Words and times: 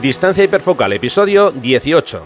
Distancia 0.00 0.44
hiperfocal, 0.44 0.94
episodio 0.94 1.50
18. 1.50 2.22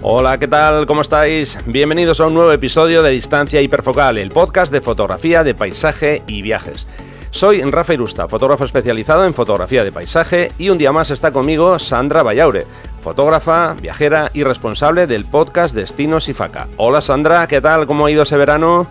Hola, 0.00 0.38
¿qué 0.38 0.48
tal? 0.48 0.86
¿Cómo 0.86 1.02
estáis? 1.02 1.58
Bienvenidos 1.66 2.18
a 2.20 2.26
un 2.28 2.32
nuevo 2.32 2.50
episodio 2.52 3.02
de 3.02 3.10
Distancia 3.10 3.60
Hiperfocal, 3.60 4.16
el 4.16 4.30
podcast 4.30 4.72
de 4.72 4.80
fotografía 4.80 5.44
de 5.44 5.54
paisaje 5.54 6.22
y 6.26 6.40
viajes. 6.40 6.86
Soy 7.32 7.62
Rafa 7.62 7.94
Irusta, 7.94 8.28
fotógrafo 8.28 8.66
especializado 8.66 9.24
en 9.24 9.32
fotografía 9.32 9.82
de 9.82 9.90
paisaje 9.90 10.52
y 10.58 10.68
un 10.68 10.76
día 10.76 10.92
más 10.92 11.10
está 11.10 11.32
conmigo 11.32 11.78
Sandra 11.78 12.22
Vallaure, 12.22 12.66
fotógrafa, 13.00 13.74
viajera 13.80 14.30
y 14.34 14.44
responsable 14.44 15.06
del 15.06 15.24
podcast 15.24 15.74
Destinos 15.74 16.28
y 16.28 16.34
Faca. 16.34 16.68
Hola 16.76 17.00
Sandra, 17.00 17.48
¿qué 17.48 17.62
tal? 17.62 17.86
¿Cómo 17.86 18.04
ha 18.04 18.10
ido 18.10 18.24
ese 18.24 18.36
verano? 18.36 18.86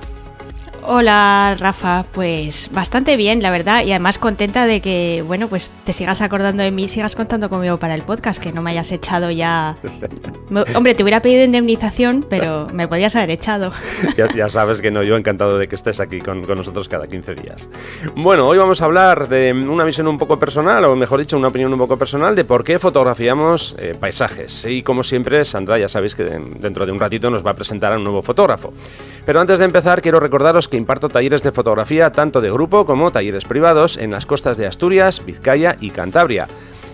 Hola 0.84 1.56
Rafa, 1.60 2.06
pues 2.12 2.70
bastante 2.74 3.16
bien, 3.16 3.44
la 3.44 3.52
verdad, 3.52 3.84
y 3.86 3.92
además 3.92 4.18
contenta 4.18 4.66
de 4.66 4.82
que, 4.82 5.24
bueno, 5.26 5.48
pues 5.48 5.72
te 5.86 5.94
sigas 5.94 6.22
acordando 6.22 6.64
de 6.64 6.72
mí, 6.72 6.88
sigas 6.88 7.16
contando 7.16 7.50
conmigo 7.50 7.78
para 7.78 7.94
el 7.94 8.02
podcast, 8.02 8.42
que 8.42 8.52
no 8.52 8.64
me 8.64 8.72
hayas 8.72 8.92
echado 8.92 9.30
ya. 9.30 9.78
Hombre, 10.76 10.96
te 10.96 11.04
hubiera 11.04 11.22
pedido 11.22 11.44
indemnización, 11.44 12.26
pero 12.28 12.68
me 12.74 12.88
podías 12.88 13.16
haber 13.16 13.32
echado. 13.32 13.72
Ya, 14.36 14.50
sabes 14.50 14.82
que 14.82 14.92
no, 14.92 15.04
yo 15.04 15.16
encantado 15.18 15.58
de 15.58 15.68
que 15.68 15.76
estés 15.76 16.00
aquí 16.00 16.20
con, 16.20 16.42
nosotros 16.42 16.88
cada 16.88 17.08
15 17.08 17.36
días. 17.36 17.70
Bueno, 18.16 18.48
hoy 18.48 18.58
vamos 18.58 18.82
a 18.82 18.86
hablar 18.86 19.30
de 19.30 19.52
una 19.52 19.84
visión 19.84 20.08
un 20.08 20.18
poco 20.18 20.38
personal, 20.38 20.84
o 20.86 20.96
mejor 20.96 21.20
dicho, 21.20 21.38
una 21.38 21.48
opinión 21.48 21.72
un 21.74 21.80
poco 21.80 21.98
personal 21.98 22.36
de 22.36 22.46
por 22.46 22.64
qué 22.64 22.80
fotografiamos 22.80 23.76
eh, 23.80 23.96
paisajes. 24.00 24.66
Y 24.66 24.84
como 24.84 25.04
siempre, 25.04 25.44
Sandra, 25.46 25.78
ya 25.80 25.90
sabéis 25.90 26.16
que 26.16 26.24
dentro 26.24 26.86
de 26.86 26.92
un 26.92 27.00
ratito 27.00 27.30
nos 27.30 27.46
va 27.46 27.52
a 27.52 27.56
presentar 27.56 27.94
a 27.94 27.98
un 27.98 28.04
nuevo 28.04 28.22
fotógrafo. 28.22 28.74
Pero 29.26 29.40
antes 29.40 29.60
de 29.60 29.66
empezar, 29.66 30.02
quiero 30.02 30.20
recordaros 30.20 30.68
que 30.72 30.78
imparto 30.78 31.10
talleres 31.10 31.44
de 31.44 31.52
fotografía 31.52 32.12
tanto 32.12 32.42
de 32.42 32.50
grupo 32.50 32.86
como 32.86 33.12
talleres 33.12 33.46
privados 33.46 33.98
en 33.98 34.10
las 34.10 34.26
costas 34.26 34.58
de 34.58 34.66
Asturias, 34.66 35.24
Vizcaya 35.24 35.78
y 35.80 35.92
Cantabria. 35.92 36.48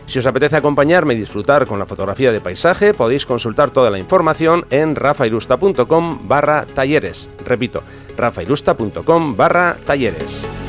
Si 0.08 0.20
os 0.20 0.25
apetece 0.25 0.56
acompañarme 0.56 1.14
y 1.14 1.17
disfrutar 1.17 1.67
con 1.67 1.80
la 1.80 1.86
fotografía 1.86 2.31
de 2.31 2.42
paisaje, 2.42 2.94
podéis 2.94 3.25
consultar 3.25 3.72
toda 3.72 3.92
la 3.92 4.00
información 4.00 4.66
en 4.70 4.95
rafairusta.com 4.95 6.28
barra 6.28 6.66
talleres. 6.66 7.30
Repito, 7.45 7.83
rafairusta.com 8.17 9.36
barra 9.36 9.78
talleres. 9.86 10.66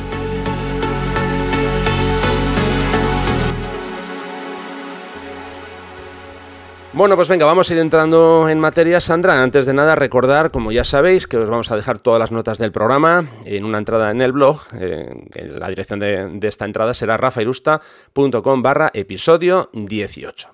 Bueno, 6.99 7.15
pues 7.15 7.29
venga, 7.29 7.45
vamos 7.45 7.69
a 7.69 7.73
ir 7.73 7.79
entrando 7.79 8.49
en 8.49 8.59
materia. 8.59 8.99
Sandra, 8.99 9.41
antes 9.41 9.65
de 9.65 9.71
nada, 9.73 9.95
recordar, 9.95 10.51
como 10.51 10.73
ya 10.73 10.83
sabéis, 10.83 11.27
que 11.27 11.37
os 11.37 11.49
vamos 11.49 11.71
a 11.71 11.77
dejar 11.77 11.99
todas 11.99 12.19
las 12.19 12.29
notas 12.29 12.57
del 12.57 12.73
programa 12.73 13.25
en 13.45 13.63
una 13.63 13.77
entrada 13.77 14.11
en 14.11 14.21
el 14.21 14.33
blog. 14.33 14.59
Eh, 14.73 15.07
la 15.57 15.69
dirección 15.69 16.01
de, 16.01 16.37
esta 16.41 16.65
entrada 16.65 16.93
será 16.93 17.15
rafairusta.com 17.15 18.61
barra 18.61 18.91
episodio 18.93 19.69
18. 19.71 20.49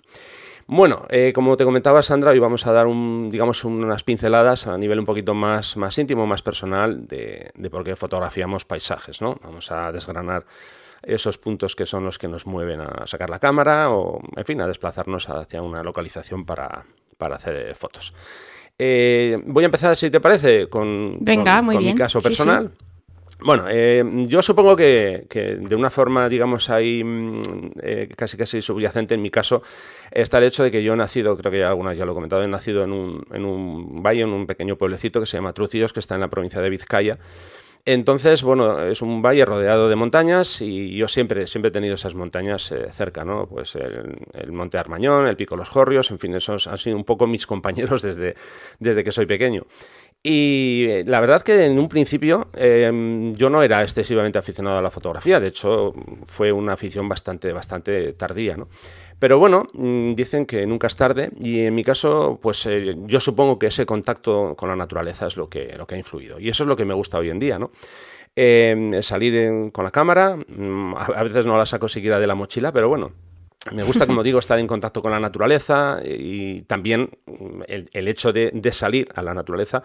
Bueno, 0.67 1.07
eh, 1.09 1.31
como 1.33 1.57
te 1.57 1.63
comentaba 1.63 2.03
Sandra, 2.03 2.29
hoy 2.29 2.37
vamos 2.37 2.67
a 2.67 2.71
dar 2.71 2.85
digamos, 2.85 3.63
unas 3.63 4.03
pinceladas 4.03 4.67
a 4.67 4.77
nivel 4.77 4.99
un 4.99 5.05
poquito 5.07 5.33
más, 5.33 5.75
más 5.77 5.97
íntimo, 5.97 6.27
más 6.27 6.43
personal 6.43 7.07
de, 7.07 7.49
de 7.55 7.69
por 7.71 7.83
qué 7.83 7.95
fotografiamos 7.95 8.65
paisajes, 8.65 9.19
¿no? 9.19 9.35
Vamos 9.41 9.71
a 9.71 9.91
desgranar 9.91 10.45
esos 11.05 11.37
puntos 11.37 11.75
que 11.75 11.85
son 11.85 12.03
los 12.03 12.17
que 12.17 12.27
nos 12.27 12.45
mueven 12.45 12.81
a 12.81 13.05
sacar 13.05 13.29
la 13.29 13.39
cámara 13.39 13.89
o, 13.91 14.21
en 14.35 14.45
fin, 14.45 14.61
a 14.61 14.67
desplazarnos 14.67 15.29
hacia 15.29 15.61
una 15.61 15.83
localización 15.83 16.45
para, 16.45 16.85
hacer 17.19 17.55
eh, 17.55 17.75
fotos. 17.75 18.13
Eh, 18.77 19.39
voy 19.45 19.63
a 19.63 19.65
empezar, 19.65 19.95
si 19.95 20.09
te 20.09 20.19
parece, 20.19 20.67
con, 20.67 21.19
mi 21.19 21.95
caso 21.95 22.21
personal. 22.21 22.71
Bueno, 23.39 23.65
eh, 23.69 24.03
yo 24.27 24.41
supongo 24.41 24.75
que, 24.77 25.25
de 25.29 25.75
una 25.75 25.89
forma, 25.89 26.29
digamos, 26.29 26.69
ahí 26.69 27.03
mm, 27.03 27.41
casi 28.15 28.37
casi 28.37 28.61
subyacente 28.61 29.13
en 29.13 29.21
mi 29.21 29.29
caso, 29.29 29.61
está 30.09 30.37
el 30.37 30.45
hecho 30.45 30.63
de 30.63 30.71
que 30.71 30.81
yo 30.81 30.93
he 30.93 30.95
nacido, 30.95 31.35
creo 31.35 31.51
que 31.51 31.59
ya 31.59 31.67
algunas 31.67 31.97
ya 31.97 32.05
lo 32.05 32.13
he 32.13 32.15
comentado, 32.15 32.43
he 32.43 32.47
nacido 32.47 32.83
en 32.83 32.93
un, 32.93 33.25
en 33.31 33.45
un 33.45 34.01
valle, 34.01 34.21
en 34.21 34.29
un 34.29 34.47
pequeño 34.47 34.77
pueblecito 34.77 35.19
que 35.19 35.25
se 35.25 35.37
llama 35.37 35.53
Trucillos, 35.53 35.91
que 35.91 35.99
está 35.99 36.15
en 36.15 36.21
la 36.21 36.29
provincia 36.29 36.61
de 36.61 36.69
Vizcaya. 36.69 37.17
Entonces, 37.87 38.41
bueno, 38.41 38.81
es 38.81 39.03
un 39.03 39.21
valle 39.21 39.45
rodeado 39.45 39.87
de 39.87 39.95
montañas 39.95 40.59
y 40.59 40.97
yo 40.97 41.07
siempre, 41.07 41.45
siempre 41.45 41.69
he 41.69 41.71
tenido 41.71 41.93
esas 41.93 42.15
montañas 42.15 42.71
eh, 42.71 42.87
cerca, 42.91 43.23
¿no? 43.23 43.45
Pues 43.45 43.75
el, 43.75 44.51
Monte 44.51 44.79
Armañón, 44.79 45.27
el 45.27 45.35
Pico 45.35 45.55
Los 45.55 45.69
Jorrios, 45.69 46.09
en 46.09 46.17
fin, 46.17 46.33
esos 46.33 46.65
han 46.65 46.79
sido 46.79 46.97
un 46.97 47.03
poco 47.03 47.27
mis 47.27 47.45
compañeros 47.47 48.01
desde, 48.01 48.33
desde 48.79 49.03
que 49.03 49.11
soy 49.11 49.27
pequeño. 49.27 49.67
Y 50.23 50.87
eh, 50.89 51.03
la 51.05 51.19
verdad 51.19 51.43
que 51.43 51.65
en 51.65 51.77
un 51.77 51.87
principio 51.87 52.47
em, 52.55 53.35
yo 53.35 53.51
no 53.51 53.61
era 53.61 53.83
excesivamente 53.83 54.39
aficionado 54.39 54.79
a 54.79 54.81
la 54.81 54.89
fotografía, 54.89 55.39
de 55.39 55.49
hecho 55.49 55.93
fue 56.25 56.51
una 56.51 56.73
afición 56.73 57.07
bastante, 57.07 57.53
bastante 57.53 58.13
tardía, 58.13 58.57
¿no? 58.57 58.67
Pero 59.19 59.39
bueno, 59.39 59.67
mm, 59.73 60.13
dicen 60.13 60.45
que 60.45 60.65
nunca 60.65 60.87
es 60.87 60.95
tarde 60.95 61.31
y 61.39 61.61
en 61.61 61.75
mi 61.75 61.83
caso, 61.83 62.39
pues 62.41 62.65
eh, 62.65 62.95
yo 63.05 63.19
supongo 63.19 63.57
que 63.57 63.67
ese 63.67 63.85
contacto 63.85 64.55
con 64.55 64.69
la 64.69 64.75
naturaleza 64.75 65.27
es 65.27 65.37
lo 65.37 65.49
que, 65.49 65.73
lo 65.77 65.87
que 65.87 65.95
ha 65.95 65.97
influido. 65.97 66.39
Y 66.39 66.49
eso 66.49 66.63
es 66.63 66.67
lo 66.67 66.75
que 66.75 66.85
me 66.85 66.93
gusta 66.93 67.17
hoy 67.17 67.29
en 67.29 67.39
día, 67.39 67.57
¿no? 67.57 67.71
Em, 68.35 69.01
salir 69.01 69.71
con 69.71 69.85
la 69.85 69.91
cámara, 69.91 70.35
mm, 70.35 70.95
a 70.97 71.23
veces 71.23 71.45
no 71.45 71.57
la 71.57 71.65
saco 71.65 71.87
siquiera 71.87 72.19
de 72.19 72.27
la 72.27 72.35
mochila, 72.35 72.73
pero 72.73 72.89
bueno, 72.89 73.13
me 73.71 73.83
gusta, 73.83 74.05
como 74.05 74.21
digo, 74.21 74.39
estar 74.39 74.59
en 74.59 74.67
contacto 74.67 75.01
con 75.01 75.11
la 75.11 75.19
naturaleza 75.19 75.99
y 76.03 76.61
también 76.63 77.09
mm, 77.25 77.61
el, 77.67 78.07
hecho 78.07 78.31
de, 78.33 78.51
salir 78.71 79.07
a 79.15 79.21
la 79.21 79.33
naturaleza 79.33 79.83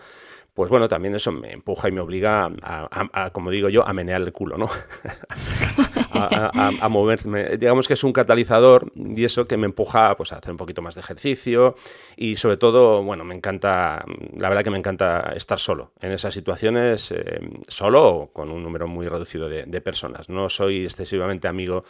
pues 0.55 0.71
bueno, 0.71 0.89
también 0.89 1.15
eso 1.15 1.33
me 1.33 1.53
empuja 1.53 1.89
y 1.89 1.93
me 1.93 2.01
obliga 2.01 2.51
a, 2.63 3.31
como 3.31 3.51
digo 3.51 3.69
yo, 3.69 3.87
a 3.87 3.93
menear 3.93 4.21
el 4.21 4.33
culo, 4.33 4.59
¿no? 4.59 4.69
a, 6.13 6.89
moverme. 6.89 7.57
Digamos 7.57 7.87
que 7.87 7.95
es 7.95 8.05
un 8.05 8.13
catalizador 8.13 8.93
y 8.95 9.25
eso 9.25 9.47
que 9.47 9.57
me 9.57 9.67
empuja 9.67 10.17
pues, 10.17 10.33
a 10.33 10.37
hacer 10.37 10.51
un 10.51 10.57
poquito 10.57 10.83
más 10.83 10.95
de 10.95 11.01
ejercicio 11.01 11.75
y 12.17 12.37
sobre 12.37 12.57
todo, 12.57 13.03
bueno, 13.03 13.25
me 13.25 13.35
encanta, 13.35 14.05
la 14.37 14.49
verdad 14.49 14.65
que 14.65 14.71
me 14.71 14.79
encanta 14.79 15.33
estar 15.35 15.59
solo 15.59 15.93
en 16.01 16.13
esas 16.13 16.35
situaciones, 16.35 17.13
eh, 17.13 17.41
solo 17.69 18.09
o 18.09 18.33
con 18.33 18.51
un 18.51 18.63
número 18.63 18.87
muy 18.89 19.07
reducido 19.07 19.49
de 19.49 19.81
personas. 19.81 20.29
No 20.29 20.49
soy 20.49 20.85
excesivamente 20.85 21.49
amigo 21.49 21.85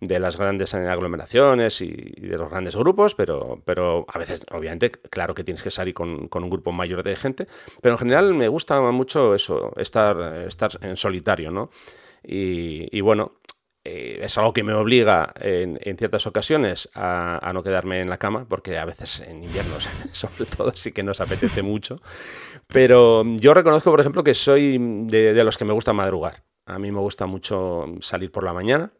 de 0.00 0.18
las 0.20 0.36
grandes 0.36 0.74
aglomeraciones 0.74 1.80
y 1.80 1.90
de 1.90 2.36
los 2.36 2.50
grandes 2.50 2.76
grupos, 2.76 3.14
pero, 3.14 3.62
pero 3.64 4.04
a 4.08 4.18
veces, 4.18 4.44
obviamente, 4.50 4.90
claro 4.90 5.34
que 5.34 5.44
tienes 5.44 5.62
que 5.62 5.70
salir 5.70 5.94
con, 5.94 6.28
un 6.32 6.50
grupo 6.50 6.72
mayor 6.72 7.02
de 7.02 7.16
gente, 7.16 7.46
pero 7.80 7.94
en 7.94 7.98
general 7.98 8.34
me 8.34 8.48
gusta 8.48 8.80
mucho 8.80 9.34
eso, 9.34 9.72
estar, 9.76 10.46
estar 10.46 10.72
en 10.82 10.96
solitario, 10.96 11.50
¿no? 11.50 11.70
Y, 12.26 13.00
bueno, 13.02 13.32
eh, 13.84 14.20
es 14.22 14.38
algo 14.38 14.54
que 14.54 14.62
me 14.62 14.72
obliga 14.72 15.32
en, 15.38 15.78
ciertas 15.98 16.26
ocasiones 16.26 16.88
a, 16.94 17.50
no 17.52 17.62
quedarme 17.62 18.00
en 18.00 18.08
la 18.08 18.18
cama, 18.18 18.46
porque 18.48 18.78
a 18.78 18.86
veces 18.86 19.20
en 19.20 19.44
invierno, 19.44 19.74
sobre 20.12 20.46
todo, 20.46 20.72
sí 20.74 20.92
que 20.92 21.02
nos 21.02 21.20
apetece 21.20 21.62
mucho. 21.62 22.00
Pero 22.66 23.24
yo 23.36 23.52
reconozco, 23.52 23.90
por 23.90 24.00
ejemplo, 24.00 24.24
que 24.24 24.32
soy 24.32 24.78
de 24.78 25.44
los 25.44 25.58
que 25.58 25.66
me 25.66 25.74
gusta 25.74 25.92
madrugar. 25.92 26.42
A 26.66 26.78
mí 26.78 26.90
me 26.90 27.00
gusta 27.00 27.26
mucho 27.26 27.84
salir 28.00 28.32
por 28.32 28.42
la 28.42 28.54
mañana 28.54 28.90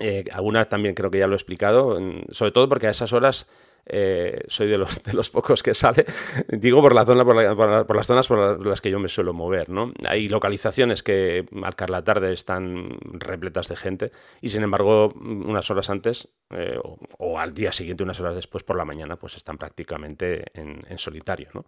eh, 0.00 0.24
alguna 0.32 0.64
también 0.66 0.94
creo 0.94 1.10
que 1.10 1.18
ya 1.18 1.26
lo 1.26 1.34
he 1.34 1.36
explicado, 1.36 1.98
sobre 2.30 2.52
todo 2.52 2.68
porque 2.68 2.86
a 2.86 2.90
esas 2.90 3.12
horas 3.12 3.46
eh, 3.86 4.42
soy 4.46 4.68
de 4.68 4.78
los, 4.78 5.30
pocos 5.30 5.62
que 5.62 5.74
sale, 5.74 6.06
digo 6.48 6.80
por 6.80 6.94
la 6.94 7.04
zona, 7.04 7.24
por, 7.24 7.96
las 7.96 8.06
zonas 8.06 8.28
por 8.28 8.64
las 8.64 8.80
que 8.80 8.90
yo 8.90 8.98
me 8.98 9.08
suelo 9.08 9.32
mover, 9.32 9.68
¿no? 9.68 9.92
Hay 10.06 10.28
localizaciones 10.28 11.02
que 11.02 11.46
al 11.62 11.74
la 11.88 12.04
tarde 12.04 12.32
están 12.32 12.98
repletas 13.12 13.68
de 13.68 13.76
gente 13.76 14.12
y 14.40 14.50
sin 14.50 14.62
embargo 14.62 15.12
unas 15.16 15.70
horas 15.70 15.90
antes 15.90 16.28
eh, 16.50 16.78
o, 17.18 17.38
al 17.38 17.52
día 17.52 17.72
siguiente, 17.72 18.04
unas 18.04 18.20
horas 18.20 18.34
después 18.34 18.62
por 18.62 18.76
la 18.76 18.84
mañana, 18.84 19.16
pues 19.16 19.36
están 19.36 19.58
prácticamente 19.58 20.44
en, 20.54 20.98
solitario, 20.98 21.48
¿no? 21.54 21.64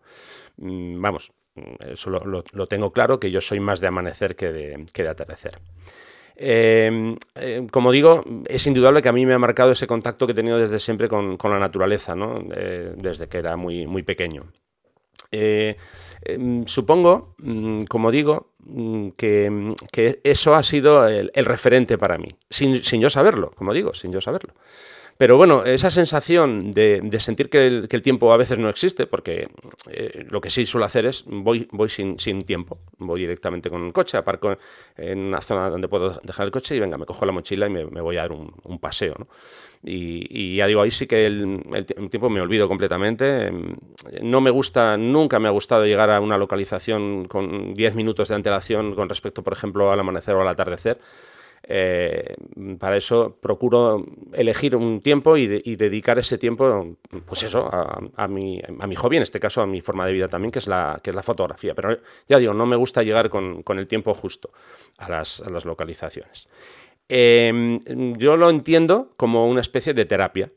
Mm, 0.58 1.00
vamos, 1.00 1.32
eso 1.81 2.11
lo, 2.11 2.67
tengo 2.67 2.90
claro 2.90 3.19
que 3.19 3.31
yo 3.31 3.40
soy 3.40 3.58
más 3.58 3.81
de 3.81 3.88
amanecer 3.88 4.37
que 4.37 4.52
de, 4.52 4.87
que 4.93 5.02
de 5.02 5.08
atardecer. 5.08 5.58
Em, 6.37 7.17
eh, 7.34 7.67
como 7.70 7.93
digo, 7.93 8.25
es 8.46 8.67
indudable 8.67 9.02
que 9.02 9.08
a 9.08 9.12
mí 9.12 9.26
me 9.26 9.34
ha 9.34 9.38
marcado 9.38 9.73
ese 9.73 9.87
contacto 9.87 10.26
que 10.26 10.32
he 10.32 10.37
tenido 10.37 10.58
desde 10.58 10.79
siempre 10.79 11.08
con, 11.08 11.37
la 11.43 11.58
naturaleza, 11.58 12.17
¿no? 12.17 12.43
desde 12.96 13.29
que 13.29 13.38
era 13.38 13.56
muy, 13.56 13.87
muy 13.87 14.02
pequeño. 14.02 14.44
Eh, 15.32 15.76
em, 16.23 16.67
supongo, 16.67 17.34
mm, 17.38 17.84
como 17.88 18.11
digo, 18.11 18.52
mm, 18.58 19.08
que, 19.17 20.20
eso 20.23 20.55
ha 20.55 20.62
sido 20.62 21.08
el, 21.08 21.31
referente 21.46 21.96
para 21.96 22.19
mí, 22.19 22.29
sin, 22.50 22.82
yo 23.00 23.08
saberlo, 23.08 23.50
como 23.56 23.73
digo, 23.73 23.94
sin 23.94 24.12
yo 24.12 24.20
saberlo. 24.20 24.52
Pero 25.19 25.37
bueno, 25.37 25.64
esa 25.64 25.91
sensación 25.91 26.73
de, 26.73 27.09
sentir 27.19 27.49
que 27.49 27.67
el, 27.67 28.03
tiempo 28.03 28.32
a 28.32 28.37
veces 28.37 28.59
no 28.59 28.69
existe, 28.69 29.06
porque 29.06 29.49
eh, 29.91 30.26
lo 30.29 30.41
que 30.41 30.50
sí 30.50 30.67
suelo 30.67 30.85
hacer 30.85 31.06
es 31.06 31.25
voy, 31.26 31.69
sin, 31.88 32.43
tiempo, 32.44 32.79
voy 32.99 33.20
directamente 33.20 33.70
con 33.70 33.87
el 33.87 33.93
coche, 33.93 34.17
aparco 34.17 34.56
en 34.97 35.19
una 35.19 35.41
zona 35.41 35.70
donde 35.70 35.88
puedo 35.88 36.20
dejar 36.23 36.47
el 36.47 36.53
coche 36.53 36.75
y 36.75 36.81
venga, 36.81 36.99
me 36.99 37.06
cojo 37.06 37.25
la 37.26 37.32
mochila 37.32 37.67
y 37.67 37.70
me, 37.70 38.00
voy 38.00 38.17
a 38.17 38.23
dar 38.23 38.32
un, 38.32 38.79
paseo. 38.81 39.14
¿no? 39.19 39.29
Y, 39.85 40.56
ya 40.56 40.67
digo, 40.67 40.82
ahí 40.82 40.91
sí 40.91 41.06
que 41.06 41.26
el, 41.26 41.87
tiempo 42.11 42.31
me 42.31 42.41
olvido 42.41 42.67
completamente. 42.67 43.53
No 44.23 44.41
me 44.41 44.50
gusta, 44.50 44.97
nunca 44.97 45.38
me 45.38 45.49
ha 45.49 45.53
gustado 45.53 45.85
llegar 45.85 46.11
a 46.11 46.20
una 46.20 46.38
localización 46.38 47.26
con 47.26 47.75
10 47.75 47.94
minutos 47.94 48.29
de 48.29 48.35
antelación 48.35 48.94
con 48.94 49.09
respecto, 49.09 49.43
por 49.43 49.53
ejemplo, 49.53 49.93
al 49.93 50.00
amanecer 50.00 50.35
o 50.35 50.41
al 50.41 50.49
atardecer. 50.49 50.99
Eh, 51.64 52.35
para 52.79 52.97
eso 52.97 53.38
procuro 53.41 54.05
elegir 54.32 54.75
un 54.75 55.00
tiempo 55.00 55.37
y, 55.37 55.47
dedicar 55.47 56.19
ese 56.19 56.37
tiempo, 56.37 56.97
pues 57.26 57.44
eso, 57.44 57.69
a, 57.73 58.29
mi, 58.29 58.61
a, 58.81 58.87
mi, 58.87 58.97
hobby, 58.97 59.17
en 59.17 59.23
este 59.23 59.38
caso 59.38 59.62
a 59.62 59.67
mi 59.67 59.81
forma 59.81 60.05
de 60.06 60.12
vida 60.12 60.29
también, 60.29 60.50
que 60.50 60.59
es 60.59 60.67
la, 60.67 61.00
que 61.03 61.11
es 61.11 61.17
la 61.17 61.23
fotografía. 61.23 61.75
Pero 61.75 61.99
ya 62.29 62.38
digo, 62.38 62.53
no 62.53 62.67
me 62.67 62.76
gusta 62.76 63.03
llegar 63.03 63.31
con, 63.31 63.62
el 63.79 63.87
tiempo 63.87 64.12
justo 64.14 64.50
a 64.99 65.09
las, 65.09 65.41
localizaciones. 65.64 66.49
Em, 67.09 67.79
yo 68.17 68.37
lo 68.37 68.50
entiendo 68.50 69.12
como 69.17 69.47
una 69.47 69.61
especie 69.61 69.94
de 69.94 70.05
terapia. 70.05 70.50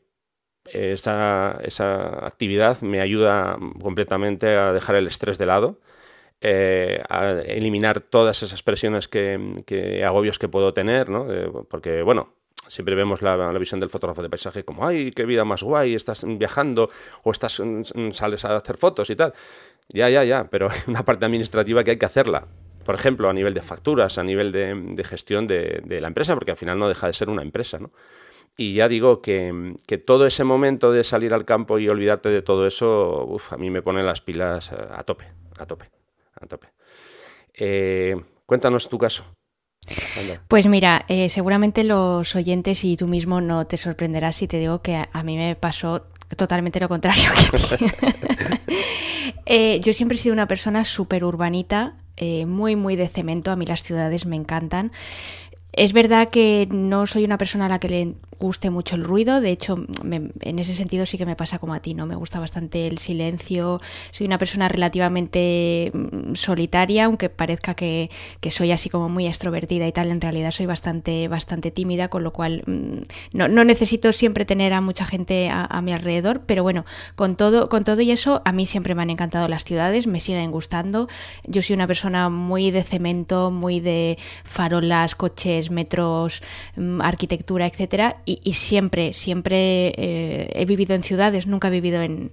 Esa, 0.64 1.60
esa 1.62 2.26
actividad 2.26 2.80
me 2.80 3.00
ayuda 3.00 3.56
completamente 3.80 4.56
a 4.56 4.72
dejar 4.72 4.96
el 4.96 5.06
estrés 5.06 5.38
de 5.38 5.46
lado 5.46 5.78
eh, 6.48 7.02
eliminar 7.48 8.00
todas 8.00 8.44
esas 8.44 8.62
presiones 8.62 9.08
que, 9.08 10.04
agobios 10.06 10.38
que 10.38 10.46
puedo 10.46 10.72
tener, 10.72 11.08
¿no? 11.08 11.26
porque, 11.68 12.02
bueno, 12.02 12.34
siempre 12.68 12.94
vemos 12.94 13.20
la, 13.20 13.50
visión 13.58 13.80
del 13.80 13.90
fotógrafo 13.90 14.22
de 14.22 14.30
paisaje 14.30 14.64
como, 14.64 14.86
ay, 14.86 15.10
qué 15.10 15.24
vida 15.24 15.44
más 15.44 15.64
guay, 15.64 15.96
estás 15.96 16.24
viajando 16.24 16.88
o 17.24 17.32
estás 17.32 17.60
mm, 17.60 18.12
sales 18.12 18.44
a 18.44 18.56
hacer 18.56 18.76
fotos 18.76 19.10
y 19.10 19.16
tal. 19.16 19.34
Ya, 19.88 20.08
ya, 20.08 20.22
ya, 20.22 20.48
pero 20.48 20.70
hay 20.70 20.78
una 20.86 21.04
parte 21.04 21.24
administrativa 21.24 21.82
que 21.82 21.92
hay 21.92 21.98
que 21.98 22.06
hacerla. 22.06 22.46
Por 22.84 22.94
ejemplo, 22.94 23.28
a 23.28 23.32
nivel 23.32 23.52
de 23.52 23.62
facturas, 23.62 24.16
a 24.16 24.22
nivel 24.22 24.52
de, 24.52 25.02
gestión 25.02 25.48
de, 25.48 25.98
la 26.00 26.06
empresa, 26.06 26.34
porque 26.34 26.52
al 26.52 26.56
final 26.56 26.78
no 26.78 26.86
deja 26.86 27.08
de 27.08 27.12
ser 27.12 27.28
una 27.28 27.42
empresa, 27.42 27.80
¿no? 27.80 27.90
Y 28.56 28.74
ya 28.74 28.88
digo 28.88 29.20
que, 29.20 29.74
todo 30.06 30.24
ese 30.24 30.44
momento 30.44 30.92
de 30.92 31.02
salir 31.02 31.34
al 31.34 31.44
campo 31.44 31.80
y 31.80 31.88
olvidarte 31.88 32.28
de 32.28 32.42
todo 32.42 32.68
eso, 32.68 33.36
a 33.50 33.56
mí 33.56 33.70
me 33.70 33.82
pone 33.82 34.04
las 34.04 34.20
pilas 34.20 34.70
a 34.70 35.02
tope, 35.02 35.26
a 35.58 35.66
tope 35.66 35.95
a 36.40 36.46
tope. 36.46 36.68
Eh, 37.54 38.16
cuéntanos 38.44 38.88
tu 38.88 38.98
caso. 38.98 39.24
Pues 40.48 40.66
mira, 40.66 41.04
eh, 41.08 41.28
seguramente 41.28 41.84
los 41.84 42.34
oyentes 42.34 42.84
y 42.84 42.96
tú 42.96 43.06
mismo 43.06 43.40
no 43.40 43.66
te 43.66 43.76
sorprenderás 43.76 44.36
si 44.36 44.48
te 44.48 44.58
digo 44.58 44.82
que 44.82 44.96
a, 44.96 45.22
mí 45.22 45.36
me 45.36 45.54
pasó 45.54 46.06
totalmente 46.36 46.80
lo 46.80 46.88
contrario 46.88 47.30
eh, 49.46 49.78
yo 49.80 49.92
siempre 49.92 50.16
he 50.16 50.20
sido 50.20 50.32
una 50.32 50.48
persona 50.48 50.84
súper 50.84 51.24
urbanita, 51.24 51.98
muy, 52.46 52.74
muy 52.76 52.96
de 52.96 53.06
cemento. 53.08 53.50
A 53.50 53.56
mí 53.56 53.66
las 53.66 53.82
ciudades 53.82 54.26
me 54.26 54.36
encantan. 54.36 54.90
Es 55.72 55.92
verdad 55.92 56.30
que 56.30 56.66
no 56.70 57.06
soy 57.06 57.24
una 57.24 57.36
persona 57.36 57.66
a 57.66 57.68
la 57.68 57.78
que 57.78 57.88
le 57.90 58.14
guste 58.38 58.70
mucho 58.70 58.96
el 58.96 59.02
ruido, 59.02 59.40
de 59.40 59.50
hecho 59.50 59.76
en 60.02 60.58
ese 60.58 60.74
sentido 60.74 61.06
sí 61.06 61.18
que 61.18 61.26
me 61.26 61.36
pasa 61.36 61.58
como 61.58 61.74
a 61.74 61.80
ti, 61.80 61.94
¿no? 61.94 62.06
Me 62.06 62.16
gusta 62.16 62.40
bastante 62.40 62.86
el 62.86 62.98
silencio, 62.98 63.80
soy 64.10 64.26
una 64.26 64.38
persona 64.38 64.68
relativamente 64.68 65.90
mm, 65.92 66.34
solitaria, 66.34 67.06
aunque 67.06 67.28
parezca 67.28 67.74
que, 67.74 68.10
soy 68.50 68.72
así 68.72 68.88
como 68.88 69.08
muy 69.08 69.26
extrovertida 69.26 69.86
y 69.86 69.92
tal, 69.92 70.10
en 70.10 70.20
realidad 70.20 70.50
soy 70.50 70.66
bastante, 70.66 71.28
bastante 71.28 71.70
tímida, 71.70 72.08
con 72.08 72.22
lo 72.22 72.32
cual 72.32 72.62
mm, 72.66 73.36
no, 73.36 73.64
necesito 73.64 74.12
siempre 74.12 74.44
tener 74.44 74.72
a 74.72 74.80
mucha 74.80 75.04
gente 75.04 75.50
a, 75.50 75.80
mi 75.82 75.92
alrededor, 75.92 76.42
pero 76.46 76.62
bueno, 76.62 76.84
con 77.16 77.36
todo, 77.36 77.68
con 77.68 77.84
todo 77.84 78.00
y 78.00 78.10
eso, 78.10 78.42
a 78.44 78.52
mí 78.52 78.66
siempre 78.66 78.94
me 78.94 79.02
han 79.02 79.10
encantado 79.10 79.48
las 79.48 79.64
ciudades, 79.64 80.06
me 80.06 80.20
siguen 80.20 80.50
gustando, 80.50 81.08
yo 81.46 81.62
soy 81.62 81.74
una 81.74 81.86
persona 81.86 82.28
muy 82.28 82.70
de 82.70 82.82
cemento, 82.82 83.50
muy 83.50 83.80
de 83.80 84.18
farolas, 84.44 85.14
coches, 85.14 85.70
metros, 85.70 86.42
mm, 86.76 87.00
arquitectura, 87.00 87.66
etcétera, 87.66 88.16
y, 88.26 88.52
siempre, 88.52 89.12
siempre 89.12 89.94
eh, 89.96 90.50
he 90.54 90.64
vivido 90.66 90.94
en 90.94 91.02
ciudades, 91.04 91.46
nunca 91.46 91.68
he 91.68 91.70
vivido 91.70 92.02
en, 92.02 92.32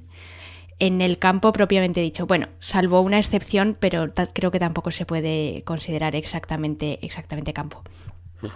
en 0.79 1.01
el 1.01 1.19
campo 1.19 1.53
propiamente 1.53 2.01
dicho. 2.01 2.25
Bueno, 2.25 2.47
salvo 2.59 3.01
una 3.01 3.19
excepción, 3.19 3.77
pero 3.79 4.11
creo 4.33 4.51
que 4.51 4.59
tampoco 4.59 4.91
se 4.91 5.05
puede 5.05 5.63
considerar 5.65 6.15
exactamente, 6.15 6.99
exactamente 7.05 7.53
campo. 7.53 7.83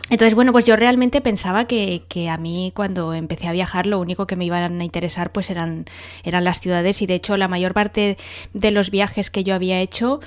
Entonces, 0.09 0.35
bueno, 0.35 0.51
pues 0.51 0.65
yo 0.65 0.75
realmente 0.75 1.21
pensaba 1.21 1.65
que, 1.65 2.03
que, 2.09 2.29
a 2.29 2.37
mí 2.37 2.73
cuando 2.75 3.13
empecé 3.13 3.47
a 3.47 3.53
viajar 3.53 3.87
lo 3.87 3.99
único 3.99 4.27
que 4.27 4.35
me 4.35 4.43
iban 4.43 4.81
a 4.81 4.83
interesar 4.83 5.31
pues 5.31 5.49
eran, 5.49 5.85
eran 6.23 6.43
las 6.43 6.59
ciudades 6.59 7.01
y 7.01 7.05
de 7.05 7.15
hecho 7.15 7.37
la 7.37 7.47
mayor 7.47 7.73
parte 7.73 8.17
de 8.53 8.71
los 8.71 8.91
viajes 8.91 9.31
que 9.31 9.45
yo 9.45 9.55
había 9.55 9.79
hecho 9.79 10.19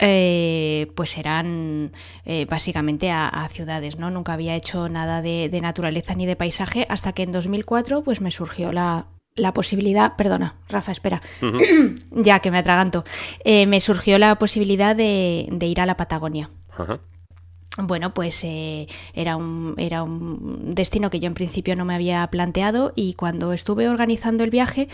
eh, 0.00 0.92
pues 0.94 1.18
eran 1.18 1.92
eh, 2.24 2.46
básicamente 2.48 3.10
a, 3.10 3.48
ciudades, 3.50 3.98
¿no? 3.98 4.10
Nunca 4.10 4.34
había 4.34 4.54
hecho 4.54 4.88
nada 4.88 5.22
de, 5.22 5.58
naturaleza 5.60 6.14
ni 6.14 6.24
de 6.24 6.36
paisaje 6.36 6.86
hasta 6.88 7.12
que 7.12 7.24
en 7.24 7.32
2004 7.32 8.04
pues 8.04 8.20
me 8.20 8.30
surgió 8.30 8.72
la, 8.72 9.06
posibilidad, 9.54 10.14
perdona, 10.16 10.56
Rafa, 10.68 10.92
espera, 10.92 11.20
ya 12.10 12.38
que 12.38 12.50
me 12.50 12.58
atraganto, 12.58 13.04
eh, 13.44 13.66
me 13.66 13.80
surgió 13.80 14.18
la 14.18 14.36
posibilidad 14.38 14.94
de, 14.94 15.48
ir 15.60 15.80
a 15.80 15.86
la 15.86 15.96
Patagonia. 15.96 16.48
Bueno, 17.80 18.14
pues 18.14 18.44
era, 18.44 19.36
un, 19.36 19.74
era 19.78 20.02
un 20.02 20.74
destino 20.74 21.10
que 21.10 21.20
yo 21.20 21.26
en 21.26 21.34
principio 21.34 21.74
no 21.76 21.84
me 21.84 21.94
había 21.94 22.26
planteado 22.28 22.92
y 22.94 23.14
cuando 23.14 23.52
estuve 23.52 23.88
organizando 23.88 24.44
el 24.44 24.50
viaje, 24.50 24.88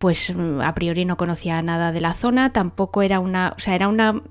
pues 0.00 0.34
mm, 0.34 0.62
a 0.62 0.74
priori 0.74 1.04
no 1.04 1.18
conocía 1.18 1.60
nada 1.60 1.92
de 1.92 2.00
la 2.00 2.14
zona, 2.14 2.54
tampoco 2.54 3.02
era 3.02 3.20
una, 3.20 3.52
o 3.54 3.60
sea, 3.60 3.74
era 3.74 3.86
una, 3.86 4.14
mm, 4.14 4.22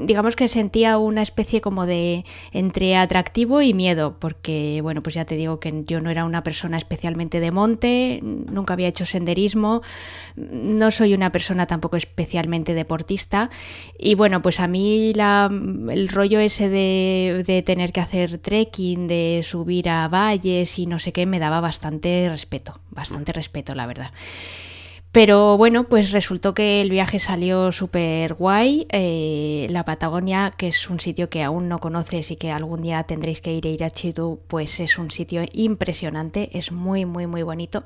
digamos 0.00 0.34
que 0.34 0.48
sentía 0.48 0.98
una 0.98 1.22
especie 1.22 1.60
como 1.60 1.86
de 1.86 2.24
entre 2.50 2.96
atractivo 2.96 3.62
y 3.62 3.72
miedo, 3.72 4.16
porque 4.18 4.80
bueno, 4.82 5.00
pues 5.00 5.14
ya 5.14 5.24
te 5.24 5.36
digo 5.36 5.60
que 5.60 5.84
yo 5.86 6.00
no 6.00 6.10
era 6.10 6.24
una 6.24 6.42
persona 6.42 6.76
especialmente 6.76 7.38
de 7.38 7.52
monte, 7.52 8.18
nunca 8.20 8.74
había 8.74 8.88
hecho 8.88 9.06
senderismo, 9.06 9.82
no 10.34 10.90
soy 10.90 11.14
una 11.14 11.30
persona 11.30 11.68
tampoco 11.68 11.96
especialmente 11.96 12.74
deportista 12.74 13.48
y 13.96 14.16
bueno, 14.16 14.42
pues 14.42 14.58
a 14.58 14.66
mí 14.66 15.12
la, 15.14 15.48
el 15.90 16.08
rollo 16.08 16.40
ese 16.40 16.68
de, 16.68 17.44
de 17.46 17.62
tener 17.62 17.92
que 17.92 18.00
hacer 18.00 18.38
trekking, 18.38 19.06
de 19.06 19.42
subir 19.44 19.88
a 19.88 20.08
valles 20.08 20.80
y 20.80 20.86
no 20.86 20.98
sé 20.98 21.12
qué, 21.12 21.26
me 21.26 21.38
daba 21.38 21.60
bastante 21.60 22.28
respeto, 22.28 22.80
bastante 22.90 23.32
respeto, 23.32 23.76
la 23.76 23.86
verdad. 23.86 24.10
Pero 25.12 25.58
bueno, 25.58 25.84
pues 25.84 26.10
resultó 26.10 26.54
que 26.54 26.80
el 26.80 26.88
viaje 26.88 27.18
salió 27.18 27.70
súper 27.70 28.32
guay. 28.32 28.86
Eh, 28.90 29.66
la 29.68 29.84
Patagonia, 29.84 30.50
que 30.56 30.68
es 30.68 30.88
un 30.88 31.00
sitio 31.00 31.28
que 31.28 31.42
aún 31.42 31.68
no 31.68 31.80
conoces 31.80 32.30
y 32.30 32.36
que 32.36 32.50
algún 32.50 32.80
día 32.80 33.02
tendréis 33.04 33.42
que 33.42 33.52
ir 33.52 33.66
a 33.66 33.70
ir 33.70 33.84
a 33.84 33.90
Chitu, 33.90 34.40
pues 34.46 34.80
es 34.80 34.96
un 34.96 35.10
sitio 35.10 35.42
impresionante, 35.52 36.48
es 36.56 36.72
muy, 36.72 37.04
muy, 37.04 37.26
muy 37.26 37.42
bonito. 37.42 37.84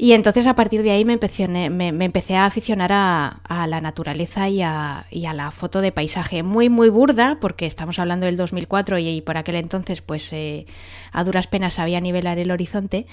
Y 0.00 0.12
entonces 0.12 0.46
a 0.46 0.54
partir 0.54 0.84
de 0.84 0.92
ahí 0.92 1.04
me 1.04 1.14
empecé, 1.14 1.48
me, 1.48 1.88
empecé 1.88 2.36
a 2.36 2.46
aficionar 2.46 2.92
a, 2.92 3.66
la 3.66 3.80
naturaleza 3.80 4.48
y 4.48 4.62
a, 4.62 5.04
la 5.10 5.50
foto 5.50 5.80
de 5.80 5.90
paisaje. 5.90 6.44
Muy, 6.44 6.68
muy 6.68 6.88
burda, 6.88 7.38
porque 7.40 7.66
estamos 7.66 7.98
hablando 7.98 8.26
del 8.26 8.36
2004 8.36 8.98
y, 8.98 9.20
por 9.22 9.36
aquel 9.36 9.56
entonces 9.56 10.00
pues 10.00 10.32
eh, 10.32 10.66
a 11.10 11.24
duras 11.24 11.48
penas 11.48 11.74
sabía 11.74 12.00
nivelar 12.00 12.38
el 12.38 12.52
horizonte 12.52 13.06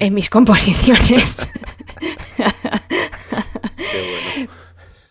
en 0.00 0.12
mis 0.12 0.28
composiciones. 0.34 1.36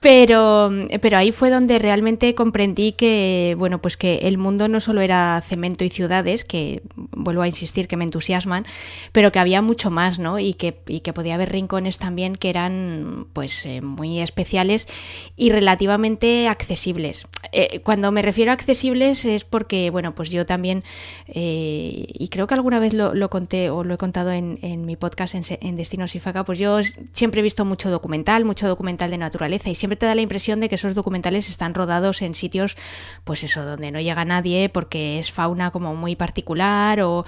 Pero, 0.03 0.69
pero 1.01 1.17
ahí 1.17 1.31
fue 1.31 1.49
donde 1.49 1.79
realmente 1.79 2.35
comprendí 2.35 2.91
que, 2.91 3.55
bueno, 3.57 3.81
pues 3.81 3.95
que 3.95 4.17
el 4.23 4.37
mundo 4.37 4.67
no 4.67 4.81
solo 4.81 4.99
era 4.99 5.41
cemento 5.41 5.85
y 5.85 5.89
ciudades, 5.89 6.43
que 6.43 6.83
vuelvo 6.95 7.41
a 7.41 7.47
insistir 7.47 7.87
que 7.87 7.95
me 7.95 8.03
entusiasman, 8.03 8.65
pero 9.13 9.31
que 9.31 9.39
había 9.39 9.61
mucho 9.61 9.91
más, 9.91 10.19
¿no? 10.19 10.39
Y 10.39 10.55
que, 10.55 10.77
y 10.89 10.99
que 10.99 11.13
podía 11.13 11.35
haber 11.35 11.53
rincones 11.53 11.99
también 11.99 12.35
que 12.35 12.49
eran 12.49 13.27
pues 13.31 13.65
eh, 13.65 13.79
muy 13.79 14.19
especiales 14.19 14.89
y 15.37 15.51
relativamente 15.51 16.49
accesibles. 16.49 17.25
Eh, 17.53 17.79
cuando 17.79 18.11
me 18.11 18.21
refiero 18.21 18.51
a 18.51 18.55
accesibles 18.55 19.23
es 19.23 19.45
porque, 19.45 19.89
bueno, 19.89 20.13
pues 20.13 20.31
yo 20.31 20.45
también, 20.45 20.83
eh, 21.27 22.07
y 22.09 22.27
creo 22.27 22.45
que 22.45 22.55
alguna 22.55 22.79
vez 22.79 22.93
lo, 22.93 23.29
conté 23.29 23.69
o 23.69 23.85
lo 23.85 23.93
he 23.93 23.97
contado 23.97 24.33
en, 24.33 24.59
en 24.63 24.85
mi 24.85 24.97
podcast 24.97 25.35
en, 25.35 25.43
en 25.61 25.77
Destinos 25.77 26.13
y 26.15 26.19
Faca, 26.19 26.43
pues 26.43 26.59
yo 26.59 26.79
siempre 27.13 27.39
he 27.39 27.43
visto 27.43 27.63
mucho 27.63 27.89
documental, 27.89 28.43
mucho 28.43 28.67
documental 28.67 29.09
de 29.09 29.17
naturaleza 29.17 29.69
y 29.69 29.75
siempre 29.75 29.92
te 29.95 30.05
da 30.05 30.15
la 30.15 30.21
impresión 30.21 30.59
de 30.59 30.69
que 30.69 30.75
esos 30.75 30.95
documentales 30.95 31.49
están 31.49 31.73
rodados 31.73 32.21
en 32.21 32.35
sitios, 32.35 32.77
pues 33.23 33.43
eso, 33.43 33.65
donde 33.65 33.91
no 33.91 33.99
llega 33.99 34.25
nadie 34.25 34.69
porque 34.69 35.19
es 35.19 35.31
fauna 35.31 35.71
como 35.71 35.95
muy 35.95 36.15
particular 36.15 37.01
o, 37.01 37.25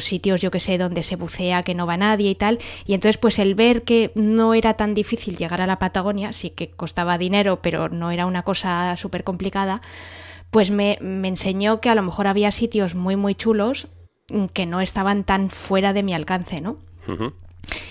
sitios, 0.00 0.40
yo 0.40 0.50
que 0.50 0.60
sé, 0.60 0.78
donde 0.78 1.02
se 1.02 1.16
bucea 1.16 1.62
que 1.62 1.74
no 1.74 1.86
va 1.86 1.96
nadie 1.96 2.30
y 2.30 2.34
tal. 2.34 2.58
Y 2.86 2.94
entonces, 2.94 3.18
pues 3.18 3.38
el 3.38 3.54
ver 3.54 3.82
que 3.82 4.10
no 4.14 4.54
era 4.54 4.74
tan 4.74 4.94
difícil 4.94 5.36
llegar 5.36 5.60
a 5.60 5.66
la 5.66 5.78
Patagonia, 5.78 6.32
sí 6.32 6.50
que 6.50 6.70
costaba 6.70 7.18
dinero, 7.18 7.60
pero 7.60 7.88
no 7.88 8.10
era 8.10 8.24
una 8.26 8.42
cosa 8.42 8.96
súper 8.96 9.22
complicada, 9.22 9.82
pues 10.50 10.70
me, 10.70 10.98
me 11.02 11.28
enseñó 11.28 11.80
que 11.80 11.90
a 11.90 11.94
lo 11.94 12.02
mejor 12.02 12.26
había 12.26 12.50
sitios 12.52 12.94
muy, 12.94 13.16
muy 13.16 13.34
chulos 13.34 13.88
que 14.52 14.66
no 14.66 14.80
estaban 14.80 15.24
tan 15.24 15.50
fuera 15.50 15.92
de 15.92 16.02
mi 16.02 16.14
alcance, 16.14 16.60
¿no? 16.60 16.76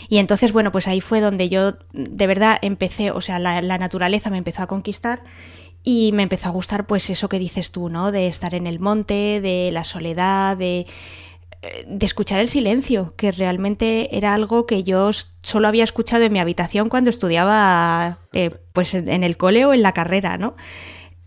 Y 0.09 0.17
entonces, 0.17 0.51
bueno, 0.51 0.71
pues 0.71 0.87
ahí 0.87 1.01
fue 1.01 1.21
donde 1.21 1.49
yo 1.49 1.73
de 1.93 2.27
verdad 2.27 2.57
empecé, 2.61 3.11
o 3.11 3.21
sea, 3.21 3.39
la, 3.39 3.61
naturaleza 3.77 4.29
me 4.29 4.37
empezó 4.37 4.63
a 4.63 4.67
conquistar 4.67 5.23
y 5.83 6.11
me 6.13 6.23
empezó 6.23 6.49
a 6.49 6.51
gustar 6.51 6.87
pues 6.87 7.09
eso 7.09 7.29
que 7.29 7.39
dices 7.39 7.71
tú, 7.71 7.89
¿no? 7.89 8.11
De 8.11 8.27
estar 8.27 8.55
en 8.55 8.67
el 8.67 8.79
monte, 8.79 9.41
de 9.41 9.69
la 9.71 9.83
soledad, 9.83 10.57
de 10.57 10.85
de 11.87 12.05
escuchar 12.05 12.39
el 12.39 12.49
silencio, 12.49 13.13
que 13.17 13.31
realmente 13.31 14.15
era 14.15 14.33
algo 14.33 14.65
que 14.65 14.83
yo 14.83 15.09
solo 15.41 15.67
había 15.67 15.83
escuchado 15.83 16.23
en 16.23 16.33
mi 16.33 16.39
habitación 16.39 16.89
cuando 16.89 17.09
estudiaba 17.09 18.19
eh, 18.33 18.51
pues 18.73 18.93
en 18.93 19.23
el 19.23 19.37
cole 19.37 19.65
o 19.65 19.73
en 19.73 19.81
la 19.81 19.93
carrera, 19.93 20.37
¿no? 20.37 20.55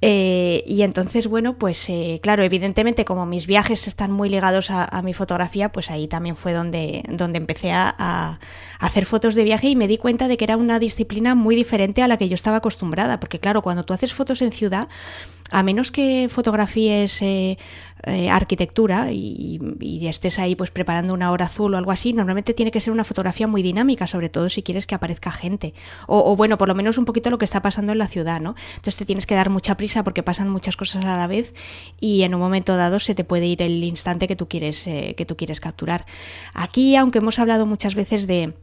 Eh, 0.00 0.62
y 0.67 0.83
entonces, 0.83 1.26
bueno, 1.26 1.59
pues 1.59 1.88
eh, 1.90 2.21
claro, 2.23 2.45
evidentemente 2.45 3.05
como 3.05 3.26
mis 3.26 3.49
viajes 3.49 3.88
están 3.88 4.12
muy 4.12 4.28
ligados 4.28 4.71
a, 4.71 5.02
mi 5.02 5.12
fotografía, 5.12 5.73
pues 5.73 5.90
ahí 5.90 6.07
también 6.07 6.37
fue 6.37 6.52
donde, 6.52 7.02
donde 7.09 7.38
empecé 7.38 7.73
a, 7.73 7.95
a, 7.99 8.38
hacer 8.78 9.07
fotos 9.07 9.35
de 9.35 9.43
viaje 9.43 9.69
y 9.69 9.76
me 9.76 9.88
di 9.88 9.99
cuenta 9.99 10.28
de 10.28 10.37
que 10.37 10.45
era 10.45 10.57
una 10.57 10.78
disciplina 10.78 11.35
muy 11.35 11.57
diferente 11.57 12.02
a 12.02 12.09
la 12.09 12.17
que 12.17 12.28
yo 12.28 12.35
estaba 12.37 12.59
acostumbrada, 12.59 13.19
porque 13.19 13.40
claro, 13.40 13.61
cuando 13.62 13.85
tú 13.85 13.93
haces 13.93 14.12
fotos 14.12 14.40
en 14.43 14.52
ciudad, 14.52 14.88
a 15.50 15.62
menos 15.62 15.90
que 15.90 16.28
fotografíes 16.31 17.23
eh, 17.23 17.59
eh, 18.05 18.31
arquitectura 18.31 19.11
y, 19.11 19.59
estés 20.09 20.38
ahí 20.38 20.55
pues 20.55 20.71
preparando 20.71 21.12
una 21.12 21.31
hora 21.31 21.45
azul 21.45 21.75
o 21.75 21.76
algo 21.76 21.90
así, 21.90 22.12
normalmente 22.12 22.55
tiene 22.55 22.71
que 22.71 22.81
ser 22.81 22.93
una 22.93 23.05
fotografía 23.05 23.47
muy 23.47 23.62
dinámica, 23.62 24.07
sobre 24.07 24.28
todo 24.28 24.49
si 24.49 24.62
quieres 24.62 24.87
que 24.87 24.95
aparezca 24.95 25.31
gente. 25.31 25.75
O, 26.07 26.35
bueno, 26.37 26.57
por 26.57 26.69
lo 26.69 26.75
menos 26.75 26.97
un 26.97 27.05
poquito 27.05 27.28
lo 27.28 27.37
que 27.37 27.45
está 27.45 27.61
pasando 27.61 27.93
en 27.93 27.99
la 27.99 28.07
ciudad, 28.07 28.40
¿no? 28.40 28.55
Entonces 28.76 28.97
te 28.97 29.05
tienes 29.05 29.26
que 29.26 29.35
dar 29.35 29.50
mucha 29.50 29.76
prisa 29.76 30.05
porque 30.05 30.23
pasan 30.23 30.49
muchas 30.49 30.76
cosas 30.76 31.05
a 31.05 31.17
la 31.17 31.26
vez 31.26 31.52
y 32.00 32.23
en 32.23 32.35
un 32.35 32.40
momento 32.40 32.76
dado 32.76 33.00
se 33.00 33.14
te 33.14 33.25
puede 33.25 33.47
ir 33.47 33.61
el 33.61 33.85
instante 33.85 34.26
que 34.26 34.37
tú 34.37 34.49
quieres, 34.49 34.87
eh, 34.87 35.14
que 35.17 35.26
tú 35.26 35.37
quieres 35.37 35.61
capturar. 35.61 36.07
Aquí, 36.55 36.97
aunque 36.97 37.19
hemos 37.19 37.38
hablado 37.38 37.67
muchas 37.67 37.95
veces 37.95 38.26
de 38.26 38.55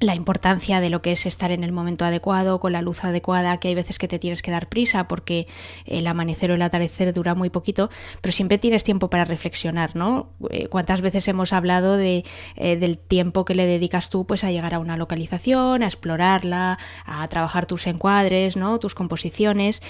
la 0.00 0.14
importancia 0.14 0.80
de 0.80 0.90
lo 0.90 1.02
que 1.02 1.12
es 1.12 1.24
estar 1.24 1.52
en 1.52 1.62
el 1.62 1.70
momento 1.70 2.04
adecuado, 2.04 2.58
con 2.58 2.72
la 2.72 2.82
luz 2.82 3.04
adecuada, 3.04 3.58
que 3.58 3.68
hay 3.68 3.74
veces 3.74 3.98
que 3.98 4.08
te 4.08 4.18
tienes 4.18 4.42
que 4.42 4.50
dar 4.50 4.68
prisa 4.68 5.06
porque 5.06 5.46
el 5.86 6.06
amanecer 6.06 6.50
o 6.50 6.54
el 6.54 6.62
atardecer 6.62 7.12
dura 7.12 7.34
muy 7.34 7.48
poquito, 7.48 7.90
pero 8.20 8.32
siempre 8.32 8.58
tienes 8.58 8.82
tiempo 8.82 9.08
para 9.08 9.24
reflexionar, 9.24 9.94
¿no? 9.94 10.32
Eh, 10.50 10.66
¿Cuántas 10.66 11.00
veces 11.00 11.28
hemos 11.28 11.52
hablado 11.52 11.96
de, 11.96 12.24
eh, 12.56 12.76
del 12.76 12.98
tiempo 12.98 13.44
que 13.44 13.54
le 13.54 13.66
dedicas 13.66 14.10
tú 14.10 14.26
pues 14.26 14.42
a 14.42 14.50
llegar 14.50 14.74
a 14.74 14.80
una 14.80 14.96
localización, 14.96 15.82
a 15.82 15.86
explorarla, 15.86 16.78
a 17.04 17.28
trabajar 17.28 17.66
tus 17.66 17.86
encuadres, 17.86 18.56
¿no? 18.56 18.78
Tus 18.80 18.94
composiciones. 18.94 19.80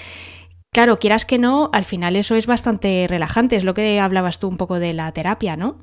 Claro, 0.71 0.97
quieras 0.97 1.25
que 1.25 1.39
no, 1.39 1.69
al 1.73 1.85
final 1.85 2.15
eso 2.15 2.35
es 2.35 2.45
bastante 2.47 3.07
relajante, 3.09 3.55
es 3.55 3.63
lo 3.63 3.73
que 3.73 3.99
hablabas 3.99 4.39
tú 4.39 4.49
un 4.49 4.57
poco 4.57 4.77
de 4.77 4.93
la 4.93 5.11
terapia, 5.13 5.55
¿no? 5.55 5.77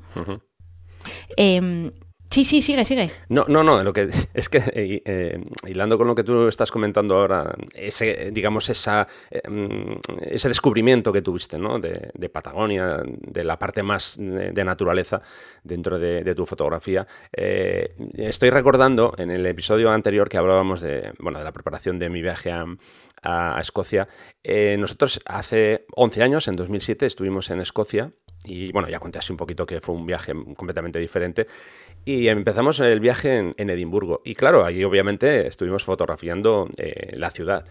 Sí, 2.33 2.43
sí, 2.45 2.63
sigue, 2.63 2.83
sigue. 2.83 3.11
No, 3.29 3.45
no, 3.47 3.63
no, 3.63 3.83
lo 3.83 3.93
que 3.93 4.09
es 4.33 4.49
que 4.49 4.57
eh, 4.57 5.03
eh, 5.05 5.37
hilando 5.67 5.99
con 5.99 6.07
lo 6.07 6.15
que 6.15 6.23
tú 6.23 6.47
estás 6.47 6.71
comentando 6.71 7.15
ahora, 7.17 7.53
ese, 7.75 8.31
digamos, 8.31 8.67
esa, 8.69 9.07
eh, 9.29 9.47
mm, 9.47 9.99
ese 10.19 10.47
descubrimiento 10.47 11.13
que 11.13 11.21
tuviste, 11.21 11.59
¿no? 11.59 11.77
De, 11.77 12.29
Patagonia, 12.29 13.03
de 13.05 13.43
la 13.43 13.59
parte 13.59 13.83
más 13.83 14.17
de, 14.17 14.63
naturaleza 14.63 15.21
dentro 15.63 15.99
de, 15.99 16.33
tu 16.33 16.47
fotografía. 16.47 17.05
estoy 17.31 18.49
recordando 18.49 19.13
en 19.19 19.29
el 19.29 19.45
episodio 19.45 19.91
anterior 19.91 20.27
que 20.27 20.37
hablábamos 20.37 20.81
de, 20.81 21.13
bueno, 21.19 21.37
de 21.37 21.45
la 21.45 21.51
preparación 21.51 21.99
de 21.99 22.09
mi 22.09 22.23
viaje 22.23 22.51
a, 22.51 22.65
a 23.21 23.59
Escocia. 23.61 24.07
nosotros 24.79 25.21
hace 25.27 25.85
11 25.95 26.23
años, 26.23 26.47
en 26.47 26.55
2007, 26.55 27.05
estuvimos 27.05 27.51
en 27.51 27.61
Escocia 27.61 28.11
y 28.45 28.71
bueno, 28.71 28.89
ya 28.89 28.99
conté 28.99 29.19
así 29.19 29.31
un 29.31 29.37
poquito 29.37 29.65
que 29.65 29.81
fue 29.81 29.95
un 29.95 30.05
viaje 30.05 30.33
completamente 30.55 30.99
diferente. 30.99 31.47
Y 32.05 32.27
empezamos 32.27 32.79
el 32.81 32.99
viaje 32.99 33.53
en, 33.55 33.69
Edimburgo. 33.69 34.21
Y 34.25 34.35
claro, 34.35 34.65
allí 34.65 34.83
obviamente 34.83 35.47
estuvimos 35.47 35.83
fotografiando 35.85 36.69
eh, 36.77 37.15
la 37.15 37.31
ciudad. 37.31 37.65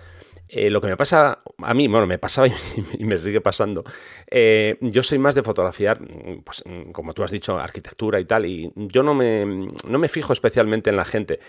Eh, 0.49 0.71
lo 0.71 0.81
que 0.81 0.87
me 0.87 0.97
pasa 0.97 1.43
a 1.59 1.75
mí, 1.75 1.88
bueno, 1.88 2.07
me 2.07 2.19
pasaba 2.19 2.47
y, 2.99 3.05
me 3.05 3.19
sigue 3.19 3.41
pasando. 3.41 3.85
Eh, 4.31 4.79
yo 4.81 5.02
soy 5.02 5.19
más 5.19 5.35
de 5.35 5.43
fotografiar, 5.43 5.99
pues, 6.45 6.64
como 6.93 7.12
tú 7.12 7.23
has 7.23 7.31
dicho, 7.31 7.59
arquitectura 7.59 8.21
y 8.21 8.25
tal, 8.25 8.47
y 8.47 8.73
yo 8.75 9.02
no 9.02 9.14
me, 9.14 9.45
no 9.45 9.99
me 9.99 10.09
fijo 10.09 10.33
especialmente 10.33 10.91
en 10.91 10.97
la 10.97 11.05
gente. 11.05 11.41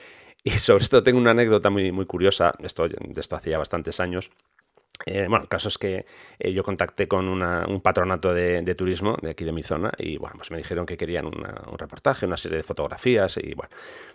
Y 0.44 0.52
sobre 0.52 0.84
esto 0.84 1.04
tengo 1.04 1.20
una 1.20 1.32
anécdota 1.32 1.70
muy, 1.70 1.92
muy 1.94 2.06
curiosa, 2.06 2.54
esto, 2.60 2.88
de 2.90 3.22
esto 3.22 3.36
hacía 3.38 3.58
bastantes 3.58 4.02
años. 4.02 4.30
Eh, 5.06 5.26
bueno, 5.28 5.44
el 5.44 5.50
caso 5.50 5.68
es 5.68 5.78
que 5.78 6.06
eh, 6.40 6.54
yo 6.54 6.64
contacté 6.64 7.08
con 7.08 7.28
un 7.28 7.82
patronato 7.82 8.34
de, 8.34 8.76
turismo 8.76 9.18
de 9.22 9.32
aquí 9.32 9.44
de 9.44 9.52
mi 9.52 9.62
zona 9.62 9.92
y 9.98 10.18
bueno, 10.18 10.36
pues 10.38 10.52
me 10.52 10.58
dijeron 10.58 10.86
que 10.86 10.96
querían 10.96 11.26
un 11.26 11.78
reportaje, 11.78 12.26
una 12.26 12.38
serie 12.38 12.58
de 12.58 12.64
fotografías 12.64 13.38
y 13.38 13.54
bueno, 13.54 13.70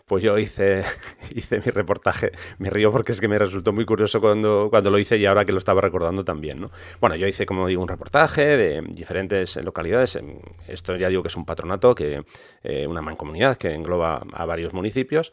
pues 0.06 0.22
yo 0.22 0.38
hice, 0.38 0.84
hice 1.34 1.58
mi 1.58 1.70
reportaje. 1.70 2.32
Me 2.58 2.70
río 2.70 2.90
porque 2.90 3.12
es 3.12 3.20
que 3.20 3.28
me 3.28 3.38
resultó 3.38 3.72
muy 3.72 3.84
curioso 3.84 4.20
cuando, 4.20 4.68
cuando 4.70 4.90
lo 4.90 4.98
hice 4.98 5.18
y 5.18 5.26
ahora 5.26 5.44
que 5.44 5.52
lo 5.52 5.58
estaba 5.58 5.80
recordando 5.80 6.24
también, 6.24 6.60
¿no? 6.60 6.70
Bueno, 7.00 7.16
yo 7.16 7.26
hice, 7.26 7.44
como 7.44 7.66
digo, 7.66 7.82
un 7.82 7.88
reportaje 7.88 8.56
de 8.56 8.82
diferentes 8.88 9.56
localidades. 9.56 10.18
Esto 10.66 10.96
ya 10.96 11.08
digo 11.08 11.22
que 11.22 11.28
es 11.28 11.36
un 11.36 11.44
patronato, 11.44 11.94
que 11.94 12.24
eh, 12.62 12.86
una 12.86 13.02
mancomunidad 13.02 13.56
que 13.56 13.74
engloba 13.74 14.22
a 14.32 14.46
varios 14.46 14.72
municipios 14.72 15.32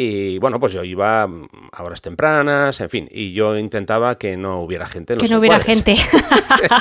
y 0.00 0.38
bueno, 0.38 0.60
pues 0.60 0.72
yo 0.72 0.84
iba 0.84 1.24
a 1.24 1.82
horas 1.82 2.00
tempranas, 2.00 2.80
en 2.80 2.88
fin, 2.88 3.08
y 3.10 3.32
yo 3.32 3.56
intentaba 3.56 4.16
que 4.16 4.36
no 4.36 4.60
hubiera 4.60 4.86
gente. 4.86 5.16
que 5.16 5.26
no 5.26 5.40
hubiera 5.40 5.58
gente. 5.58 5.96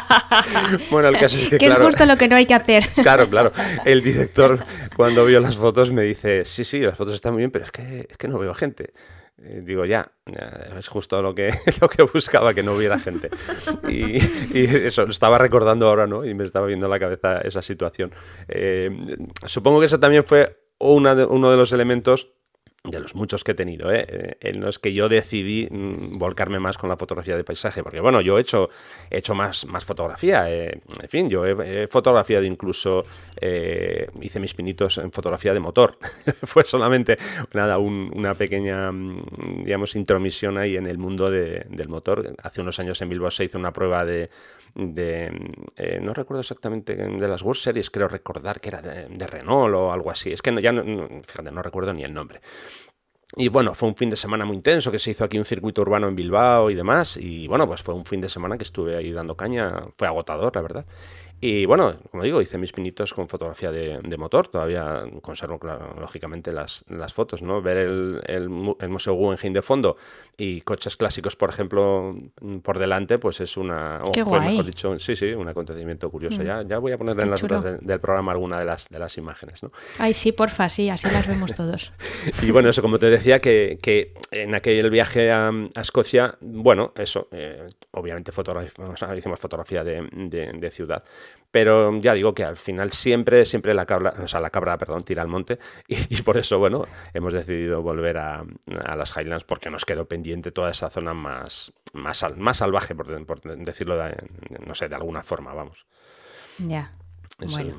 bueno, 0.92 1.08
el 1.08 1.18
caso 1.18 1.36
es 1.36 1.48
que. 1.48 1.58
que 1.58 1.66
es 1.66 1.74
justo 1.74 2.06
lo 2.06 2.16
que 2.16 2.28
no 2.28 2.36
hay 2.36 2.46
que 2.46 2.54
hacer. 2.54 2.88
claro, 3.02 3.28
claro. 3.28 3.52
El 3.86 4.04
director, 4.04 4.60
cuando 4.96 5.26
vio 5.26 5.40
las 5.40 5.58
fotos, 5.58 5.92
me 5.92 6.04
dice: 6.04 6.46
Sí, 6.46 6.64
sí, 6.64 6.80
las 6.82 6.96
fotos 6.96 7.16
están 7.16 7.34
muy 7.34 7.40
bien, 7.40 7.50
pero 7.50 7.66
es 7.66 7.72
que, 7.72 8.08
es 8.08 8.18
que 8.18 8.28
no 8.28 8.38
veo 8.38 8.54
gente. 8.54 8.94
digo, 9.36 9.84
ya, 9.86 10.12
es 10.78 10.88
justo 10.88 11.20
lo 11.20 11.34
que, 11.34 11.50
lo 11.82 11.90
que 11.90 12.04
buscaba, 12.04 12.54
que 12.54 12.62
no 12.62 12.74
hubiera 12.74 13.00
gente. 13.00 13.32
Y, 13.90 14.18
eso, 14.54 15.06
estaba 15.06 15.40
recordando 15.40 15.88
ahora, 15.88 16.06
¿no? 16.06 16.24
Y 16.24 16.36
me 16.36 16.44
estaba 16.44 16.68
viendo 16.68 16.86
en 16.86 16.92
la 16.92 17.00
cabeza 17.00 17.40
esa 17.40 17.64
situación. 17.64 18.12
Eh, 18.48 18.92
supongo 19.48 19.80
que 19.80 19.88
eso 19.88 20.00
también 20.00 20.24
fue 20.24 20.56
una 20.78 21.14
uno 21.26 21.50
de 21.50 21.58
los 21.58 21.72
elementos 21.72 22.37
de 22.89 23.00
los 23.00 23.15
muchos 23.15 23.44
que 23.44 23.51
he 23.51 23.56
tenido, 23.56 23.91
¿eh? 23.91 24.06
eh 24.08 24.38
en 24.39 24.62
los 24.62 24.79
que 24.79 24.94
yo 24.94 25.10
decidí 25.10 25.67
mm, 25.70 26.17
volcarme 26.17 26.60
más 26.60 26.77
con 26.77 26.89
la 26.89 26.98
fotografía 26.98 27.36
de 27.36 27.44
paisaje, 27.44 27.84
porque 27.84 28.00
bueno, 28.00 28.22
yo 28.22 28.38
he 28.38 28.41
hecho, 28.41 28.70
he 29.10 29.17
hecho 29.20 29.36
más, 29.36 29.65
más 29.65 29.86
fotografía, 29.86 30.50
eh, 30.50 30.79
en 31.01 31.10
fin, 31.10 31.29
yo 31.29 31.46
he, 31.46 31.88
fotografiado 31.88 32.46
incluso, 32.46 33.03
eh, 33.39 34.10
hice 34.22 34.39
mis 34.39 34.53
pinitos 34.53 34.98
en 34.98 35.12
fotografía 35.12 35.53
de 35.53 35.60
motor, 35.60 35.98
fue 36.44 36.63
solamente, 36.63 37.17
nada, 37.53 37.77
una 37.77 38.34
pequeña, 38.34 38.91
mm, 38.91 39.63
digamos, 39.63 39.96
intromisión 39.96 40.58
ahí 40.58 40.77
en 40.77 40.88
el 40.88 40.98
mundo 40.98 41.29
del 41.29 41.89
motor, 41.89 42.36
hace 42.44 42.62
unos 42.62 42.79
años 42.79 43.01
en 43.01 43.10
Bilbao 43.10 43.32
se 43.32 43.44
hizo 43.46 43.58
una 43.58 43.74
prueba 43.74 44.06
de, 44.06 44.29
no 44.75 46.13
recuerdo 46.13 46.41
exactamente, 46.41 46.96
de 46.96 47.27
las 47.27 47.41
World 47.41 47.62
Series, 47.62 47.89
creo 47.89 48.08
recordar 48.08 48.62
que 48.62 48.70
era 48.70 48.82
de, 48.82 49.27
Renault 49.27 49.75
o 49.75 49.91
algo 49.91 50.12
así, 50.12 50.32
es 50.32 50.41
que 50.41 50.62
ya, 50.62 50.72
no, 50.72 51.08
fíjate, 51.24 51.51
no 51.51 51.62
recuerdo 51.62 51.94
ni 51.94 52.03
el 52.03 52.13
nombre. 52.13 52.39
Y 53.36 53.50
bueno, 53.50 53.74
fue 53.74 53.89
un 53.89 53.96
fin 53.96 54.10
de 54.10 54.15
semana 54.15 54.46
muy 54.46 54.55
intenso 54.55 54.89
que 54.89 55.00
se 55.00 55.12
hizo 55.12 55.25
aquí 55.25 55.38
un 55.38 55.43
circuito 55.43 55.81
urbano 55.81 56.07
en 56.07 56.15
Bilbao 56.15 56.69
y 56.69 56.75
demás. 56.75 57.17
Y 57.17 57.48
bueno, 57.48 57.67
pues 57.67 57.81
fue 57.81 57.93
un 57.93 58.05
fin 58.05 58.22
de 58.22 58.29
semana 58.29 58.57
que 58.57 58.63
estuve 58.63 58.96
ahí 58.96 59.12
dando 59.12 59.36
caña. 59.36 59.84
Fue 59.98 60.07
agotador, 60.07 60.55
la 60.55 60.62
verdad. 60.62 60.86
Y 61.39 61.65
bueno, 61.65 61.98
como 62.10 62.24
digo, 62.24 62.41
hice 62.41 62.58
mis 62.58 62.72
pinitos 62.72 63.13
con 63.13 63.29
fotografía 63.29 63.72
de, 63.72 64.17
motor. 64.17 64.48
Todavía 64.48 65.03
conservo, 65.22 65.60
lógicamente, 66.00 66.51
las, 66.51 66.84
las, 66.89 67.13
fotos, 67.13 67.44
¿no? 67.44 67.62
Ver 67.62 67.77
el, 67.77 68.22
el, 68.25 68.50
Museo 68.50 69.13
Guggenheim 69.13 69.53
de 69.53 69.62
fondo 69.62 69.98
y 70.36 70.62
coches 70.62 70.98
clásicos, 70.98 71.36
por 71.36 71.50
ejemplo, 71.50 72.15
por 72.63 72.79
delante, 72.79 73.20
pues 73.20 73.39
es 73.41 73.56
una... 73.56 74.01
Qué 74.13 74.24
guay. 74.24 74.50
mejor 74.50 74.65
dicho, 74.65 74.98
sí, 74.98 75.15
sí, 75.15 75.27
un 75.27 75.48
acontecimiento 75.48 76.10
curioso. 76.10 76.41
Mm. 76.41 76.46
Ya, 76.46 76.62
ya 76.63 76.79
voy 76.79 76.94
a 76.94 76.98
poner 76.98 77.20
en 77.20 77.29
las 77.29 77.44
notas 77.44 77.79
del 77.82 78.00
programa 78.00 78.32
alguna 78.32 78.60
de 78.60 78.65
las, 78.65 78.89
de 78.89 78.98
las 78.98 79.15
imágenes, 79.17 79.62
¿no? 79.62 79.72
Ay, 80.00 80.15
sí, 80.15 80.32
porfa, 80.32 80.70
sí, 80.70 80.89
así 80.89 81.08
las 81.10 81.27
vemos 81.27 81.53
todos. 81.53 81.91
y 82.41 82.50
bueno, 82.50 82.70
eso, 82.70 82.82
como 82.82 82.98
te 82.98 83.12
decía, 83.12 83.39
que, 83.39 83.77
que 83.82 84.13
en 84.32 84.56
aquel 84.56 84.89
viaje 84.89 85.32
a, 85.32 85.51
Escocia, 85.79 86.36
bueno, 86.41 86.94
eso, 86.96 87.27
eh, 87.32 87.67
obviamente 87.91 88.32
hicimos 89.17 89.39
fotografía 89.39 89.84
de, 89.84 90.01
de 90.12 90.72
ciudad 90.72 91.03
pero 91.51 91.98
ya 92.00 92.13
digo 92.13 92.34
que 92.34 92.43
al 92.43 92.57
final 92.57 92.91
siempre, 92.91 93.46
siempre 93.46 93.74
la 93.74 93.86
cabra, 93.86 94.13
o 94.22 94.27
sea, 94.27 94.39
la 94.39 94.50
cabra, 94.50 94.77
perdón, 94.77 95.03
tira 95.03 95.22
al 95.22 95.27
monte 95.27 95.60
y, 95.88 96.22
por 96.22 96.38
eso, 96.38 96.60
bueno, 96.60 96.86
hemos 97.13 97.34
decidido 97.34 97.81
volver 97.81 98.17
a, 98.17 98.43
las 98.96 99.15
Highlands 99.15 99.43
porque 99.43 99.69
nos 99.69 99.86
quedó 99.86 100.05
pendiente 100.05 100.51
toda 100.51 100.72
esa 100.72 100.89
zona 100.89 101.13
más, 101.13 101.74
más, 101.93 102.24
más 102.38 102.57
salvaje, 102.57 102.96
por, 102.96 103.07
decirlo, 103.63 103.98
de, 103.98 104.15
no 104.65 104.74
sé, 104.74 104.89
de 104.89 104.96
alguna 104.96 105.24
forma, 105.24 105.53
vamos. 105.53 105.86
Ya, 106.60 106.93
bueno. 107.39 107.77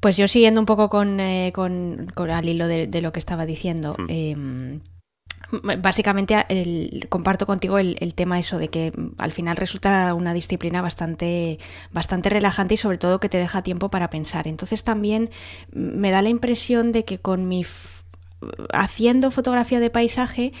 Pues 0.00 0.16
yo 0.16 0.28
siguiendo 0.28 0.60
un 0.60 0.66
poco 0.66 0.88
con, 0.88 1.18
eh, 1.18 1.52
con, 1.54 2.12
al 2.30 2.48
hilo 2.48 2.68
de, 2.68 3.00
lo 3.00 3.12
que 3.12 3.18
estaba 3.18 3.46
diciendo, 3.46 3.96
mm. 3.98 4.06
em, 4.08 4.80
Básicamente 5.52 6.44
el, 6.48 7.06
comparto 7.08 7.46
contigo 7.46 7.78
el, 7.78 8.14
tema 8.14 8.38
eso 8.38 8.58
de 8.58 8.68
que 8.68 8.92
mm, 8.94 9.14
al 9.18 9.32
final 9.32 9.56
resulta 9.56 10.12
una 10.14 10.34
disciplina 10.34 10.82
bastante, 10.82 11.58
bastante 11.92 12.30
relajante 12.30 12.74
y 12.74 12.76
sobre 12.76 12.98
todo 12.98 13.20
que 13.20 13.28
te 13.28 13.38
deja 13.38 13.62
tiempo 13.62 13.88
para 13.88 14.10
pensar. 14.10 14.48
Entonces 14.48 14.82
también 14.82 15.30
mm, 15.72 15.98
me 15.98 16.10
da 16.10 16.22
la 16.22 16.30
impresión 16.30 16.92
de 16.92 17.04
que 17.04 17.18
con 17.18 17.48
mi 17.48 17.64
haciendo 18.72 19.30
fotografía 19.30 19.80
de 19.80 19.90
paisaje 19.90 20.52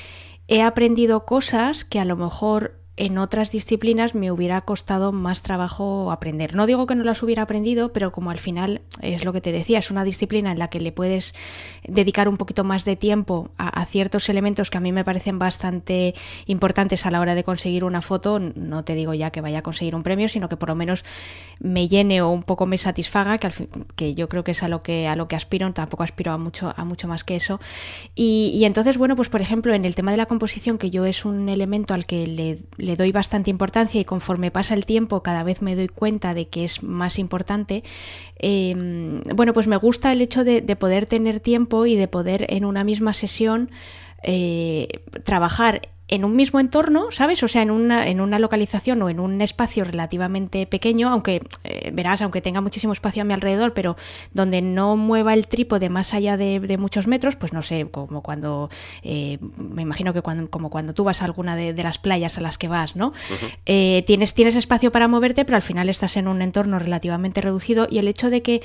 he 0.48 0.62
aprendido 0.62 1.24
cosas 1.26 1.84
que 1.84 2.00
a 2.00 2.04
lo 2.04 2.16
mejor 2.16 2.80
en 2.96 3.18
otras 3.18 3.52
disciplinas 3.52 4.14
me 4.14 4.30
hubiera 4.30 4.62
costado 4.62 5.12
más 5.12 5.42
trabajo 5.42 6.10
aprender. 6.10 6.54
No 6.54 6.66
digo 6.66 6.86
que 6.86 6.94
no 6.94 7.04
las 7.04 7.22
hubiera 7.22 7.42
aprendido, 7.42 7.92
pero 7.92 8.10
como 8.10 8.30
al 8.30 8.38
final 8.38 8.80
es 9.02 9.24
lo 9.24 9.34
que 9.34 9.42
te 9.42 9.52
decía, 9.52 9.78
es 9.78 9.90
una 9.90 10.02
disciplina 10.02 10.50
en 10.50 10.58
la 10.58 10.68
que 10.68 10.80
le 10.80 10.92
puedes 10.92 11.34
dedicar 11.86 12.26
un 12.28 12.38
poquito 12.38 12.64
más 12.64 12.86
de 12.86 12.96
tiempo 12.96 13.50
a, 13.58 13.84
ciertos 13.84 14.28
elementos 14.30 14.70
que 14.70 14.78
a 14.78 14.80
mí 14.80 14.92
me 14.92 15.04
parecen 15.04 15.38
bastante 15.38 16.14
importantes 16.46 17.04
a 17.04 17.10
la 17.10 17.20
hora 17.20 17.34
de 17.34 17.44
conseguir 17.44 17.84
una 17.84 18.00
foto, 18.00 18.38
no 18.38 18.82
te 18.82 18.94
digo 18.94 19.12
ya 19.12 19.30
que 19.30 19.42
vaya 19.42 19.58
a 19.58 19.62
conseguir 19.62 19.94
un 19.94 20.02
premio, 20.02 20.28
sino 20.28 20.48
que 20.48 20.56
por 20.56 20.70
lo 20.70 20.74
menos 20.74 21.04
me 21.60 21.88
llene 21.88 22.22
o 22.22 22.30
un 22.30 22.42
poco 22.42 22.64
me 22.64 22.78
satisfaga, 22.78 23.36
que, 23.36 23.50
que 23.94 24.14
yo 24.14 24.28
creo 24.28 24.42
que 24.42 24.52
es 24.52 24.62
a 24.62 24.68
lo 24.68 24.82
que, 24.82 25.06
a 25.06 25.16
lo 25.16 25.28
que 25.28 25.36
aspiro, 25.36 25.70
tampoco 25.72 26.02
aspiro 26.02 26.32
a 26.32 26.38
mucho, 26.38 26.72
a 26.74 26.84
mucho 26.84 27.08
más 27.08 27.24
que 27.24 27.36
eso. 27.36 27.60
Y 28.14 28.64
entonces, 28.64 28.96
bueno, 28.96 29.16
pues 29.16 29.28
por 29.28 29.42
ejemplo, 29.42 29.74
en 29.74 29.84
el 29.84 29.94
tema 29.94 30.10
de 30.10 30.16
la 30.16 30.26
composición, 30.26 30.78
que 30.78 30.90
yo 30.90 31.04
es 31.04 31.24
un 31.24 31.48
elemento 31.48 31.92
al 31.92 32.06
que 32.06 32.26
le 32.26 32.60
le 32.86 32.96
doy 32.96 33.12
bastante 33.12 33.50
importancia 33.50 34.00
y 34.00 34.04
conforme 34.04 34.50
pasa 34.50 34.74
el 34.74 34.86
tiempo 34.86 35.22
cada 35.22 35.42
vez 35.42 35.60
me 35.60 35.76
doy 35.76 35.88
cuenta 35.88 36.32
de 36.32 36.48
que 36.48 36.64
es 36.64 36.82
más 36.82 37.18
importante, 37.18 37.82
em, 38.38 39.22
bueno, 39.34 39.52
pues 39.52 39.66
me 39.66 39.76
gusta 39.76 40.12
el 40.12 40.22
hecho 40.22 40.44
de, 40.44 40.62
poder 40.76 41.06
tener 41.06 41.40
tiempo 41.40 41.86
y 41.86 41.96
de 41.96 42.08
poder 42.08 42.46
en 42.48 42.64
una 42.64 42.84
misma 42.84 43.12
sesión 43.12 43.70
eh, 44.22 44.88
trabajar 45.24 45.82
en 46.08 46.24
un 46.24 46.36
mismo 46.36 46.60
entorno, 46.60 47.10
¿sabes? 47.10 47.42
O 47.42 47.48
sea, 47.48 47.62
en 47.62 47.70
una, 47.70 48.06
en 48.06 48.20
una 48.20 48.38
localización 48.38 49.02
o 49.02 49.10
en 49.10 49.18
un 49.18 49.40
espacio 49.40 49.84
relativamente 49.84 50.66
pequeño, 50.66 51.08
aunque 51.08 51.42
eh, 51.64 51.90
verás, 51.92 52.22
aunque 52.22 52.40
tenga 52.40 52.60
muchísimo 52.60 52.92
espacio 52.92 53.22
a 53.22 53.24
mi 53.24 53.34
alrededor, 53.34 53.74
pero 53.74 53.96
donde 54.32 54.62
no 54.62 54.96
mueva 54.96 55.34
el 55.34 55.48
trípode 55.48 55.88
más 55.88 56.14
allá 56.14 56.36
de, 56.36 56.76
muchos 56.78 57.06
metros, 57.06 57.36
pues 57.36 57.52
no 57.52 57.62
sé, 57.62 57.88
como 57.90 58.22
cuando, 58.22 58.70
eh, 59.02 59.38
me 59.56 59.82
imagino 59.82 60.12
que 60.12 60.22
cuando, 60.22 60.48
como 60.50 60.70
cuando 60.70 60.94
tú 60.94 61.04
vas 61.04 61.22
a 61.22 61.24
alguna 61.24 61.56
de, 61.56 61.74
las 61.82 61.98
playas 61.98 62.38
a 62.38 62.40
las 62.40 62.58
que 62.58 62.68
vas, 62.68 62.96
¿no? 62.96 63.12
Eh, 63.64 64.04
tienes, 64.06 64.34
tienes 64.34 64.56
espacio 64.56 64.92
para 64.92 65.08
moverte, 65.08 65.44
pero 65.44 65.56
al 65.56 65.62
final 65.62 65.88
estás 65.88 66.16
en 66.16 66.28
un 66.28 66.42
entorno 66.42 66.78
relativamente 66.78 67.40
reducido 67.40 67.86
y 67.90 67.98
el 67.98 68.08
hecho 68.08 68.30
de 68.30 68.42
que 68.42 68.62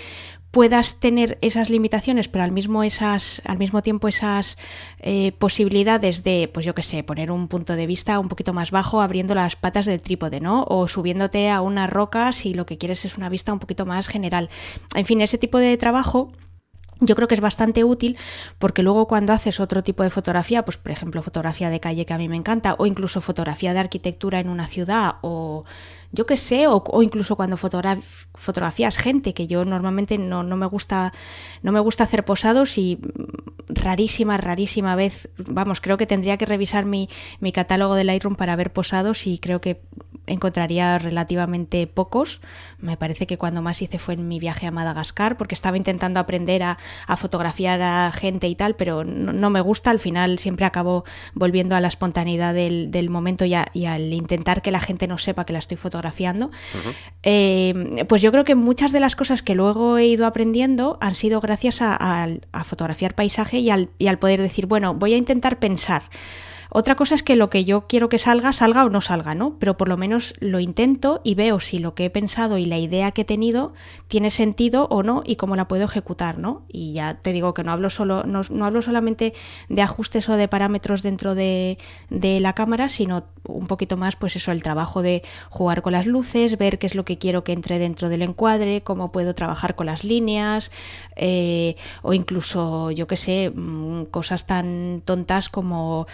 puedas 0.52 0.96
tener 0.96 1.38
esas 1.42 1.70
limitaciones, 1.70 2.28
pero 2.28 2.44
al 2.44 2.52
mismo, 2.52 2.84
esas, 2.84 3.42
al 3.46 3.58
mismo 3.58 3.82
tiempo 3.82 4.08
esas 4.10 4.58
eh, 5.00 5.32
posibilidades 5.40 6.24
de, 6.24 6.50
pues 6.54 6.66
yo 6.66 6.76
qué 6.76 6.84
sé, 6.84 7.04
poner 7.04 7.32
un 7.32 7.48
punto 7.48 7.76
de 7.76 7.88
vista 7.88 8.20
un 8.20 8.28
poquito 8.28 8.54
más 8.54 8.70
bajo 8.70 9.02
abriendo 9.02 9.34
las 9.34 9.56
patas 9.56 9.86
del 9.86 10.02
trípode, 10.02 10.42
¿no? 10.42 10.66
O 10.68 10.88
subiéndote 10.88 11.50
a 11.50 11.62
una 11.62 11.88
roca 11.88 12.34
si 12.34 12.54
lo 12.54 12.66
que 12.66 12.78
quieres 12.78 13.06
es 13.06 13.18
una 13.18 13.30
vista 13.30 13.54
un 13.54 13.60
poquito 13.60 13.86
más 13.86 14.10
general. 14.10 14.50
En 14.94 15.06
fin, 15.06 15.22
ese 15.22 15.38
tipo 15.38 15.58
de 15.58 15.78
trabajo 15.78 16.32
yo 17.02 17.16
creo 17.16 17.28
que 17.28 17.34
es 17.34 17.42
bastante 17.42 17.84
útil 17.84 18.18
porque 18.60 18.84
luego 18.84 19.08
cuando 19.08 19.34
haces 19.34 19.60
otro 19.60 19.84
tipo 19.84 20.04
de 20.04 20.12
fotografía, 20.12 20.64
pues 20.64 20.78
por 20.78 20.92
ejemplo 20.92 21.24
fotografía 21.24 21.70
de 21.70 21.80
calle 21.80 22.06
que 22.06 22.14
a 22.14 22.18
mí 22.18 22.28
me 22.28 22.36
encanta, 22.36 22.76
o 22.78 22.86
incluso 22.86 23.22
fotografía 23.22 23.74
de 23.74 23.80
arquitectura 23.80 24.40
en 24.40 24.50
una 24.50 24.68
ciudad, 24.68 25.16
o 25.22 25.66
yo 26.12 26.26
qué 26.26 26.38
sé, 26.38 26.68
o, 26.68 27.04
incluso 27.04 27.36
cuando 27.36 27.58
fotografías 27.58 28.98
gente, 28.98 29.34
que 29.34 29.48
yo 29.48 29.64
normalmente 29.66 30.18
no, 30.18 30.44
no, 30.44 30.58
me 30.58 30.66
gusta, 30.66 31.14
no 31.64 31.72
me 31.72 31.80
gusta 31.80 32.04
hacer 32.04 32.26
posados 32.26 32.78
y 32.78 33.00
rarísima, 33.70 34.38
rarísima 34.38 34.96
vez, 34.96 35.30
vamos, 35.38 35.80
creo 35.80 35.98
que 35.98 36.06
tendría 36.06 36.38
que 36.38 36.46
revisar 36.46 36.86
mi, 36.86 37.10
mi 37.40 37.52
catálogo 37.52 37.96
de 37.96 38.04
Lightroom 38.04 38.36
para 38.36 38.56
ver 38.56 38.74
posados 38.74 39.26
y 39.26 39.40
creo 39.40 39.62
que 39.62 39.82
encontraría 40.28 40.98
relativamente 40.98 41.88
pocos. 41.88 42.42
Me 42.80 42.98
parece 42.98 43.28
que 43.28 43.38
cuando 43.38 43.62
más 43.62 43.82
hice 43.82 44.00
fue 44.00 44.14
en 44.16 44.28
mi 44.28 44.40
viaje 44.40 44.68
a 44.68 44.72
Madagascar, 44.72 45.38
porque 45.38 45.56
estaba 45.56 45.78
intentando 45.78 46.20
aprender 46.20 46.64
a, 46.64 46.78
fotografiar 47.18 47.82
a 47.82 48.12
gente 48.12 48.48
y 48.48 48.56
tal, 48.56 48.76
pero 48.76 49.04
no, 49.04 49.50
me 49.50 49.62
gusta. 49.62 49.92
Al 49.92 50.00
final 50.00 50.40
siempre 50.40 50.66
acabo 50.66 51.04
volviendo 51.34 51.76
a 51.76 51.82
la 51.82 51.88
espontaneidad 51.88 52.54
del, 52.54 53.10
momento 53.10 53.46
y, 53.46 53.54
al 53.54 54.14
intentar 54.14 54.62
que 54.62 54.72
la 54.72 54.80
gente 54.80 55.08
no 55.08 55.18
sepa 55.18 55.46
que 55.46 55.54
la 55.54 55.60
estoy 55.60 55.78
fotografiando. 55.78 56.52
Eh, 57.24 58.06
pues 58.08 58.22
yo 58.22 58.32
creo 58.32 58.44
que 58.44 58.56
muchas 58.56 58.92
de 58.92 59.00
las 59.00 59.16
cosas 59.16 59.44
que 59.44 59.56
luego 59.56 59.98
he 59.98 60.06
ido 60.06 60.26
aprendiendo 60.26 60.98
han 61.02 61.16
sido 61.16 61.42
gracias 61.42 61.80
a, 61.82 62.28
fotografiar 62.64 63.16
paisaje 63.16 63.60
y 63.60 63.70
al, 63.70 63.90
y 63.98 64.08
al 64.08 64.20
poder 64.20 64.42
decir, 64.42 64.66
bueno, 64.66 64.94
voy 64.94 65.14
a 65.14 65.18
intentar 65.18 65.60
pensar. 65.60 66.04
Otra 66.74 66.96
cosa 66.96 67.16
es 67.16 67.24
que 67.24 67.36
lo 67.36 67.50
que 67.50 67.66
yo 67.66 67.86
quiero 67.86 68.08
que 68.08 68.18
salga, 68.18 68.54
salga 68.54 68.86
o 68.86 68.90
no 68.90 69.02
salga, 69.02 69.36
¿no? 69.36 69.58
Pero 69.60 69.76
por 69.76 69.90
lo 69.90 69.98
menos 69.98 70.36
lo 70.40 70.62
intento 70.62 71.20
y 71.22 71.36
veo 71.36 71.60
si 71.60 71.80
lo 71.80 71.96
que 71.96 72.06
he 72.06 72.10
pensado 72.10 72.58
y 72.58 72.66
la 72.66 72.78
idea 72.78 73.12
que 73.12 73.24
he 73.24 73.26
tenido 73.26 73.74
tiene 74.08 74.32
sentido 74.32 74.88
o 74.90 75.04
no 75.04 75.22
y 75.26 75.36
cómo 75.36 75.58
la 75.58 75.68
puedo 75.68 75.84
ejecutar, 75.84 76.38
¿no? 76.38 76.64
Y 76.70 76.94
ya 76.94 77.16
te 77.16 77.34
digo 77.34 77.54
que 77.54 77.66
no 77.66 77.74
hablo 77.74 77.90
solo, 77.90 78.24
no, 78.24 78.66
hablo 78.66 78.82
solamente 78.82 79.34
de 79.68 79.82
ajustes 79.82 80.30
o 80.30 80.38
de 80.38 80.48
parámetros 80.48 81.02
dentro 81.02 81.36
de, 81.36 81.78
la 82.10 82.54
cámara, 82.54 82.88
sino 82.88 83.26
un 83.46 83.68
poquito 83.68 83.98
más, 83.98 84.16
pues 84.16 84.38
eso, 84.38 84.54
el 84.54 84.64
trabajo 84.64 85.02
de 85.02 85.24
jugar 85.50 85.82
con 85.82 85.92
las 85.92 86.06
luces, 86.06 86.58
ver 86.58 86.80
qué 86.80 86.88
es 86.88 86.96
lo 86.96 87.04
que 87.04 87.18
quiero 87.18 87.44
que 87.44 87.52
entre 87.52 87.80
dentro 87.80 88.08
del 88.08 88.22
encuadre, 88.22 88.82
cómo 88.82 89.12
puedo 89.12 89.36
trabajar 89.36 89.76
con 89.76 89.88
las 89.88 90.06
líneas, 90.06 90.72
eh, 91.18 91.76
o 92.02 92.14
incluso, 92.14 92.92
yo 92.92 93.08
qué 93.08 93.18
sé, 93.18 93.52
mm, 93.54 94.06
cosas 94.06 94.46
tan 94.46 95.02
tontas 95.04 95.50
como 95.50 96.08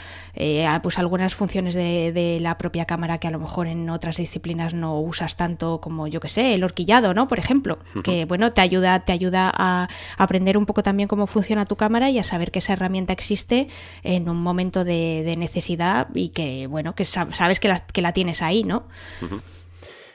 pues 0.82 1.00
algunas 1.00 1.36
funciones 1.36 1.74
de, 1.74 2.38
la 2.42 2.58
propia 2.58 2.86
cámara 2.86 3.18
que 3.18 3.28
a 3.28 3.32
lo 3.32 3.40
mejor 3.40 3.68
en 3.68 3.90
otras 3.90 4.18
disciplinas 4.18 4.74
no 4.74 5.00
usas 5.00 5.36
tanto 5.36 5.80
como 5.82 6.08
yo 6.08 6.20
que 6.20 6.30
sé, 6.30 6.54
el 6.54 6.64
horquillado, 6.64 7.14
¿no? 7.14 7.28
Por 7.28 7.40
ejemplo, 7.40 7.80
que 8.04 8.26
bueno, 8.26 8.54
te 8.54 8.62
ayuda, 8.62 9.00
te 9.00 9.12
ayuda 9.12 9.52
a 9.54 9.88
aprender 10.18 10.58
un 10.58 10.66
poco 10.66 10.84
también 10.84 11.08
cómo 11.08 11.28
funciona 11.28 11.66
tu 11.66 11.76
cámara 11.76 12.10
y 12.10 12.20
a 12.20 12.24
saber 12.24 12.52
que 12.52 12.60
esa 12.60 12.74
herramienta 12.74 13.14
existe 13.14 13.68
en 14.04 14.30
un 14.30 14.42
momento 14.42 14.84
de, 14.84 15.36
necesidad 15.38 16.08
y 16.14 16.30
que 16.30 16.68
bueno, 16.68 16.96
que 16.96 17.06
sabes 17.06 17.60
que 17.60 17.68
la, 17.68 17.80
que 17.80 18.02
la 18.02 18.12
tienes 18.12 18.42
ahí, 18.42 18.64
¿no? 18.64 18.86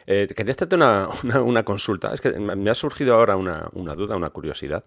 Eh, 0.06 0.26
quería 0.34 0.52
hacerte 0.52 0.74
una, 0.76 1.08
una, 1.42 1.62
consulta. 1.64 2.12
Es 2.12 2.20
que 2.20 2.30
me 2.32 2.70
ha 2.70 2.74
surgido 2.74 3.14
ahora 3.14 3.36
una, 3.36 3.68
una 3.72 3.94
duda, 3.94 4.16
una 4.16 4.30
curiosidad. 4.30 4.84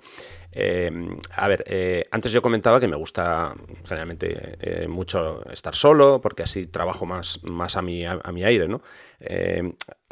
Eh, 0.52 0.92
a 1.36 1.48
ver, 1.48 1.64
eh, 1.68 2.06
antes 2.12 2.32
yo 2.32 2.42
comentaba 2.42 2.80
que 2.80 2.88
me 2.88 2.96
gusta 2.96 3.54
generalmente 3.84 4.58
eh, 4.62 4.88
mucho 4.88 5.44
estar 5.52 5.76
solo, 5.76 6.22
porque 6.22 6.44
así 6.44 6.68
trabajo 6.68 7.06
más, 7.06 7.42
más 7.44 7.76
a, 7.76 7.82
mi, 7.82 8.06
a, 8.06 8.20
mi 8.32 8.44
aire, 8.44 8.68
¿no? 8.68 8.82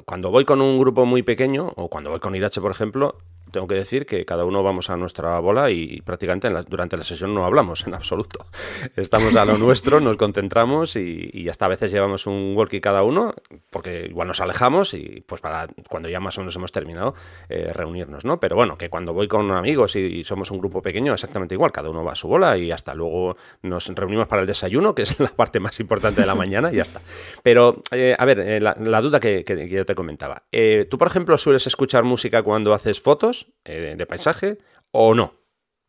cuando 0.06 0.32
voy 0.32 0.44
con 0.44 0.60
un 0.60 0.80
grupo 0.80 1.06
muy 1.06 1.24
pequeño, 1.24 1.72
o 1.76 1.90
cuando 1.90 2.10
voy 2.10 2.20
con 2.20 2.36
Irache, 2.36 2.62
por 2.62 2.72
ejemplo, 2.72 3.18
tengo 3.54 3.68
que 3.68 3.76
decir 3.76 4.06
que 4.06 4.26
cada 4.26 4.44
uno 4.44 4.64
vamos 4.64 4.90
a 4.90 4.98
nuestra 4.98 5.40
bola 5.40 5.70
y 5.70 6.02
prácticamente 6.02 6.50
durante 6.68 6.98
la 6.98 7.04
sesión 7.04 7.34
no 7.34 7.46
hablamos 7.46 7.88
en 7.88 7.94
absoluto. 7.94 8.46
Estamos 8.98 9.34
a 9.36 9.46
lo 9.46 9.58
nuestro, 9.58 10.02
nos 10.02 10.18
concentramos 10.18 10.98
y, 10.98 11.48
hasta 11.50 11.66
a 11.66 11.70
veces 11.70 11.92
llevamos 11.92 12.26
un 12.26 12.54
walkie 12.58 12.82
cada 12.82 13.04
uno, 13.04 13.34
porque 13.70 14.08
igual 14.10 14.28
nos 14.28 14.42
alejamos 14.42 14.94
y 14.96 15.24
pues 15.26 15.40
para 15.40 15.68
cuando 15.88 16.10
ya 16.10 16.20
más 16.20 16.38
o 16.38 16.42
menos 16.42 16.56
hemos 16.56 16.72
terminado, 16.72 17.14
eh, 17.48 17.72
reunirnos, 17.72 18.26
¿no? 18.26 18.40
Pero 18.40 18.56
bueno, 18.56 18.78
que 18.78 18.90
cuando 18.90 19.14
voy 19.14 19.28
con 19.28 19.52
amigos 19.52 19.96
y, 19.96 20.24
somos 20.24 20.50
un 20.50 20.58
grupo 20.58 20.82
pequeño, 20.82 21.14
exactamente 21.14 21.54
igual, 21.54 21.72
cada 21.72 21.90
uno 21.90 22.04
va 22.04 22.14
a 22.14 22.16
su 22.16 22.28
bola 22.28 22.58
y 22.58 22.72
hasta 22.72 22.96
luego 22.96 23.38
nos 23.62 23.88
reunimos 23.88 24.28
para 24.28 24.42
el 24.42 24.48
desayuno, 24.48 24.96
que 24.96 25.04
es 25.04 25.20
la 25.20 25.30
parte 25.30 25.60
más 25.60 25.80
importante 25.80 26.22
de 26.22 26.28
la 26.28 26.36
mañana 26.36 26.74
y 26.74 26.78
ya 26.78 26.82
está. 26.84 27.02
Pero, 27.44 27.84
eh, 27.92 28.16
a 28.18 28.26
ver, 28.26 28.40
eh, 28.40 28.60
la, 28.60 29.02
duda 29.02 29.20
que, 29.20 29.44
que, 29.44 29.70
yo 29.70 29.86
te 29.86 29.94
comentaba. 29.94 30.44
¿Tú, 30.90 30.98
por 30.98 31.08
ejemplo, 31.08 31.38
sueles 31.38 31.68
escuchar 31.68 32.04
música 32.04 32.42
cuando 32.42 32.74
haces 32.74 33.00
fotos? 33.00 33.43
Eh, 33.66 33.96
de 33.98 34.06
paisaje 34.06 34.58
o 34.92 35.14
no. 35.16 35.34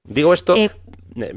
Digo 0.04 0.32
esto 0.32 0.54
eh, 0.56 0.70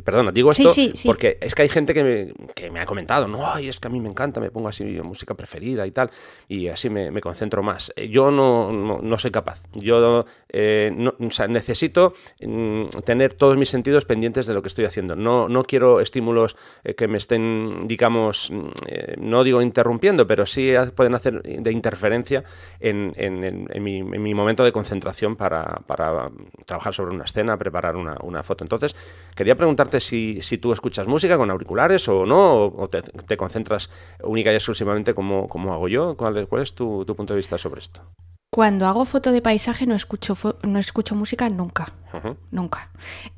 perdona, 0.04 0.32
digo 0.32 0.52
esto 0.52 0.72
porque 1.06 1.38
es 1.40 1.54
que 1.54 1.62
hay 1.62 1.70
gente 1.70 1.94
que 1.94 2.04
me, 2.04 2.34
que 2.54 2.72
me, 2.72 2.80
ha 2.80 2.86
comentado, 2.86 3.28
no, 3.28 3.46
ay, 3.46 3.70
es 3.70 3.80
que 3.80 3.88
a 3.88 3.92
mí 3.92 4.00
me 4.00 4.10
encanta, 4.10 4.40
me 4.40 4.50
pongo 4.50 4.70
así 4.70 4.84
música 4.84 5.34
preferida 5.36 5.86
y 5.86 5.92
tal, 5.92 6.10
y 6.48 6.68
así 6.68 6.90
me, 6.90 7.20
concentro 7.22 7.64
más. 7.64 7.92
Eh, 7.96 8.10
yo 8.10 8.32
no, 8.32 8.72
no, 8.72 9.18
soy 9.18 9.32
capaz. 9.32 9.62
Yo 9.74 10.26
eh, 10.50 10.92
necesito 11.50 12.14
mm, 12.42 12.88
tener 13.04 13.34
todos 13.34 13.58
mis 13.58 13.70
sentidos 13.70 14.06
pendientes 14.06 14.46
de 14.46 14.54
lo 14.54 14.62
que 14.62 14.68
estoy 14.68 14.86
haciendo. 14.86 15.16
No, 15.16 15.50
no 15.50 15.64
quiero 15.64 16.00
estímulos 16.00 16.56
que 16.96 17.08
me 17.08 17.18
estén, 17.18 17.88
digamos, 17.88 18.52
mm, 18.52 18.68
no 19.20 19.44
digo 19.44 19.62
interrumpiendo, 19.62 20.26
pero 20.26 20.46
sí 20.46 20.74
pueden 20.96 21.16
hacer 21.16 21.42
de 21.42 21.72
interferencia 21.72 22.44
en, 22.80 23.14
en, 23.18 23.84
mi, 23.84 24.04
mi, 24.04 24.34
momento 24.34 24.64
de 24.64 24.72
concentración 24.72 25.36
para, 25.36 25.82
para, 25.86 26.30
trabajar 26.66 26.94
sobre 26.94 27.14
una 27.14 27.26
escena, 27.26 27.58
preparar 27.58 27.96
una, 27.96 28.18
una 28.22 28.44
foto. 28.44 28.64
Entonces, 28.64 28.96
quería 29.36 29.56
preguntarte 29.58 30.00
si, 30.00 30.42
si, 30.42 30.58
tú 30.58 30.72
escuchas 30.74 31.08
música 31.08 31.38
con 31.38 31.50
auriculares 31.52 32.08
o 32.08 32.26
no, 32.26 32.66
o 32.66 32.90
te, 32.90 33.38
concentras 33.38 33.90
única 34.24 34.52
y 34.52 34.56
exclusivamente 34.56 35.14
como, 35.14 35.48
como 35.48 35.74
hago 35.74 35.88
yo. 35.88 36.16
¿Cuál, 36.16 36.48
cuál 36.48 36.62
es 36.62 36.74
tu, 36.74 37.06
punto 37.06 37.34
de 37.34 37.38
vista 37.38 37.58
sobre 37.58 37.80
esto? 37.80 38.02
Cuando 38.50 38.88
hago 38.88 39.06
foto 39.06 39.32
de 39.32 39.42
paisaje 39.42 39.86
no 39.86 39.96
escucho, 39.96 40.36
no 40.64 40.80
escucho 40.80 41.16
música 41.16 41.50
nunca. 41.50 41.94
Nunca. 42.50 42.90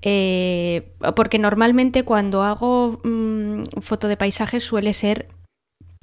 Eh, 0.02 0.94
porque 1.16 1.40
normalmente 1.40 2.06
cuando 2.06 2.44
hago 2.44 3.02
mm, 3.04 3.82
foto 3.82 4.08
de 4.08 4.16
paisaje 4.16 4.60
suele 4.60 4.94
ser 4.94 5.28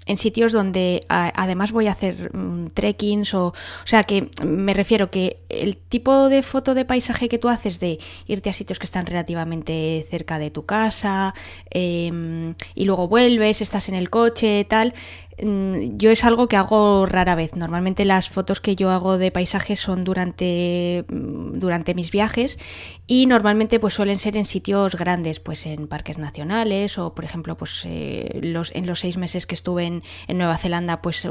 en 0.07 0.17
sitios 0.17 0.53
donde 0.53 1.01
además 1.09 1.73
voy 1.73 1.89
a 1.89 1.93
hacer 1.93 2.35
mm, 2.35 2.69
trekkings 2.69 3.35
o... 3.35 3.47
O 3.47 3.89
sea, 3.89 4.05
que 4.05 4.31
me 4.45 4.73
refiero 4.73 5.11
que 5.11 5.39
el 5.49 5.77
tipo 5.77 6.29
de 6.29 6.43
foto 6.43 6.75
de 6.75 6.85
paisaje 6.85 7.29
que 7.29 7.39
tú 7.39 7.49
haces 7.49 7.81
de 7.81 7.99
irte 8.27 8.51
a 8.51 8.53
sitios 8.53 8.79
que 8.79 8.87
están 8.87 9.07
relativamente 9.07 10.07
cerca 10.11 10.39
de 10.39 10.51
tu 10.51 10.65
casa 10.65 11.35
em, 11.71 12.55
y 12.75 12.85
luego 12.85 13.09
vuelves, 13.09 13.61
estás 13.61 13.89
en 13.89 13.95
el 13.95 14.11
coche, 14.11 14.65
tal, 14.65 14.95
yo 15.39 16.11
es 16.11 16.25
algo 16.25 16.49
que 16.49 16.57
hago 16.57 17.05
rara 17.05 17.35
vez. 17.35 17.57
Normalmente 17.57 18.05
las 18.05 18.31
fotos 18.31 18.61
que 18.61 18.75
yo 18.75 18.91
hago 18.91 19.19
de 19.19 19.31
paisajes 19.31 19.79
son 19.79 20.05
durante, 20.05 21.05
mm, 21.09 21.59
durante 21.59 21.95
mis 21.95 22.11
viajes 22.11 22.59
y 23.07 23.27
normalmente 23.27 23.79
pues 23.79 23.95
suelen 23.95 24.19
ser 24.19 24.37
en 24.37 24.47
sitios 24.47 24.97
grandes, 24.97 25.41
pues 25.41 25.67
en 25.67 25.89
parques 25.89 26.19
nacionales 26.19 26.99
o 26.99 27.15
por 27.15 27.25
ejemplo 27.25 27.57
pues 27.57 27.83
eh, 27.85 28.41
los, 28.43 28.75
en 28.75 28.87
los 28.87 29.01
seis 29.01 29.17
meses 29.19 29.47
que 29.47 29.55
estuve 29.55 29.85
en, 29.85 30.03
Nueva 30.29 30.57
Zelanda 30.57 31.03
pues 31.03 31.25
eh, 31.25 31.31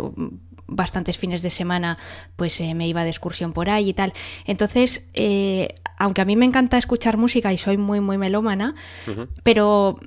bastantes 0.67 1.17
fines 1.17 1.41
de 1.41 1.49
semana 1.49 1.97
pues 2.35 2.59
eh, 2.61 2.73
me 2.73 2.87
iba 2.87 3.03
de 3.03 3.09
excursión 3.09 3.53
por 3.53 3.69
ahí 3.69 3.89
y 3.89 3.93
tal. 3.93 4.13
Entonces, 4.45 5.07
aunque 5.97 6.21
a 6.21 6.25
mí 6.25 6.36
me 6.36 6.45
encanta 6.45 6.77
escuchar 6.77 7.17
música 7.17 7.53
y 7.53 7.58
soy 7.58 7.77
muy 7.77 7.99
muy 7.99 8.17
melómana, 8.17 8.75
pero 9.43 9.99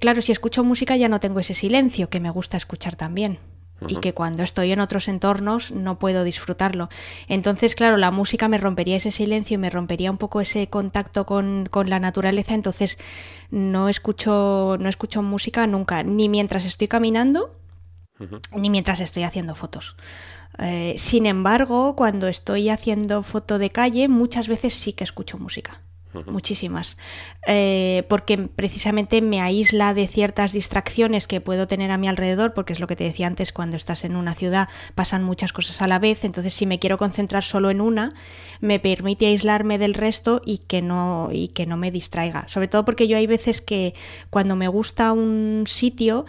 claro, 0.00 0.20
si 0.22 0.32
escucho 0.32 0.64
música 0.64 0.96
ya 0.96 1.08
no 1.08 1.20
tengo 1.20 1.40
ese 1.40 1.54
silencio 1.54 2.08
que 2.08 2.20
me 2.20 2.30
gusta 2.30 2.56
escuchar 2.56 2.96
también. 2.96 3.38
Y 3.86 3.96
que 3.96 4.14
cuando 4.14 4.42
estoy 4.42 4.72
en 4.72 4.80
otros 4.80 5.08
entornos 5.08 5.72
no 5.72 5.98
puedo 5.98 6.24
disfrutarlo. 6.24 6.88
Entonces, 7.28 7.74
claro, 7.74 7.96
la 7.96 8.10
música 8.10 8.48
me 8.48 8.56
rompería 8.56 8.96
ese 8.96 9.10
silencio 9.10 9.56
y 9.56 9.58
me 9.58 9.68
rompería 9.68 10.10
un 10.10 10.16
poco 10.16 10.40
ese 10.40 10.68
contacto 10.68 11.26
con, 11.26 11.68
la 11.86 11.98
naturaleza. 11.98 12.54
Entonces, 12.54 12.98
no 13.50 13.88
escucho, 13.88 14.76
no 14.80 14.88
escucho 14.88 15.22
música 15.22 15.66
nunca, 15.66 16.02
ni 16.02 16.28
mientras 16.28 16.64
estoy 16.64 16.88
caminando, 16.88 17.58
ni 18.56 18.70
mientras 18.70 19.00
estoy 19.00 19.24
haciendo 19.24 19.54
fotos. 19.54 19.96
Eh, 20.58 20.94
sin 20.98 21.26
embargo, 21.26 21.96
cuando 21.96 22.28
estoy 22.28 22.68
haciendo 22.68 23.22
foto 23.22 23.58
de 23.58 23.70
calle, 23.70 24.08
muchas 24.08 24.48
veces 24.48 24.74
sí 24.74 24.92
que 24.92 25.04
escucho 25.04 25.38
música. 25.38 25.80
Muchísimas, 26.26 26.96
eh, 27.46 28.04
porque 28.08 28.38
precisamente 28.38 29.20
me 29.20 29.40
aísla 29.40 29.94
de 29.94 30.06
ciertas 30.06 30.52
distracciones 30.52 31.26
que 31.26 31.40
puedo 31.40 31.66
tener 31.66 31.90
a 31.90 31.98
mi 31.98 32.06
alrededor, 32.06 32.54
porque 32.54 32.72
es 32.72 32.78
lo 32.78 32.86
que 32.86 32.94
te 32.94 33.02
decía 33.04 33.26
antes, 33.26 33.52
cuando 33.52 33.76
estás 33.76 34.04
en 34.04 34.14
una 34.14 34.34
ciudad 34.34 34.68
pasan 34.94 35.24
muchas 35.24 35.52
cosas 35.52 35.82
a 35.82 35.88
la 35.88 35.98
vez, 35.98 36.24
entonces 36.24 36.54
si 36.54 36.66
me 36.66 36.78
quiero 36.78 36.98
concentrar 36.98 37.42
solo 37.42 37.70
en 37.70 37.80
una, 37.80 38.10
me 38.60 38.78
permite 38.78 39.26
aislarme 39.26 39.78
del 39.78 39.94
resto 39.94 40.40
y 40.44 40.58
que 40.58 40.82
no, 40.82 41.30
y 41.32 41.48
que 41.48 41.66
no 41.66 41.76
me 41.76 41.90
distraiga, 41.90 42.46
sobre 42.48 42.68
todo 42.68 42.84
porque 42.84 43.08
yo 43.08 43.16
hay 43.16 43.26
veces 43.26 43.60
que 43.60 43.94
cuando 44.30 44.54
me 44.54 44.68
gusta 44.68 45.10
un 45.12 45.64
sitio, 45.66 46.26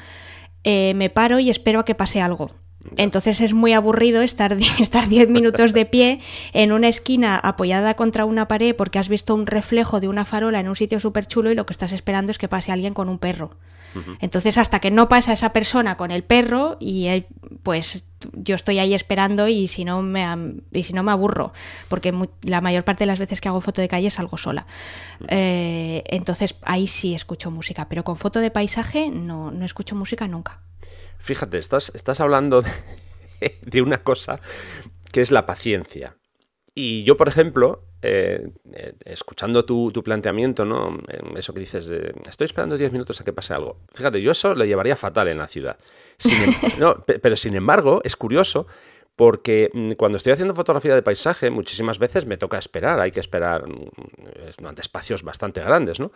eh, 0.64 0.94
me 0.96 1.12
paro 1.12 1.38
y 1.40 1.52
espero 1.52 1.82
a 1.82 1.86
que 1.86 1.94
pase 1.94 2.22
algo. 2.22 2.64
Entonces 2.98 3.41
es 3.41 3.54
muy 3.54 3.74
aburrido 3.74 4.21
estar, 4.21 4.58
estar 4.80 5.08
10 5.08 5.30
minutos 5.30 5.74
de 5.74 5.86
pie 5.86 6.19
en 6.54 6.71
una 6.71 6.88
esquina 6.88 7.38
apoyada 7.38 7.95
contra 7.95 8.26
una 8.26 8.48
pared 8.48 8.76
porque 8.76 9.00
has 9.00 9.10
visto 9.10 9.34
un 9.34 9.48
reflejo 9.48 10.00
de 10.00 10.08
una 10.08 10.26
farola 10.26 10.60
en 10.60 10.67
un 10.67 10.76
sitio 10.76 11.00
súper 11.00 11.26
chulo 11.28 11.52
y 11.52 11.56
lo 11.56 11.65
que 11.65 11.74
estás 11.74 11.91
esperando 11.91 12.32
es 12.32 12.38
que 12.38 12.48
pase 12.48 12.71
alguien 12.71 12.93
con 12.93 13.10
un 13.10 13.19
perro. 13.19 13.52
Entonces 14.19 14.58
hasta 14.58 14.82
que 14.82 14.91
no 14.91 15.08
pasa 15.08 15.32
esa 15.32 15.54
persona 15.54 15.95
con 15.95 16.12
el 16.12 16.24
perro 16.24 16.76
y 16.82 17.24
pues 17.63 18.04
yo 18.34 18.56
estoy 18.56 18.80
ahí 18.80 18.93
esperando 18.93 19.48
y 19.48 19.69
si 19.69 19.86
no 19.86 20.02
me, 20.02 20.26
y 20.74 20.84
si 20.84 20.91
no 20.91 21.02
me 21.02 21.13
aburro, 21.13 21.54
porque 21.88 22.13
la 22.41 22.60
mayor 22.60 22.84
parte 22.84 23.04
de 23.04 23.08
las 23.08 23.19
veces 23.19 23.39
que 23.39 23.48
hago 23.48 23.62
foto 23.62 23.82
de 23.82 23.88
calle 23.88 24.10
salgo 24.10 24.36
sola. 24.36 24.67
Eh, 25.30 26.04
entonces 26.08 26.56
ahí 26.63 26.88
sí 26.88 27.15
escucho 27.15 27.52
música, 27.52 27.88
pero 27.88 28.04
con 28.04 28.17
foto 28.17 28.39
de 28.39 28.52
paisaje 28.52 29.10
no, 29.10 29.52
no 29.52 29.63
escucho 29.63 29.95
música 29.95 30.28
nunca. 30.28 30.60
Fíjate, 31.17 31.58
estás, 31.58 31.91
estás 31.95 32.19
hablando 32.19 32.63
de, 33.62 33.82
una 33.82 34.04
cosa 34.04 34.39
que 35.12 35.21
es 35.21 35.32
la 35.32 35.45
paciencia. 35.45 36.17
Y 36.74 37.04
yo, 37.04 37.15
por 37.15 37.28
ejemplo, 37.28 37.84
eh, 38.02 38.50
eh, 38.74 38.93
escuchando 39.06 39.63
tu, 39.63 39.91
planteamiento, 40.04 40.65
¿no? 40.65 41.00
Eso 41.36 41.54
que 41.54 41.62
dices, 41.62 41.89
estoy 42.28 42.45
esperando 42.45 42.78
10 42.78 42.91
minutos 42.91 43.21
a 43.21 43.24
que 43.24 43.32
pase 43.32 43.54
algo. 43.54 43.78
Fíjate, 43.93 44.21
yo 44.21 44.32
eso 44.32 44.54
lo 44.56 44.65
llevaría 44.65 44.95
fatal 44.95 45.30
en 45.30 45.38
la 45.38 45.48
ciudad. 45.48 45.78
Em, 46.24 46.95
pero 47.21 47.36
sin 47.36 47.56
embargo, 47.56 48.02
es 48.04 48.15
curioso 48.15 48.67
porque 49.15 49.69
mm, 49.74 49.91
cuando 49.91 50.17
estoy 50.17 50.34
haciendo 50.34 50.54
fotografía 50.56 50.93
de 50.93 51.02
paisaje, 51.02 51.50
muchísimas 51.50 52.00
veces 52.00 52.26
me 52.26 52.38
toca 52.38 52.58
esperar, 52.58 53.00
hay 53.00 53.12
que 53.12 53.19
esperar 53.19 53.67
mm, 53.67 54.65
ante 54.65 54.82
espacios 54.82 55.24
bastante 55.24 55.62
grandes, 55.62 56.00
¿no? 56.00 56.12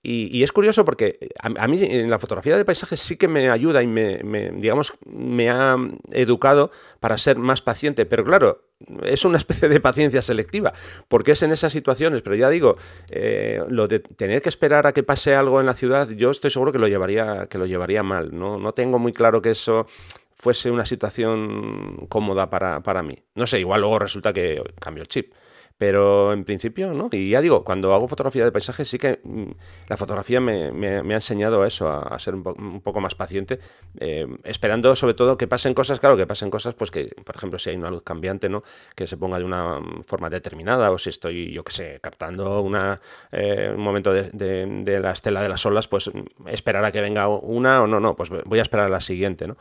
Y, 0.00 0.44
es 0.44 0.52
curioso 0.52 0.84
porque 0.84 1.18
a, 1.40 1.66
mí 1.66 1.82
en 1.82 2.08
la 2.08 2.20
fotografía 2.20 2.56
de 2.56 2.64
paisajes 2.64 3.00
sí 3.00 3.16
que 3.16 3.26
me 3.26 3.50
ayuda 3.50 3.82
y 3.82 3.88
me, 3.88 4.20
digamos, 4.52 4.92
me 5.04 5.50
ha 5.50 5.76
educado 6.12 6.70
para 7.00 7.18
ser 7.18 7.36
más 7.38 7.62
paciente. 7.62 8.06
Pero 8.06 8.24
claro, 8.24 8.62
es 9.02 9.24
una 9.24 9.38
especie 9.38 9.68
de 9.68 9.80
paciencia 9.80 10.22
selectiva, 10.22 10.72
porque 11.08 11.32
es 11.32 11.42
en 11.42 11.50
esas 11.50 11.72
situaciones. 11.72 12.22
Pero 12.22 12.36
ya 12.36 12.48
digo, 12.48 12.76
eh, 13.10 13.60
lo 13.68 13.88
de 13.88 13.98
tener 13.98 14.40
que 14.40 14.48
esperar 14.48 14.86
a 14.86 14.92
que 14.92 15.02
pase 15.02 15.34
algo 15.34 15.58
en 15.58 15.66
la 15.66 15.74
ciudad, 15.74 16.08
yo 16.10 16.30
estoy 16.30 16.50
seguro 16.50 16.70
que 16.70 16.78
lo 16.78 16.86
llevaría, 16.86 17.48
que 17.50 17.58
lo 17.58 17.66
llevaría 17.66 18.04
mal. 18.04 18.30
No, 18.32 18.58
no 18.58 18.72
tengo 18.72 19.00
muy 19.00 19.12
claro 19.12 19.42
que 19.42 19.50
eso 19.50 19.86
fuese 20.36 20.70
una 20.70 20.86
situación 20.86 22.06
cómoda 22.08 22.48
para, 22.48 22.80
para 22.80 23.02
mí. 23.02 23.18
No 23.34 23.48
sé, 23.48 23.58
igual 23.58 23.80
luego 23.80 23.98
resulta 23.98 24.32
que 24.32 24.62
cambio 24.80 25.02
el 25.02 25.08
chip. 25.08 25.32
Pero 25.78 26.32
en 26.32 26.44
principio, 26.44 26.92
¿no? 26.92 27.08
Y 27.12 27.30
ya 27.30 27.40
digo, 27.40 27.62
cuando 27.62 27.94
hago 27.94 28.08
fotografía 28.08 28.44
de 28.44 28.50
paisaje, 28.50 28.84
sí 28.84 28.98
que 28.98 29.20
mm, 29.22 29.50
la 29.88 29.96
fotografía 29.96 30.40
me, 30.40 30.72
me, 30.72 31.14
ha 31.14 31.16
enseñado 31.16 31.62
a 31.62 31.68
eso, 31.68 31.88
a, 31.88 32.18
ser 32.18 32.34
un, 32.34 32.80
poco 32.82 33.00
más 33.00 33.14
paciente, 33.14 33.60
eh, 34.00 34.26
esperando 34.42 34.96
sobre 34.96 35.14
todo 35.14 35.38
que 35.38 35.46
pasen 35.46 35.74
cosas, 35.74 36.00
claro, 36.00 36.16
que 36.16 36.26
pasen 36.26 36.50
cosas, 36.50 36.74
pues 36.74 36.90
que, 36.90 37.14
por 37.24 37.36
ejemplo, 37.36 37.60
si 37.60 37.70
hay 37.70 37.76
una 37.76 37.90
luz 37.90 38.02
cambiante, 38.02 38.48
¿no? 38.48 38.64
Que 38.96 39.06
se 39.06 39.16
ponga 39.16 39.38
de 39.38 39.44
una 39.44 39.80
forma 40.04 40.28
determinada, 40.28 40.90
o 40.90 40.98
si 40.98 41.10
estoy, 41.10 41.52
yo 41.52 41.62
qué 41.62 41.72
sé, 41.72 42.00
captando 42.02 42.60
una, 42.60 43.00
eh, 43.30 43.72
un 43.72 43.80
momento 43.80 44.12
de, 44.12 44.30
de, 44.32 44.98
la 44.98 45.12
estela 45.12 45.42
de 45.42 45.48
las 45.48 45.64
olas, 45.64 45.86
pues 45.86 46.10
esperar 46.46 46.84
a 46.84 46.90
que 46.90 47.00
venga 47.00 47.28
una 47.28 47.84
o 47.84 47.86
no, 47.86 48.00
no, 48.00 48.16
pues 48.16 48.30
voy 48.30 48.58
a 48.58 48.62
esperar 48.62 48.86
a 48.86 48.90
la 48.90 49.00
siguiente, 49.00 49.46
¿no? 49.46 49.56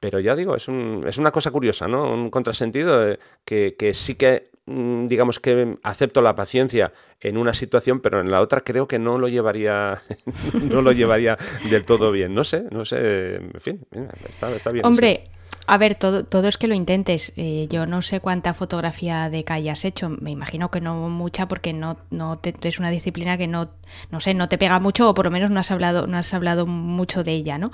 Pero 0.00 0.20
ya 0.20 0.34
digo, 0.34 0.56
es, 0.56 0.68
un, 0.68 1.04
es 1.06 1.18
una 1.18 1.30
cosa 1.30 1.50
curiosa, 1.50 1.86
¿no? 1.86 2.10
Un 2.10 2.30
contrasentido 2.30 3.18
que, 3.44 3.76
que 3.76 3.92
sí 3.92 4.14
que 4.14 4.50
Mm, 4.59 4.59
digamos 5.08 5.40
que 5.40 5.76
acepto 5.82 6.22
la 6.22 6.34
paciencia 6.34 6.92
en 7.20 7.36
una 7.36 7.54
situación, 7.54 8.00
pero 8.00 8.20
en 8.20 8.30
la 8.30 8.40
otra 8.40 8.62
creo 8.62 8.88
que 8.88 8.98
no 8.98 9.18
lo 9.18 9.28
llevaría, 9.28 10.02
no 10.70 10.82
lo 10.82 10.92
llevaría 10.92 11.36
del 11.70 11.84
todo 11.84 12.12
bien. 12.12 12.34
No 12.34 12.44
sé, 12.44 12.64
no 12.70 12.84
sé, 12.84 13.36
en 13.36 13.60
fin, 13.60 13.86
está, 14.28 14.50
está 14.54 14.70
bien. 14.70 14.84
Hombre, 14.86 15.24
a 15.66 15.78
ver, 15.78 15.94
todo, 15.94 16.24
todo 16.24 16.48
es 16.48 16.58
que 16.58 16.66
lo 16.66 16.74
intentes. 16.74 17.32
Eh, 17.36 17.68
yo 17.70 17.86
no 17.86 18.02
sé 18.02 18.20
cuánta 18.20 18.54
fotografía 18.54 19.30
de 19.30 19.44
calle 19.44 19.70
has 19.70 19.84
hecho. 19.84 20.08
Me 20.08 20.30
imagino 20.30 20.70
que 20.70 20.80
no 20.80 21.08
mucha 21.08 21.46
porque 21.46 21.72
no, 21.72 21.96
no 22.10 22.40
es 22.42 22.78
una 22.78 22.90
disciplina 22.90 23.38
que 23.38 23.46
no, 23.46 23.70
no 24.10 24.20
sé, 24.20 24.34
no 24.34 24.48
te 24.48 24.58
pega 24.58 24.80
mucho 24.80 25.08
o 25.08 25.14
por 25.14 25.26
lo 25.26 25.30
menos 25.30 25.50
no 25.50 25.60
has 25.60 25.70
hablado, 25.70 26.06
no 26.06 26.18
has 26.18 26.34
hablado 26.34 26.66
mucho 26.66 27.22
de 27.22 27.32
ella, 27.32 27.58
¿no? 27.58 27.70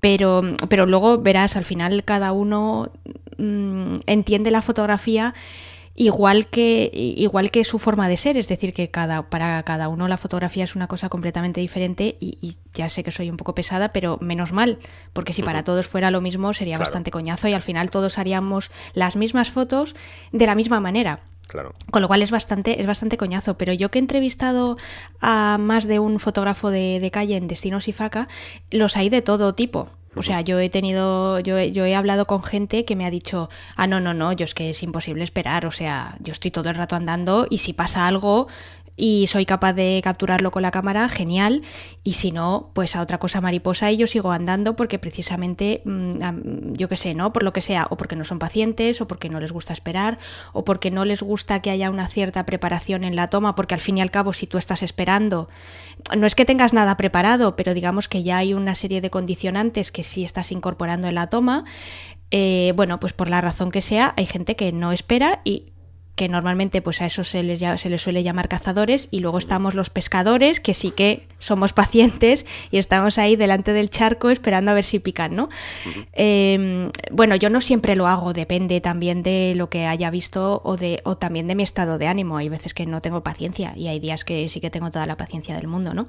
Pero, 0.00 0.42
pero 0.68 0.86
luego 0.86 1.18
verás, 1.18 1.56
al 1.56 1.64
final 1.64 2.04
cada 2.04 2.32
uno 2.32 2.90
mm, 3.38 3.96
entiende 4.06 4.50
la 4.50 4.60
fotografía 4.60 5.34
igual 6.00 6.46
que, 6.46 6.90
igual 6.94 7.50
que 7.50 7.62
su 7.62 7.78
forma 7.78 8.08
de 8.08 8.16
ser, 8.16 8.38
es 8.38 8.48
decir, 8.48 8.72
que 8.72 8.90
cada, 8.90 9.28
para 9.28 9.62
cada 9.64 9.90
uno 9.90 10.08
la 10.08 10.16
fotografía 10.16 10.64
es 10.64 10.74
una 10.74 10.86
cosa 10.86 11.10
completamente 11.10 11.60
diferente 11.60 12.16
y, 12.20 12.56
ya 12.72 12.88
sé 12.88 13.04
que 13.04 13.10
soy 13.10 13.28
un 13.28 13.36
poco 13.36 13.54
pesada, 13.54 13.92
pero 13.92 14.16
menos 14.22 14.52
mal, 14.52 14.78
porque 15.12 15.34
si 15.34 15.42
para 15.42 15.62
todos 15.62 15.88
fuera 15.88 16.10
lo 16.10 16.22
mismo 16.22 16.54
sería 16.54 16.78
bastante 16.78 17.10
coñazo 17.10 17.48
y 17.48 17.52
al 17.52 17.60
final 17.60 17.90
todos 17.90 18.16
haríamos 18.16 18.70
las 18.94 19.14
mismas 19.14 19.50
fotos 19.50 19.94
de 20.32 20.46
la 20.46 20.54
misma 20.54 20.80
manera. 20.80 21.20
Claro. 21.50 21.74
Con 21.90 22.00
lo 22.00 22.06
cual 22.06 22.22
es 22.22 22.30
bastante, 22.30 22.80
es 22.80 22.86
bastante 22.86 23.16
coñazo. 23.16 23.58
Pero 23.58 23.72
yo 23.72 23.90
que 23.90 23.98
he 23.98 24.02
entrevistado 24.02 24.76
a 25.20 25.58
más 25.58 25.88
de 25.88 25.98
un 25.98 26.20
fotógrafo 26.20 26.70
de, 26.70 27.00
de 27.00 27.10
calle 27.10 27.36
en 27.36 27.48
Destinos 27.48 27.88
y 27.88 27.92
Faca, 27.92 28.28
los 28.70 28.96
hay 28.96 29.08
de 29.08 29.20
todo 29.20 29.52
tipo. 29.52 29.88
O 30.16 30.22
sea, 30.22 30.40
yo 30.40 30.58
he 30.58 30.68
tenido, 30.68 31.38
yo 31.38 31.56
he, 31.56 31.70
yo 31.70 31.84
he 31.84 31.94
hablado 31.94 32.24
con 32.24 32.42
gente 32.42 32.84
que 32.84 32.96
me 32.96 33.06
ha 33.06 33.10
dicho, 33.10 33.48
ah, 33.76 33.86
no, 33.86 34.00
no, 34.00 34.12
no, 34.12 34.32
yo 34.32 34.44
es 34.44 34.54
que 34.54 34.70
es 34.70 34.82
imposible 34.82 35.22
esperar, 35.22 35.66
o 35.66 35.70
sea, 35.70 36.16
yo 36.18 36.32
estoy 36.32 36.50
todo 36.50 36.68
el 36.68 36.74
rato 36.74 36.96
andando 36.96 37.46
y 37.48 37.58
si 37.58 37.74
pasa 37.74 38.08
algo, 38.08 38.48
y 39.00 39.26
soy 39.28 39.46
capaz 39.46 39.72
de 39.72 39.98
capturarlo 40.04 40.50
con 40.50 40.60
la 40.60 40.70
cámara, 40.70 41.08
genial. 41.08 41.62
Y 42.04 42.12
si 42.12 42.32
no, 42.32 42.70
pues 42.74 42.94
a 42.94 43.00
otra 43.00 43.18
cosa 43.18 43.40
mariposa 43.40 43.90
y 43.90 43.96
yo 43.96 44.06
sigo 44.06 44.30
andando 44.30 44.76
porque 44.76 44.98
precisamente, 44.98 45.80
mm, 45.86 46.74
yo 46.74 46.88
qué 46.90 46.96
sé, 46.96 47.14
¿no? 47.14 47.32
Por 47.32 47.42
lo 47.42 47.54
que 47.54 47.62
sea, 47.62 47.86
o 47.88 47.96
porque 47.96 48.14
no 48.14 48.24
son 48.24 48.38
pacientes, 48.38 49.00
o 49.00 49.06
porque 49.06 49.30
no 49.30 49.40
les 49.40 49.52
gusta 49.52 49.72
esperar, 49.72 50.18
o 50.52 50.64
porque 50.64 50.90
no 50.90 51.06
les 51.06 51.22
gusta 51.22 51.62
que 51.62 51.70
haya 51.70 51.88
una 51.88 52.08
cierta 52.08 52.44
preparación 52.44 53.02
en 53.02 53.16
la 53.16 53.28
toma, 53.28 53.54
porque 53.54 53.74
al 53.74 53.80
fin 53.80 53.96
y 53.96 54.02
al 54.02 54.10
cabo, 54.10 54.34
si 54.34 54.46
tú 54.46 54.58
estás 54.58 54.82
esperando, 54.82 55.48
no 56.14 56.26
es 56.26 56.34
que 56.34 56.44
tengas 56.44 56.74
nada 56.74 56.98
preparado, 56.98 57.56
pero 57.56 57.72
digamos 57.72 58.06
que 58.08 58.22
ya 58.22 58.36
hay 58.36 58.52
una 58.52 58.74
serie 58.74 59.00
de 59.00 59.08
condicionantes 59.08 59.92
que 59.92 60.02
sí 60.02 60.24
estás 60.24 60.52
incorporando 60.52 61.08
en 61.08 61.14
la 61.14 61.28
toma. 61.28 61.64
Eh, 62.30 62.74
bueno, 62.76 63.00
pues 63.00 63.14
por 63.14 63.28
la 63.28 63.40
razón 63.40 63.70
que 63.70 63.80
sea, 63.80 64.12
hay 64.18 64.26
gente 64.26 64.56
que 64.56 64.72
no 64.72 64.92
espera 64.92 65.40
y 65.44 65.72
que 66.14 66.28
normalmente 66.28 66.82
pues 66.82 67.00
a 67.02 67.06
eso 67.06 67.24
se 67.24 67.42
les, 67.42 67.60
se 67.60 67.90
les 67.90 68.00
suele 68.02 68.22
llamar 68.22 68.48
cazadores, 68.48 69.08
y 69.10 69.20
luego 69.20 69.38
estamos 69.38 69.74
los 69.74 69.90
pescadores, 69.90 70.60
que 70.60 70.74
sí 70.74 70.90
que 70.90 71.26
somos 71.38 71.72
pacientes 71.80 72.46
y 72.70 72.78
estamos 72.78 73.18
ahí 73.18 73.36
delante 73.36 73.72
del 73.72 73.90
charco 73.90 74.30
esperando 74.30 74.70
a 74.70 74.74
ver 74.74 74.84
si 74.84 74.98
pican, 74.98 75.34
¿no? 75.34 75.48
Em, 76.12 76.90
bueno, 77.10 77.36
yo 77.36 77.50
no 77.50 77.60
siempre 77.60 77.96
lo 77.96 78.06
hago, 78.06 78.32
depende 78.32 78.80
también 78.80 79.22
de 79.22 79.54
lo 79.56 79.70
que 79.70 79.86
haya 79.86 80.10
visto 80.10 80.60
o, 80.64 80.76
de, 80.76 81.00
o 81.04 81.16
también 81.16 81.48
de 81.48 81.54
mi 81.54 81.62
estado 81.62 81.98
de 81.98 82.06
ánimo. 82.06 82.36
Hay 82.36 82.48
veces 82.48 82.74
que 82.74 82.86
no 82.86 83.00
tengo 83.00 83.22
paciencia 83.22 83.72
y 83.76 83.88
hay 83.88 83.98
días 83.98 84.24
que 84.24 84.48
sí 84.48 84.60
que 84.60 84.70
tengo 84.70 84.90
toda 84.90 85.06
la 85.06 85.16
paciencia 85.16 85.56
del 85.56 85.68
mundo, 85.68 85.94
¿no? 85.94 86.06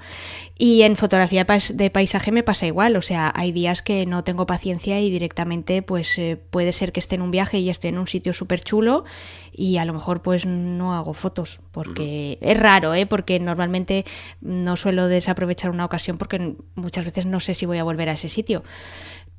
Y 0.57 0.81
en 0.83 0.95
fotografía 0.95 1.45
de 1.45 1.89
paisaje 1.89 2.31
me 2.31 2.43
pasa 2.43 2.67
igual, 2.67 2.95
o 2.95 3.01
sea, 3.01 3.31
hay 3.35 3.51
días 3.51 3.81
que 3.81 4.05
no 4.05 4.23
tengo 4.23 4.45
paciencia 4.45 4.99
y 4.99 5.09
directamente 5.09 5.81
pues 5.81 6.17
eh, 6.17 6.37
puede 6.49 6.73
ser 6.73 6.91
que 6.91 6.99
esté 6.99 7.15
en 7.15 7.21
un 7.21 7.31
viaje 7.31 7.59
y 7.59 7.69
esté 7.69 7.87
en 7.87 7.97
un 7.97 8.07
sitio 8.07 8.33
súper 8.33 8.61
chulo 8.61 9.05
y 9.51 9.77
a 9.77 9.85
lo 9.85 9.93
mejor 9.93 10.21
pues 10.21 10.45
no 10.45 10.93
hago 10.95 11.13
fotos 11.13 11.59
porque 11.71 12.37
es 12.41 12.59
raro, 12.59 12.93
¿eh? 12.93 13.05
Porque 13.05 13.39
normalmente 13.39 14.05
no 14.41 14.75
suelo 14.75 15.07
desaprovechar 15.07 15.69
una 15.71 15.85
ocasión 15.85 16.17
porque 16.17 16.55
muchas 16.75 17.05
veces 17.05 17.25
no 17.25 17.39
sé 17.39 17.53
si 17.53 17.65
voy 17.65 17.77
a 17.77 17.83
volver 17.83 18.09
a 18.09 18.13
ese 18.13 18.29
sitio. 18.29 18.63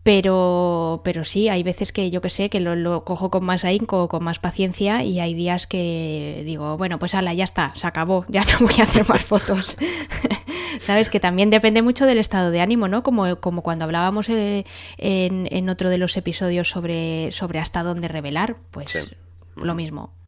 Pero, 0.02 1.00
pero 1.04 1.22
sí, 1.22 1.48
hay 1.48 1.62
veces 1.62 1.92
que 1.92 2.10
yo 2.10 2.20
que 2.20 2.28
sé, 2.28 2.50
que 2.50 2.58
lo, 2.58 3.04
cojo 3.04 3.30
con 3.30 3.44
más 3.44 3.64
ahínco, 3.64 4.08
con 4.08 4.24
más 4.24 4.40
paciencia 4.40 5.04
y 5.04 5.20
hay 5.20 5.32
días 5.32 5.68
que 5.68 6.42
digo, 6.44 6.76
bueno, 6.76 6.98
pues 6.98 7.14
ala, 7.14 7.32
ya 7.34 7.44
está, 7.44 7.72
se 7.76 7.86
acabó, 7.86 8.24
ya 8.28 8.44
no 8.44 8.66
voy 8.66 8.74
a 8.80 8.82
hacer 8.82 9.08
más 9.08 9.24
fotos. 9.24 9.76
Sabes 10.80 11.08
que 11.08 11.20
también 11.20 11.50
depende 11.50 11.82
mucho 11.82 12.06
del 12.06 12.18
estado 12.18 12.50
de 12.50 12.60
ánimo, 12.60 12.88
¿no? 12.88 13.04
Como, 13.04 13.36
como 13.36 13.62
cuando 13.62 13.84
hablábamos 13.84 14.28
eh, 14.28 14.64
en, 14.98 15.46
en, 15.52 15.68
otro 15.68 15.88
de 15.88 15.98
los 15.98 16.16
episodios 16.16 16.68
sobre, 16.68 17.30
sobre 17.30 17.60
hasta 17.60 17.84
dónde 17.84 18.08
revelar, 18.08 18.56
pues 18.72 19.14
lo 19.56 19.74
mismo. 19.74 20.22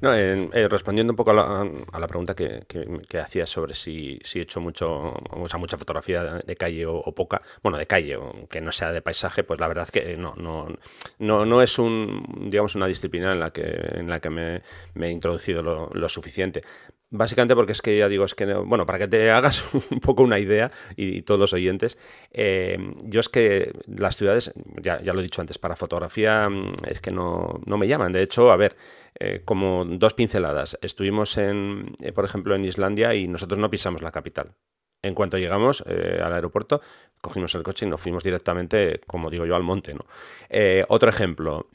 No, 0.00 0.14
eh, 0.14 0.68
respondiendo 0.68 1.12
un 1.12 1.16
poco 1.16 1.30
a 1.30 1.98
la, 1.98 2.06
pregunta 2.06 2.34
que, 2.34 2.64
que, 2.66 3.18
hacías 3.18 3.48
sobre 3.48 3.74
si, 3.74 4.18
si, 4.22 4.38
he 4.38 4.42
hecho 4.42 4.60
mucho, 4.60 5.12
o 5.30 5.48
sea, 5.48 5.58
mucha 5.58 5.78
fotografía 5.78 6.22
de, 6.44 6.56
calle 6.56 6.86
o, 6.86 7.14
poca, 7.14 7.42
bueno, 7.62 7.78
de 7.78 7.86
calle, 7.86 8.16
o 8.16 8.48
que 8.48 8.60
no 8.60 8.72
sea 8.72 8.92
de 8.92 9.02
paisaje, 9.02 9.44
pues 9.44 9.60
la 9.60 9.68
verdad 9.68 9.84
es 9.84 9.90
que 9.90 10.16
no, 10.16 10.34
no, 10.36 10.68
no, 11.18 11.44
no 11.46 11.62
es 11.62 11.78
un, 11.78 12.48
digamos, 12.50 12.74
una 12.74 12.86
disciplina 12.86 13.32
en 13.32 13.40
la 13.40 13.50
que, 13.50 13.62
en 13.62 14.08
la 14.08 14.20
que 14.20 14.30
me, 14.30 14.62
he 14.94 15.10
introducido 15.10 15.62
lo, 15.62 16.08
suficiente. 16.08 16.62
Básicamente 17.10 17.54
porque 17.54 17.72
es 17.72 17.82
que 17.82 17.96
ya 17.96 18.08
digo, 18.08 18.24
es 18.24 18.34
que, 18.34 18.44
bueno, 18.54 18.86
para 18.86 18.98
que 18.98 19.08
te 19.08 19.30
hagas 19.30 19.64
un 19.90 20.00
poco 20.00 20.22
una 20.22 20.38
idea 20.38 20.72
y, 20.96 21.22
todos 21.22 21.38
los 21.38 21.52
oyentes, 21.52 21.98
eh, 22.32 22.76
yo 23.04 23.20
es 23.20 23.28
que 23.28 23.72
las 23.86 24.16
ciudades, 24.16 24.52
ya, 24.82 25.00
ya, 25.00 25.12
lo 25.12 25.20
he 25.20 25.22
dicho 25.22 25.40
antes, 25.40 25.58
para 25.58 25.76
fotografía 25.76 26.48
mm, 26.48 26.72
es 26.88 27.00
que 27.00 27.10
no, 27.10 27.60
no 27.66 27.78
me 27.78 27.86
llaman. 27.86 28.12
De 28.12 28.22
hecho, 28.22 28.50
a 28.50 28.56
ver, 28.56 28.76
eh, 29.20 29.42
como 29.44 29.84
dos 29.84 30.14
pinceladas. 30.14 30.76
Estuvimos, 30.82 31.38
en, 31.38 31.94
eh, 32.02 32.12
por 32.12 32.24
ejemplo, 32.24 32.56
en 32.56 32.64
Islandia 32.64 33.14
y 33.14 33.28
nosotros 33.28 33.60
no 33.60 33.70
pisamos 33.70 34.02
la 34.02 34.10
capital. 34.10 34.54
En 35.02 35.14
cuanto 35.14 35.36
llegamos 35.36 35.82
al 35.82 36.32
aeropuerto, 36.32 36.80
cogimos 37.24 37.54
el 37.54 37.62
coche 37.62 37.86
y 37.86 37.88
nos 37.88 38.00
fuimos 38.00 38.22
directamente, 38.22 39.00
como 39.06 39.30
digo 39.30 39.46
yo, 39.46 39.56
al 39.56 39.62
monte. 39.62 39.94
¿no? 39.94 40.04
otro 40.88 41.08
ejemplo, 41.08 41.66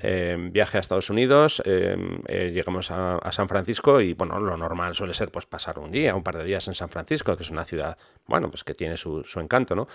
viaje 0.52 0.78
a 0.78 0.80
Estados 0.80 1.10
Unidos, 1.10 1.62
llegamos 1.66 2.92
a, 2.92 3.32
San 3.32 3.50
Francisco 3.50 4.00
y 4.00 4.14
bueno, 4.14 4.40
lo 4.40 4.56
normal 4.56 4.96
suele 4.96 5.14
ser 5.14 5.32
pues 5.32 5.46
pasar 5.46 5.80
un 5.80 5.92
día, 5.92 6.16
un 6.16 6.24
par 6.24 6.38
de 6.38 6.44
días 6.44 6.68
en 6.68 6.76
San 6.76 6.90
Francisco, 6.90 7.36
que 7.36 7.44
es 7.44 7.50
una 7.50 7.66
ciudad, 7.66 7.98
bueno, 8.28 8.50
pues 8.50 8.64
que 8.64 8.74
tiene 8.74 8.96
su, 8.98 9.24
encanto, 9.36 9.76
¿no? 9.76 9.88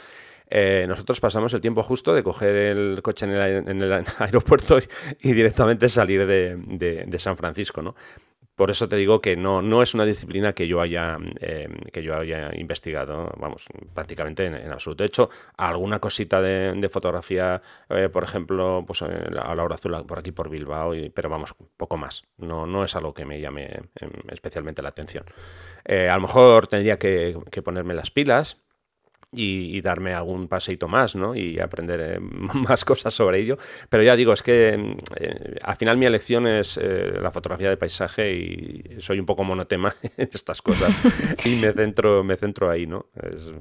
Eh, 0.46 0.84
nosotros 0.86 1.20
pasamos 1.20 1.54
el 1.54 1.60
tiempo 1.60 1.82
justo 1.82 2.14
de 2.14 2.22
coger 2.22 2.54
el 2.54 3.02
coche 3.02 3.24
en 3.24 3.82
el, 3.82 4.04
aeropuerto 4.18 4.78
y, 5.20 5.32
directamente 5.32 5.88
salir 5.88 6.26
de, 6.26 7.18
San 7.18 7.36
Francisco, 7.36 7.80
¿no? 7.80 7.94
Por 8.56 8.70
eso 8.70 8.88
te 8.88 8.96
digo 8.96 9.20
que 9.20 9.36
no, 9.36 9.62
no 9.62 9.82
es 9.82 9.94
una 9.94 10.04
disciplina 10.04 10.52
que 10.52 10.68
yo 10.68 10.80
haya, 10.80 11.18
eh, 11.40 11.68
que 11.92 12.02
yo 12.02 12.16
haya 12.16 12.50
investigado, 12.54 13.32
vamos, 13.38 13.66
prácticamente 13.94 14.44
en, 14.44 14.70
absoluto. 14.70 15.02
De 15.02 15.06
hecho, 15.06 15.30
alguna 15.56 15.98
cosita 15.98 16.40
de, 16.40 16.88
fotografía, 16.88 17.60
eh, 17.88 18.08
por 18.08 18.22
ejemplo, 18.22 18.84
pues 18.86 19.02
a 19.02 19.08
la 19.08 19.62
hora 19.62 19.74
azul 19.74 20.04
por 20.06 20.18
aquí 20.18 20.32
por 20.32 20.48
Bilbao, 20.48 20.92
pero 21.12 21.28
vamos, 21.28 21.54
poco 21.76 21.96
más. 21.96 22.24
No, 22.38 22.66
no 22.66 22.84
es 22.84 22.94
algo 22.94 23.12
que 23.12 23.24
me 23.24 23.40
llame 23.40 23.82
especialmente 24.28 24.82
la 24.82 24.90
atención. 24.90 25.24
a 25.86 26.14
lo 26.14 26.20
mejor 26.20 26.68
tendría 26.68 26.98
que 26.98 27.62
ponerme 27.64 27.94
las 27.94 28.10
pilas 28.10 28.63
y, 29.34 29.80
darme 29.80 30.14
algún 30.14 30.48
paseito 30.48 30.88
más, 30.88 31.14
¿no? 31.14 31.34
Y 31.34 31.58
aprender 31.60 32.00
eh, 32.00 32.18
más 32.54 32.84
cosas 32.84 33.12
sobre 33.12 33.40
ello. 33.40 33.58
Pero 33.88 34.02
ya 34.02 34.16
digo, 34.16 34.32
es 34.32 34.42
que 34.42 34.96
eh, 35.16 35.56
al 35.62 35.76
final 35.76 35.96
mi 35.96 36.06
elección 36.06 36.46
es 36.46 36.78
eh, 36.80 37.18
la 37.20 37.30
fotografía 37.30 37.68
de 37.68 37.76
paisaje 37.76 38.32
y 38.32 39.00
soy 39.00 39.20
un 39.20 39.26
poco 39.26 39.44
monotema 39.44 39.94
en 40.16 40.30
estas 40.32 40.62
cosas 40.62 40.94
y 41.44 41.56
me 41.56 41.72
centro, 41.72 42.24
me 42.24 42.36
centro 42.36 42.70
ahí, 42.70 42.86
¿no? 42.86 43.06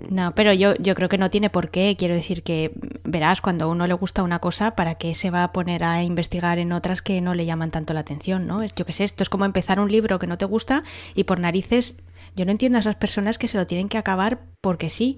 No, 0.09 0.33
pero 0.35 0.53
yo, 0.53 0.75
yo 0.75 0.95
creo 0.95 1.09
que 1.09 1.17
no 1.17 1.29
tiene 1.29 1.49
por 1.49 1.69
qué. 1.69 1.95
Quiero 1.97 2.13
decir 2.13 2.43
que, 2.43 2.71
verás, 3.03 3.41
cuando 3.41 3.65
a 3.65 3.67
uno 3.67 3.87
le 3.87 3.93
gusta 3.93 4.23
una 4.23 4.39
cosa, 4.39 4.75
¿para 4.75 4.95
qué 4.95 5.15
se 5.15 5.31
va 5.31 5.43
a 5.43 5.51
poner 5.51 5.83
a 5.83 6.03
investigar 6.03 6.59
en 6.59 6.71
otras 6.71 7.01
que 7.01 7.21
no 7.21 7.33
le 7.33 7.45
llaman 7.45 7.71
tanto 7.71 7.93
la 7.93 8.01
atención, 8.01 8.47
¿no? 8.47 8.63
Yo 8.63 8.85
qué 8.85 8.93
sé, 8.93 9.03
esto 9.03 9.23
es 9.23 9.29
como 9.29 9.45
empezar 9.45 9.79
un 9.79 9.91
libro 9.91 10.19
que 10.19 10.27
no 10.27 10.37
te 10.37 10.45
gusta 10.45 10.83
y 11.15 11.23
por 11.23 11.39
narices 11.39 11.97
yo 12.35 12.45
no 12.45 12.51
entiendo 12.51 12.77
a 12.77 12.81
esas 12.81 12.95
personas 12.95 13.37
que 13.37 13.47
se 13.47 13.57
lo 13.57 13.67
tienen 13.67 13.89
que 13.89 13.97
acabar 13.97 14.41
porque 14.61 14.89
sí. 14.89 15.17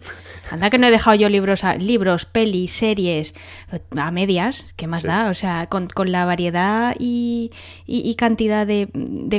Anda 0.49 0.69
que 0.69 0.77
no 0.77 0.87
he 0.87 0.91
dejado 0.91 1.15
yo 1.15 1.29
libros, 1.29 1.61
libros, 1.79 2.25
pelis, 2.25 2.71
series 2.71 3.33
a 3.95 4.11
medias, 4.11 4.65
¿qué 4.75 4.87
más 4.87 5.03
da? 5.03 5.29
O 5.29 5.33
sea, 5.33 5.67
con, 5.67 5.87
la 6.11 6.25
variedad 6.25 6.95
y, 6.99 7.51
cantidad 8.17 8.65
de, 8.65 8.89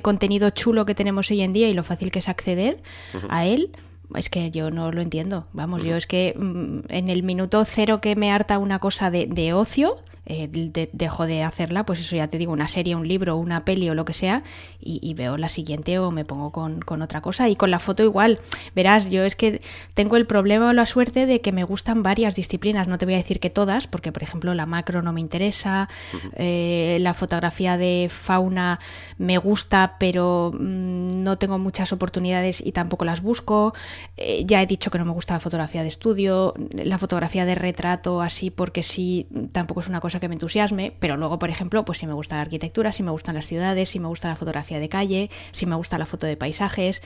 contenido 0.02 0.50
chulo 0.50 0.86
que 0.86 0.94
tenemos 0.94 1.30
hoy 1.30 1.42
en 1.42 1.52
día 1.52 1.68
y 1.68 1.74
lo 1.74 1.84
fácil 1.84 2.10
que 2.10 2.20
es 2.20 2.28
acceder 2.28 2.82
a 3.28 3.46
él, 3.46 3.72
es 4.14 4.30
que 4.30 4.50
yo 4.50 4.70
no 4.70 4.92
lo 4.92 5.02
entiendo. 5.02 5.48
Vamos, 5.52 5.82
yo 5.82 5.96
es 5.96 6.06
que 6.06 6.34
mm, 6.38 6.80
en 6.88 7.10
el 7.10 7.22
minuto 7.22 7.64
cero 7.64 8.00
que 8.00 8.14
me 8.14 8.30
harta 8.30 8.58
una 8.58 8.78
cosa 8.78 9.10
de, 9.10 9.26
de 9.26 9.52
ocio, 9.52 9.96
eh, 10.26 10.48
dejo 10.92 11.26
de 11.26 11.44
hacerla, 11.44 11.86
pues 11.86 12.00
eso 12.00 12.16
ya 12.16 12.28
te 12.28 12.38
digo, 12.38 12.52
una 12.52 12.68
serie, 12.68 12.96
un 12.96 13.06
libro, 13.06 13.36
una 13.36 13.60
peli 13.60 13.88
o 13.88 13.94
lo 13.94 14.04
que 14.04 14.12
sea, 14.12 14.42
y, 14.80 15.14
veo 15.14 15.36
la 15.36 15.48
siguiente 15.48 15.98
o 15.98 16.10
me 16.10 16.24
pongo 16.24 16.52
con, 16.52 17.02
otra 17.02 17.20
cosa. 17.20 17.48
Y 17.48 17.56
con 17.56 17.70
la 17.70 17.78
foto 17.78 18.02
igual, 18.02 18.40
verás, 18.74 19.10
yo 19.10 19.24
es 19.24 19.36
que 19.36 19.62
tengo 19.94 20.16
el 20.16 20.26
problema 20.26 20.70
o 20.70 20.72
la 20.72 20.86
suerte 20.86 21.26
de 21.26 21.40
que 21.40 21.52
me 21.52 21.64
gustan 21.64 22.02
varias 22.02 22.34
disciplinas, 22.34 22.88
no 22.88 22.98
te 22.98 23.06
voy 23.06 23.14
a 23.14 23.18
decir 23.18 23.40
que 23.40 23.50
todas, 23.50 23.86
porque 23.86 24.12
por 24.12 24.22
ejemplo 24.22 24.52
la 24.54 24.66
macro 24.66 25.02
no 25.02 25.12
me 25.12 25.20
interesa, 25.20 25.88
eh, 26.34 26.98
la 27.00 27.14
fotografía 27.14 27.76
de 27.76 28.08
fauna 28.10 28.78
me 29.18 29.38
gusta, 29.38 29.96
pero 29.98 30.52
mm, 30.52 31.22
no 31.22 31.38
tengo 31.38 31.58
muchas 31.58 31.92
oportunidades 31.92 32.60
y 32.64 32.72
tampoco 32.72 33.04
las 33.04 33.22
busco. 33.22 33.72
Eh, 34.16 34.44
ya 34.46 34.62
he 34.62 34.66
dicho 34.66 34.90
que 34.90 34.98
no 34.98 35.04
me 35.04 35.12
gusta 35.12 35.34
la 35.34 35.40
fotografía 35.40 35.82
de 35.82 35.88
estudio, 35.88 36.54
la 36.72 36.98
fotografía 36.98 37.44
de 37.44 37.54
retrato 37.54 38.20
así 38.20 38.50
porque 38.50 38.82
sí, 38.82 39.26
tampoco 39.52 39.80
es 39.80 39.88
una 39.88 40.00
cosa 40.00 40.15
que 40.20 40.28
me 40.28 40.34
entusiasme, 40.34 40.92
pero 40.98 41.16
luego, 41.16 41.38
por 41.38 41.50
ejemplo, 41.50 41.84
pues 41.84 41.98
si 41.98 42.06
me 42.06 42.12
gusta 42.12 42.36
la 42.36 42.42
arquitectura, 42.42 42.92
si 42.92 43.02
me 43.02 43.10
gustan 43.10 43.34
las 43.34 43.46
ciudades, 43.46 43.88
si 43.88 44.00
me 44.00 44.08
gusta 44.08 44.28
la 44.28 44.36
fotografía 44.36 44.80
de 44.80 44.88
calle, 44.88 45.30
si 45.52 45.66
me 45.66 45.76
gusta 45.76 45.98
la 45.98 46.06
foto 46.06 46.26
de 46.26 46.36
paisajes, 46.36 47.02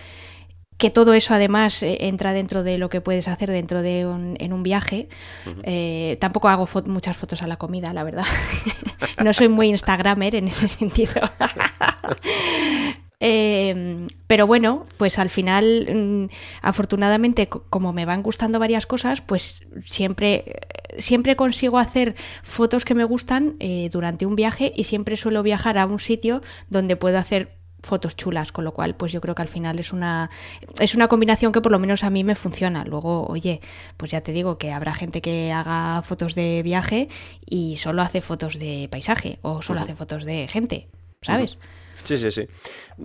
que 0.81 0.91
todo 0.91 1.13
eso 1.13 1.35
además 1.35 1.83
eh, 1.83 1.99
entra 2.01 2.33
dentro 2.33 2.63
de 2.63 2.79
lo 2.79 2.89
que 2.89 3.03
puedes 3.03 3.29
hacer 3.29 3.51
dentro 3.51 3.83
de 3.83 4.07
un, 4.07 4.37
en 4.41 4.55
un 4.55 4.63
viaje. 4.63 5.09
Eh, 5.63 6.17
tampoco 6.21 6.49
hago 6.49 6.67
muchas 6.87 7.17
fotos 7.19 7.43
a 7.43 7.47
la 7.47 7.57
comida, 7.57 7.93
la 7.93 8.03
verdad. 8.03 8.25
no 9.23 9.33
soy 9.35 9.49
muy 9.49 9.69
instagramer 9.69 10.35
en 10.35 10.49
ese 10.49 10.69
sentido. 10.69 11.21
Eh, 13.21 14.07
pero 14.27 14.47
bueno, 14.47 14.87
pues 14.97 15.19
al 15.19 15.29
final, 15.29 15.89
mm, 15.93 16.25
afortunadamente, 16.63 17.49
como 17.49 17.93
me 17.93 18.07
van 18.07 18.23
gustando 18.23 18.59
varias 18.59 18.87
cosas, 18.87 19.21
pues 19.21 19.63
siempre, 19.85 20.61
siempre 20.97 21.37
consigo 21.37 21.79
hacer 21.79 22.17
fotos 22.43 22.87
que 22.87 22.95
me 22.95 23.05
gustan 23.05 23.57
eh, 23.61 23.91
durante 23.93 24.25
un 24.25 24.37
viaje 24.37 24.73
y 24.75 24.85
siempre 24.85 25.17
suelo 25.17 25.43
viajar 25.43 25.77
a 25.77 25.87
un 25.87 25.99
sitio 25.99 26.41
donde 26.71 26.97
puedo 26.97 27.19
hacer 27.19 27.61
fotos 27.83 28.17
chulas, 28.17 28.53
con 28.53 28.65
lo 28.65 28.73
cual 28.73 28.95
pues 28.95 29.11
yo 29.13 29.21
creo 29.21 29.35
que 29.35 29.43
al 29.43 29.49
final 29.49 29.79
es 29.79 29.93
una 29.93 30.29
es 30.79 30.95
una 30.95 31.09
combinación 31.09 31.51
que 31.51 31.63
por 31.63 31.73
lo 31.73 31.79
menos 31.79 32.05
a 32.05 32.11
mí 32.11 32.25
me 32.25 32.35
funciona. 32.35 32.85
Luego, 32.85 33.27
oye, 33.27 33.61
pues 33.97 34.11
ya 34.11 34.21
te 34.21 34.33
digo 34.33 34.59
que 34.59 34.71
habrá 34.73 34.95
gente 34.95 35.23
que 35.23 35.53
haga 35.53 36.03
fotos 36.03 36.35
de 36.35 36.63
viaje 36.63 37.09
y 37.47 37.77
solo 37.77 38.03
hace 38.03 38.21
fotos 38.21 38.59
de 38.59 38.89
paisaje 38.91 39.39
o 39.43 39.63
solo 39.63 39.81
hace 39.81 39.95
fotos 39.95 40.25
de 40.25 40.47
gente, 40.49 40.89
¿sabes? 41.23 41.59
Sí, 42.05 42.19
sí, 42.19 42.31
sí. 42.31 42.47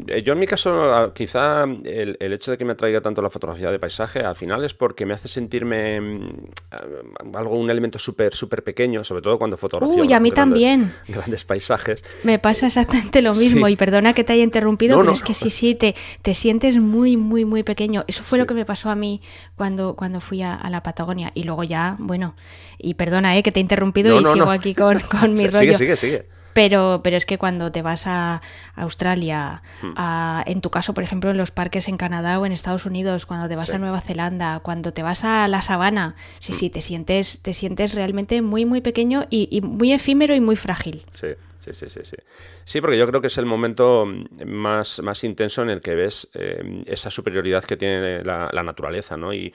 Eh, 0.07 0.23
yo 0.23 0.33
en 0.33 0.39
mi 0.39 0.47
caso, 0.47 1.13
quizá 1.13 1.63
el, 1.63 2.17
hecho 2.19 2.51
de 2.51 2.57
que 2.57 2.65
me 2.65 2.73
atraiga 2.73 3.01
tanto 3.01 3.21
la 3.21 3.29
fotografía 3.29 3.71
de 3.71 3.79
paisaje, 3.79 4.19
al 4.19 4.35
final 4.35 4.63
es 4.63 4.73
porque 4.73 5.05
me 5.05 5.13
hace 5.13 5.27
sentirme 5.27 6.01
mm, 6.01 7.35
algo, 7.35 7.57
un 7.57 7.69
elemento 7.69 7.97
súper, 7.97 8.35
súper 8.35 8.63
pequeño, 8.63 9.03
sobre 9.03 9.21
todo 9.21 9.37
cuando 9.37 9.57
fotografío. 9.57 10.03
Uy, 10.03 10.11
a 10.11 10.19
mí 10.19 10.31
también. 10.31 10.93
Grandes 11.07 11.45
paisajes. 11.45 12.03
Me 12.23 12.39
pasa 12.39 12.67
exactamente 12.67 13.21
lo 13.21 13.33
mismo, 13.33 13.67
y 13.67 13.75
perdona 13.75 14.13
que 14.13 14.23
te 14.23 14.33
haya 14.33 14.43
interrumpido, 14.43 14.99
pero 14.99 15.11
es 15.11 15.23
que 15.23 15.33
sí, 15.33 15.49
sí, 15.49 15.75
te, 15.75 15.95
te 16.21 16.33
sientes 16.33 16.77
muy, 16.77 17.17
muy, 17.17 17.45
muy 17.45 17.63
pequeño. 17.63 18.03
Eso 18.07 18.23
fue 18.23 18.37
lo 18.37 18.45
que 18.45 18.53
me 18.53 18.65
pasó 18.65 18.89
a 18.89 18.95
mí 18.95 19.21
cuando, 19.55 19.95
cuando 19.95 20.19
fui 20.19 20.41
a, 20.41 20.59
la 20.69 20.83
Patagonia. 20.83 21.31
Y 21.35 21.43
luego 21.43 21.63
ya, 21.63 21.95
bueno, 21.99 22.35
y 22.77 22.95
perdona 22.95 23.37
eh, 23.37 23.43
que 23.43 23.51
te 23.51 23.59
he 23.59 23.61
interrumpido 23.61 24.19
y 24.19 24.25
sigo 24.25 24.49
aquí 24.49 24.73
con, 24.73 24.99
con 24.99 25.33
mi 25.35 25.47
rollo. 25.47 25.77
Sigue, 25.77 25.95
sigue, 25.95 25.95
sigue. 25.95 26.34
Pero, 26.55 27.01
pero 27.03 27.17
es 27.17 27.25
que 27.25 27.37
cuando 27.37 27.73
te 27.73 27.81
vas 27.81 28.07
a 28.07 28.41
Australia, 28.77 29.61
hmm. 29.81 29.93
a, 29.97 30.41
en 30.47 30.61
tu 30.61 30.69
caso, 30.69 30.93
por 30.93 31.03
ejemplo, 31.03 31.29
en 31.29 31.35
los 31.35 31.51
parques 31.51 31.89
en 31.89 31.97
Canadá 31.97 32.39
o 32.39 32.45
en 32.45 32.53
Estados 32.53 32.85
Unidos, 32.85 33.25
cuando 33.25 33.49
te 33.49 33.57
vas 33.57 33.73
a 33.73 33.77
Nueva 33.77 33.99
Zelanda, 33.99 34.61
cuando 34.61 34.93
te 34.93 35.03
vas 35.03 35.25
a 35.25 35.49
la 35.49 35.61
sabana, 35.61 36.15
sí, 36.39 36.53
hmm. 36.53 36.55
sí, 36.55 36.69
te 36.69 36.81
sientes, 36.81 37.39
te 37.41 37.53
sientes 37.53 37.93
realmente 37.93 38.41
muy, 38.41 38.63
muy 38.63 38.79
pequeño 38.79 39.25
y, 39.29 39.49
y 39.51 39.59
muy 39.59 39.91
efímero 39.91 40.33
y 40.33 40.39
muy 40.39 40.55
frágil. 40.55 41.05
Sí. 41.11 41.27
Sí, 41.65 41.73
sí, 41.73 41.89
sí, 41.89 42.01
sí. 42.03 42.17
Sí, 42.63 42.79
porque 42.79 42.95
yo 42.95 43.07
creo 43.07 43.21
que 43.21 43.27
es 43.27 43.37
el 43.39 43.47
momento 43.47 44.05
más, 44.45 45.01
más 45.01 45.23
intenso 45.23 45.63
en 45.63 45.71
el 45.71 45.81
que 45.81 45.95
ves 45.95 46.29
eh, 46.35 46.81
esa 46.85 47.09
superioridad 47.09 47.63
que 47.63 47.75
tiene 47.75 48.23
la, 48.23 48.63
naturaleza, 48.63 49.17
¿no? 49.17 49.33
Y, 49.33 49.51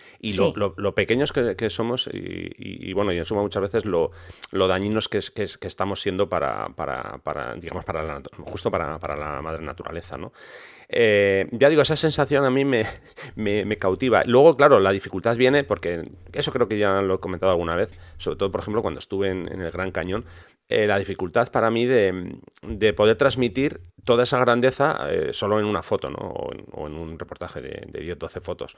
lo, 0.57 0.95
pequeños 0.95 1.33
que, 1.33 1.71
somos 1.71 2.11
y, 2.13 2.93
bueno, 2.95 3.13
y 3.13 3.19
en 3.19 3.25
suma 3.25 3.43
muchas 3.43 3.63
veces 3.63 3.85
lo, 3.85 4.11
dañinos 4.51 5.09
que, 5.09 5.21
que, 5.21 5.69
estamos 5.69 6.01
siendo 6.03 6.29
para, 6.29 6.71
para, 6.71 7.19
para 7.19 7.55
digamos, 7.55 7.85
para 7.85 8.03
la, 8.03 8.23
justo 8.39 8.73
para, 8.73 8.99
para 8.99 9.17
la 9.17 9.41
madre 9.41 9.63
naturaleza, 9.63 10.19
¿no? 10.19 10.33
Eh, 10.89 11.47
ya 11.53 11.69
digo, 11.69 11.83
esa 11.83 11.95
sensación 11.95 12.45
a 12.45 12.51
mí 12.51 12.65
me, 12.65 12.85
me, 13.37 13.79
cautiva. 13.79 14.23
Luego, 14.27 14.57
claro, 14.57 14.81
la 14.81 14.91
dificultad 14.91 15.37
viene 15.37 15.63
porque, 15.63 16.03
eso 16.33 16.51
creo 16.51 16.67
que 16.67 16.77
ya 16.77 17.01
lo 17.03 17.15
he 17.15 17.21
comentado 17.21 17.53
alguna 17.53 17.77
vez, 17.77 17.93
sobre 18.19 18.37
todo, 18.37 18.51
por 18.51 18.63
ejemplo, 18.63 18.83
cuando 18.83 18.99
estuve 18.99 19.31
en, 19.31 19.47
en 19.53 19.61
el 19.61 19.71
Gran 19.71 19.93
Cañón, 19.93 20.25
eh, 20.71 20.87
la 20.87 20.99
dificultad 20.99 21.51
para 21.51 21.71
mí 21.71 21.85
de, 21.85 22.39
de, 22.63 22.93
poder 22.93 23.17
transmitir 23.17 23.81
toda 24.05 24.25
esa 24.25 24.39
grandeza 24.39 25.07
eh, 25.11 25.31
solo 25.33 25.59
en 25.59 25.67
una 25.67 25.83
foto, 25.83 26.11
¿no? 26.11 26.19
O 26.19 26.87
en, 26.87 26.95
un 26.95 27.19
reportaje 27.19 27.61
de, 27.61 27.87
de 27.89 28.01
10, 28.01 28.19
12 28.19 28.41
fotos. 28.41 28.77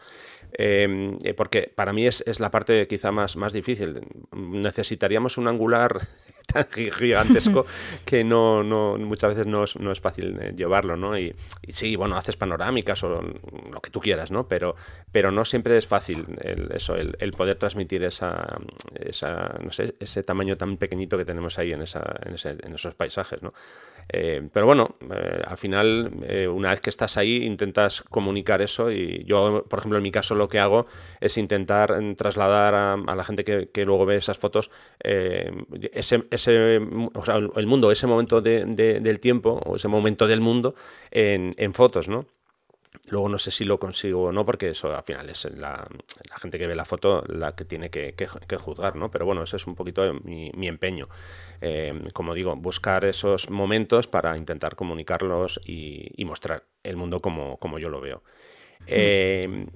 Em, 0.52 1.16
eh, 1.22 1.34
porque 1.34 1.70
para 1.74 1.92
mí 1.92 2.06
es, 2.06 2.22
es, 2.26 2.40
la 2.40 2.50
parte 2.50 2.86
quizá 2.88 3.12
más, 3.12 3.36
más 3.36 3.52
difícil. 3.52 4.00
Necesitaríamos 4.32 5.38
un 5.38 5.48
angular 5.48 6.00
tan 6.46 6.66
gigantesco 6.70 7.66
que 8.04 8.24
no, 8.24 8.62
no, 8.62 8.96
muchas 8.98 9.34
veces 9.34 9.46
no 9.46 9.64
es, 9.64 9.76
no 9.78 9.92
es 9.92 10.00
fácil 10.00 10.54
llevarlo, 10.56 10.96
¿no? 10.96 11.18
Y, 11.18 11.34
y, 11.62 11.72
sí, 11.72 11.96
bueno, 11.96 12.16
haces 12.16 12.36
panorámicas 12.36 13.02
o 13.04 13.20
lo 13.20 13.80
que 13.80 13.90
tú 13.90 14.00
quieras, 14.00 14.30
¿no? 14.30 14.48
Pero, 14.48 14.76
pero 15.10 15.30
no 15.30 15.44
siempre 15.44 15.76
es 15.76 15.86
fácil 15.86 16.26
el, 16.40 16.70
eso, 16.72 16.94
el, 16.96 17.16
el, 17.18 17.32
poder 17.32 17.56
transmitir 17.56 18.02
esa, 18.04 18.58
esa, 18.94 19.58
no 19.62 19.72
sé, 19.72 19.94
ese 20.00 20.22
tamaño 20.22 20.56
tan 20.56 20.76
pequeñito 20.76 21.18
que 21.18 21.24
tenemos 21.24 21.58
ahí 21.58 21.72
en 21.72 21.82
en, 21.82 22.74
esos 22.74 22.94
paisajes, 22.94 23.42
¿no? 23.42 23.52
Eh, 24.08 24.48
pero 24.52 24.66
bueno, 24.66 24.96
eh, 25.10 25.42
al 25.46 25.56
final, 25.56 26.12
eh, 26.26 26.46
una 26.46 26.70
vez 26.70 26.80
que 26.80 26.90
estás 26.90 27.16
ahí, 27.16 27.44
intentas 27.44 28.02
comunicar 28.02 28.62
eso 28.62 28.90
y 28.90 29.24
yo, 29.24 29.64
por 29.68 29.78
ejemplo, 29.78 29.98
en 29.98 30.02
mi 30.02 30.10
caso 30.10 30.34
lo 30.34 30.48
que 30.48 30.58
hago 30.58 30.86
es 31.20 31.38
intentar 31.38 32.00
mm, 32.00 32.16
trasladar 32.16 32.74
a, 32.74 32.96
la 32.96 33.24
gente 33.24 33.44
que, 33.44 33.84
luego 33.84 34.06
ve 34.06 34.16
esas 34.16 34.38
fotos 34.38 34.70
ese, 35.02 36.22
ese 36.30 36.80
o 37.14 37.24
sea, 37.24 37.36
el 37.36 37.66
mundo, 37.66 37.90
ese 37.90 38.06
momento 38.06 38.40
del 38.40 39.20
tiempo 39.20 39.60
o 39.64 39.76
ese 39.76 39.88
momento 39.88 40.26
del 40.26 40.40
mundo 40.40 40.74
en, 41.10 41.54
en 41.56 41.74
fotos, 41.74 42.08
¿no? 42.08 42.26
Luego 43.08 43.28
no 43.28 43.38
sé 43.38 43.50
si 43.50 43.64
lo 43.64 43.78
consigo 43.80 44.24
o 44.24 44.32
no, 44.32 44.46
porque 44.46 44.70
eso 44.70 44.94
al 44.94 45.02
final 45.02 45.28
es 45.28 45.44
la, 45.56 45.88
gente 46.40 46.58
que 46.58 46.68
ve 46.68 46.76
la 46.76 46.84
foto 46.84 47.24
la 47.26 47.54
que 47.54 47.64
tiene 47.64 47.90
que, 47.90 48.14
juzgar, 48.58 48.94
¿no? 48.94 49.10
Pero 49.10 49.26
bueno, 49.26 49.42
ese 49.42 49.56
es 49.56 49.66
un 49.66 49.74
poquito 49.74 50.14
mi, 50.22 50.50
empeño. 50.68 51.08
Eh, 51.60 51.92
como 52.12 52.32
digo, 52.32 52.54
buscar 52.54 53.04
esos 53.04 53.50
momentos 53.50 54.06
para 54.06 54.36
intentar 54.36 54.76
comunicarlos 54.76 55.60
y, 55.64 56.24
mostrar 56.24 56.64
el 56.84 56.96
mundo 56.96 57.20
como 57.20 57.78
yo 57.78 57.88
lo 57.88 58.00
veo. 58.00 58.22
Eh, 58.86 59.66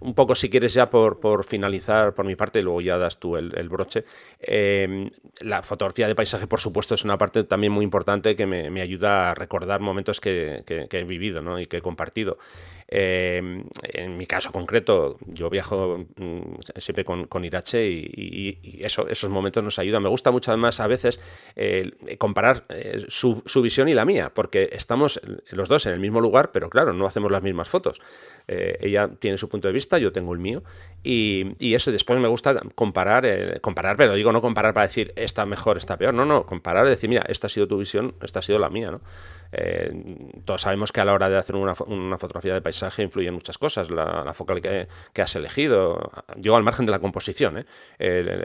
un 0.00 0.14
poco, 0.14 0.34
si 0.34 0.48
quieres, 0.48 0.72
ya 0.72 0.88
por, 0.88 1.20
por, 1.20 1.44
finalizar 1.44 2.14
por 2.14 2.24
mi 2.24 2.36
parte, 2.36 2.60
y 2.60 2.62
luego 2.62 2.80
ya 2.80 2.96
das 2.96 3.18
tú 3.18 3.36
el, 3.36 3.68
broche. 3.68 4.04
Eh, 4.40 5.10
la 5.40 5.62
fotografía 5.62 6.08
de 6.08 6.14
paisaje, 6.14 6.46
por 6.46 6.60
supuesto, 6.60 6.94
es 6.94 7.04
una 7.04 7.18
parte 7.18 7.44
también 7.44 7.72
muy 7.72 7.84
importante 7.84 8.34
que 8.34 8.46
me, 8.46 8.80
ayuda 8.80 9.30
a 9.30 9.34
recordar 9.34 9.80
momentos 9.80 10.20
que, 10.20 10.64
he 10.66 11.04
vivido 11.04 11.42
¿no? 11.42 11.60
y 11.60 11.66
que 11.66 11.78
he 11.78 11.82
compartido. 11.82 12.38
Eh, 12.88 13.62
en 13.82 14.16
mi 14.16 14.26
caso 14.26 14.50
concreto, 14.50 15.18
yo 15.26 15.50
viajo 15.50 16.06
mm, 16.16 16.40
siempre 16.76 17.04
con, 17.04 17.26
con 17.26 17.44
Irache 17.44 17.86
y, 17.86 18.58
eso, 18.80 19.08
esos 19.08 19.30
momentos 19.30 19.62
nos 19.62 19.78
ayudan. 19.78 20.02
Me 20.02 20.08
gusta 20.08 20.30
mucho 20.30 20.50
además 20.50 20.80
a 20.80 20.86
veces 20.86 21.20
comparar 22.18 22.64
su, 23.08 23.42
su 23.46 23.62
visión 23.62 23.88
y 23.88 23.94
la 23.94 24.04
mía, 24.04 24.32
porque 24.34 24.70
estamos 24.72 25.20
los 25.50 25.68
dos 25.68 25.86
en 25.86 25.92
el 25.92 26.00
mismo 26.00 26.20
lugar, 26.20 26.50
pero 26.52 26.70
claro, 26.70 26.92
no 26.92 27.06
hacemos 27.06 27.30
las 27.30 27.42
mismas 27.42 27.68
fotos. 27.68 28.00
Eh, 28.48 28.78
ella 28.80 29.10
tiene 29.18 29.36
su 29.36 29.48
punto 29.48 29.68
de 29.68 29.74
vista, 29.74 29.98
yo 29.98 30.10
tengo 30.10 30.32
el 30.32 30.38
mío. 30.38 30.62
Y, 31.02 31.54
y 31.58 31.74
eso, 31.74 31.92
después 31.92 32.18
me 32.18 32.28
gusta 32.28 32.60
comparar, 32.74 33.26
eh, 33.26 33.58
comparar, 33.60 33.96
pero 33.96 34.14
digo 34.14 34.32
no 34.32 34.40
comparar 34.40 34.72
para 34.72 34.86
decir 34.86 35.12
esta 35.16 35.44
mejor, 35.46 35.76
esta 35.76 35.96
peor. 35.96 36.14
No, 36.14 36.24
no, 36.24 36.46
comparar 36.46 36.86
y 36.86 36.90
decir, 36.90 37.10
mira, 37.10 37.24
esta 37.28 37.46
ha 37.46 37.50
sido 37.50 37.68
tu 37.68 37.78
visión, 37.78 38.14
esta 38.22 38.38
ha 38.40 38.42
sido 38.42 38.58
la 38.58 38.70
mía, 38.70 38.90
¿no? 38.90 39.00
Eh, 39.52 39.90
todos 40.44 40.62
sabemos 40.62 40.92
que 40.92 41.00
a 41.00 41.04
la 41.04 41.14
hora 41.14 41.28
de 41.28 41.36
hacer 41.36 41.56
una, 41.56 41.74
fotografía 41.74 42.54
de 42.54 42.60
paisaje 42.60 43.02
influyen 43.02 43.34
muchas 43.34 43.58
cosas, 43.58 43.90
la, 43.90 44.32
focal 44.34 44.60
que, 44.60 45.22
has 45.22 45.36
elegido, 45.36 46.10
yo 46.36 46.56
al 46.56 46.62
margen 46.62 46.86
de 46.86 46.92
la 46.92 46.98
composición, 46.98 47.58
¿eh? 47.58 47.64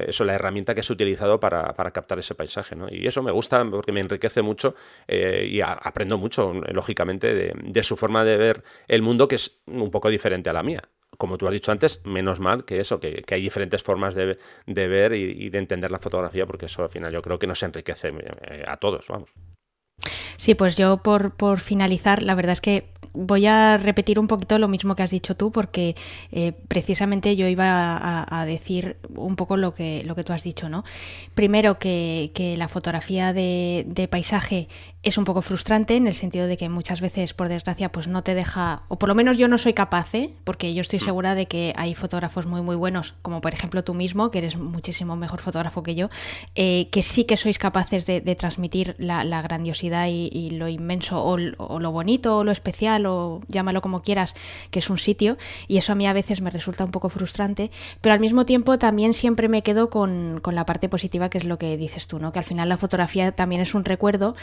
eso 0.07 0.23
la 0.23 0.33
herramienta 0.33 0.73
que 0.73 0.81
has 0.81 0.89
utilizado 0.89 1.39
para, 1.39 1.73
captar 1.91 2.19
ese 2.19 2.35
paisaje. 2.35 2.75
¿no? 2.75 2.87
Y 2.89 3.05
eso 3.07 3.21
me 3.21 3.31
gusta 3.31 3.63
porque 3.69 3.91
me 3.91 3.99
enriquece 3.99 4.41
mucho 4.41 4.75
eh, 5.07 5.47
y 5.49 5.61
aprendo 5.61 6.17
mucho, 6.17 6.53
lógicamente, 6.53 7.33
de, 7.33 7.83
su 7.83 7.97
forma 7.97 8.23
de 8.23 8.37
ver 8.37 8.63
el 8.87 9.01
mundo, 9.01 9.27
que 9.27 9.35
es 9.35 9.59
un 9.65 9.91
poco 9.91 10.09
diferente 10.09 10.49
a 10.49 10.53
la 10.53 10.63
mía 10.63 10.81
como 11.15 11.37
tú 11.37 11.45
has 11.45 11.53
dicho 11.53 11.71
antes, 11.71 12.01
menos 12.05 12.39
mal 12.39 12.65
que 12.65 12.79
eso, 12.79 12.99
que, 12.99 13.23
hay 13.29 13.41
diferentes 13.41 13.83
formas 13.83 14.15
de, 14.15 14.35
ver 14.65 15.13
y, 15.13 15.45
y, 15.45 15.49
de 15.49 15.59
entender 15.59 15.91
la 15.91 15.99
fotografía, 15.99 16.47
porque 16.47 16.65
eso 16.65 16.83
al 16.83 16.89
final 16.89 17.13
yo 17.13 17.21
creo 17.21 17.37
que 17.37 17.45
nos 17.45 17.61
enriquece 17.61 18.11
a 18.65 18.77
todos, 18.77 19.07
vamos. 19.07 19.31
Sí, 20.37 20.55
pues 20.55 20.75
yo 20.75 20.97
por, 20.97 21.35
por 21.35 21.59
finalizar, 21.59 22.21
la 22.23 22.35
verdad 22.35 22.53
es 22.53 22.61
que 22.61 22.93
voy 23.13 23.45
a 23.45 23.77
repetir 23.77 24.19
un 24.19 24.27
poquito 24.27 24.57
lo 24.59 24.67
mismo 24.67 24.95
que 24.95 25.03
has 25.03 25.11
dicho 25.11 25.35
tú, 25.35 25.51
porque 25.51 25.95
eh, 26.31 26.51
precisamente 26.67 27.35
yo 27.35 27.47
iba 27.47 28.23
a, 28.27 28.45
decir 28.45 28.97
un 29.15 29.35
poco 29.35 29.55
lo 29.55 29.73
que, 29.73 30.03
lo 30.05 30.15
que 30.15 30.23
tú 30.23 30.33
has 30.33 30.43
dicho, 30.43 30.67
¿no? 30.67 30.83
Primero 31.33 31.79
que, 31.79 32.31
que 32.33 32.57
la 32.57 32.67
fotografía 32.67 33.31
de, 33.31 33.85
de, 33.87 34.07
paisaje 34.07 34.67
es 35.03 35.17
un 35.17 35.23
poco 35.23 35.41
frustrante 35.41 35.95
en 35.95 36.07
el 36.07 36.15
sentido 36.15 36.47
de 36.47 36.57
que 36.57 36.69
muchas 36.69 37.01
veces, 37.01 37.33
por 37.33 37.49
desgracia, 37.49 37.91
pues 37.91 38.07
no 38.07 38.23
te 38.23 38.33
deja, 38.35 38.83
o 38.87 38.97
por 38.97 39.09
lo 39.09 39.15
menos 39.15 39.37
yo 39.37 39.47
no 39.47 39.57
soy 39.57 39.73
capaz, 39.73 40.13
¿eh? 40.15 40.31
porque 40.43 40.73
yo 40.73 40.81
estoy 40.81 40.99
mm. 40.99 41.03
segura 41.03 41.35
de 41.35 41.45
que 41.45 41.73
hay 41.77 41.93
fotógrafos 41.93 42.47
muy, 42.47 42.61
muy 42.61 42.75
buenos, 42.75 43.13
como 43.21 43.41
por 43.41 43.53
ejemplo 43.53 43.83
tú 43.83 43.93
mismo, 43.93 44.31
que 44.31 44.39
eres 44.39 44.57
muchísimo 44.57 45.15
mejor 45.15 45.41
fotógrafo 45.41 45.83
que 45.83 45.95
yo, 45.95 46.09
eh, 46.55 46.89
que 46.89 47.03
sí 47.03 47.25
que 47.25 47.37
sois 47.37 47.59
capaces 47.59 48.05
de, 48.05 48.21
transmitir 48.35 48.95
la, 48.97 49.41
grandiosidad 49.41 49.82
y, 49.83 50.49
lo 50.51 50.67
inmenso, 50.67 51.23
o, 51.23 51.37
lo 51.37 51.91
bonito, 51.91 52.37
o 52.37 52.43
lo 52.43 52.51
especial, 52.51 53.05
o 53.05 53.41
llámalo 53.47 53.81
como 53.81 54.01
quieras, 54.01 54.35
que 54.71 54.79
es 54.79 54.89
un 54.89 54.97
sitio, 54.97 55.37
y 55.67 55.77
eso 55.77 55.91
a 55.91 55.95
mí 55.95 56.07
a 56.07 56.13
veces 56.13 56.41
me 56.41 56.49
resulta 56.49 56.83
un 56.83 56.91
poco 56.91 57.09
frustrante, 57.09 57.71
pero 58.01 58.13
al 58.13 58.19
mismo 58.19 58.45
tiempo 58.45 58.77
también 58.77 59.13
siempre 59.13 59.47
me 59.47 59.63
quedo 59.63 59.89
con, 59.89 60.39
con 60.41 60.55
la 60.55 60.65
parte 60.65 60.89
positiva, 60.89 61.29
que 61.29 61.37
es 61.37 61.45
lo 61.45 61.57
que 61.57 61.77
dices 61.77 62.07
tú, 62.07 62.19
¿no? 62.19 62.31
que 62.31 62.39
al 62.39 62.45
final 62.45 62.69
la 62.69 62.77
fotografía 62.77 63.31
también 63.31 63.61
es 63.61 63.75
un 63.75 63.85
recuerdo 63.85 64.35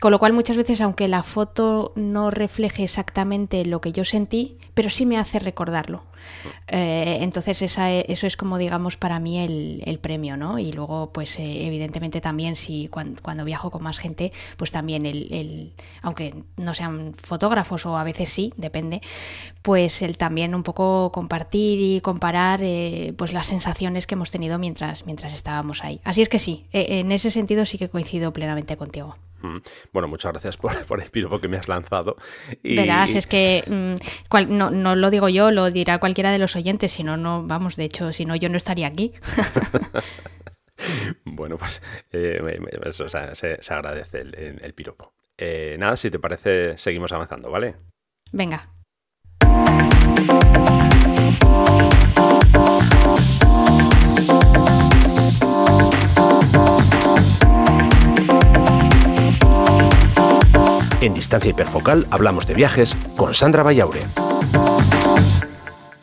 con 0.00 0.10
lo 0.10 0.18
cual 0.18 0.32
muchas 0.32 0.56
veces, 0.56 0.80
aunque 0.80 1.08
la 1.08 1.22
foto 1.22 1.92
no 1.96 2.30
refleje 2.30 2.84
exactamente 2.84 3.64
lo 3.64 3.80
que 3.80 3.92
yo 3.92 4.04
sentí, 4.04 4.58
pero 4.74 4.90
sí 4.90 5.06
me 5.06 5.18
hace 5.18 5.38
recordarlo. 5.38 6.02
Eh, 6.68 7.18
entonces 7.20 7.62
esa, 7.62 7.92
eso 7.92 8.26
es 8.26 8.36
como 8.36 8.58
digamos 8.58 8.96
para 8.96 9.18
mí 9.18 9.38
el, 9.38 9.98
premio, 10.00 10.36
¿no? 10.36 10.58
Y 10.58 10.72
luego 10.72 11.10
pues 11.12 11.38
eh, 11.38 11.66
evidentemente 11.66 12.20
también 12.20 12.56
si 12.56 12.88
cuando, 12.88 13.44
viajo 13.44 13.70
con 13.70 13.82
más 13.82 13.98
gente 13.98 14.32
pues 14.56 14.70
también 14.70 14.83
el, 14.90 15.72
aunque 16.02 16.34
no 16.56 16.74
sean 16.74 17.14
fotógrafos 17.14 17.86
o 17.86 17.96
a 17.96 18.04
veces 18.04 18.30
sí, 18.30 18.52
depende, 18.56 19.00
pues 19.62 20.02
el 20.02 20.16
también 20.16 20.54
un 20.54 20.62
poco 20.62 21.10
compartir 21.12 21.80
y 21.80 22.00
comparar 22.00 22.60
eh, 22.62 23.14
pues 23.16 23.32
las 23.32 23.46
sensaciones 23.46 24.06
que 24.06 24.14
hemos 24.14 24.30
tenido 24.30 24.58
mientras, 24.58 25.06
mientras 25.06 25.32
estábamos 25.32 25.82
ahí. 25.82 26.00
Así 26.04 26.22
es 26.22 26.28
que 26.28 26.38
sí, 26.38 26.66
en 26.72 27.12
ese 27.12 27.30
sentido 27.30 27.66
sí 27.66 27.78
que 27.78 27.88
coincido 27.88 28.32
plenamente 28.32 28.76
contigo. 28.76 29.16
Bueno, 29.92 30.08
muchas 30.08 30.32
gracias 30.32 30.56
por, 30.56 31.00
el 31.00 31.10
piropo 31.10 31.40
que 31.40 31.48
me 31.48 31.56
has 31.56 31.68
lanzado. 31.68 32.16
Verás, 32.62 33.14
es 33.14 33.26
que 33.26 33.64
mm, 33.66 34.48
no, 34.48 34.94
lo 34.94 35.10
digo 35.10 35.28
yo, 35.28 35.50
lo 35.50 35.70
dirá 35.70 35.98
cualquiera 35.98 36.30
de 36.30 36.38
los 36.38 36.56
oyentes, 36.56 36.92
si 36.92 37.02
no, 37.02 37.16
no, 37.16 37.42
vamos, 37.44 37.76
de 37.76 37.84
hecho, 37.84 38.12
si 38.12 38.24
no, 38.24 38.36
yo 38.36 38.48
no 38.48 38.56
estaría 38.56 38.86
aquí. 38.86 39.12
bueno, 41.44 41.58
pues 41.58 41.82
eh, 42.12 42.40
se, 43.60 43.74
agradece 43.74 44.20
el, 44.20 44.74
piropo. 44.74 45.12
Eh, 45.36 45.76
nada, 45.78 45.96
si 45.96 46.10
te 46.10 46.18
parece, 46.18 46.78
seguimos 46.78 47.12
avanzando, 47.12 47.50
¿vale? 47.50 47.76
Venga. 48.32 48.70
En 61.02 61.12
Distancia 61.12 61.50
Hiperfocal 61.50 62.06
hablamos 62.10 62.46
de 62.46 62.54
viajes 62.54 62.96
con 63.14 63.34
Sandra 63.34 63.62
Vallaure. 63.62 64.00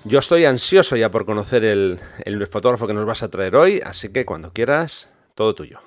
Yo 0.03 0.17
estoy 0.17 0.45
ansioso 0.45 0.95
ya 0.95 1.11
por 1.11 1.25
conocer 1.25 1.63
el, 1.63 1.99
fotógrafo 2.49 2.87
que 2.87 2.93
nos 2.93 3.05
vas 3.05 3.21
a 3.21 3.29
traer 3.29 3.55
hoy, 3.55 3.81
así 3.85 4.09
que 4.09 4.25
cuando 4.25 4.51
quieras, 4.51 5.10
todo 5.35 5.55
tuyo. 5.55 5.79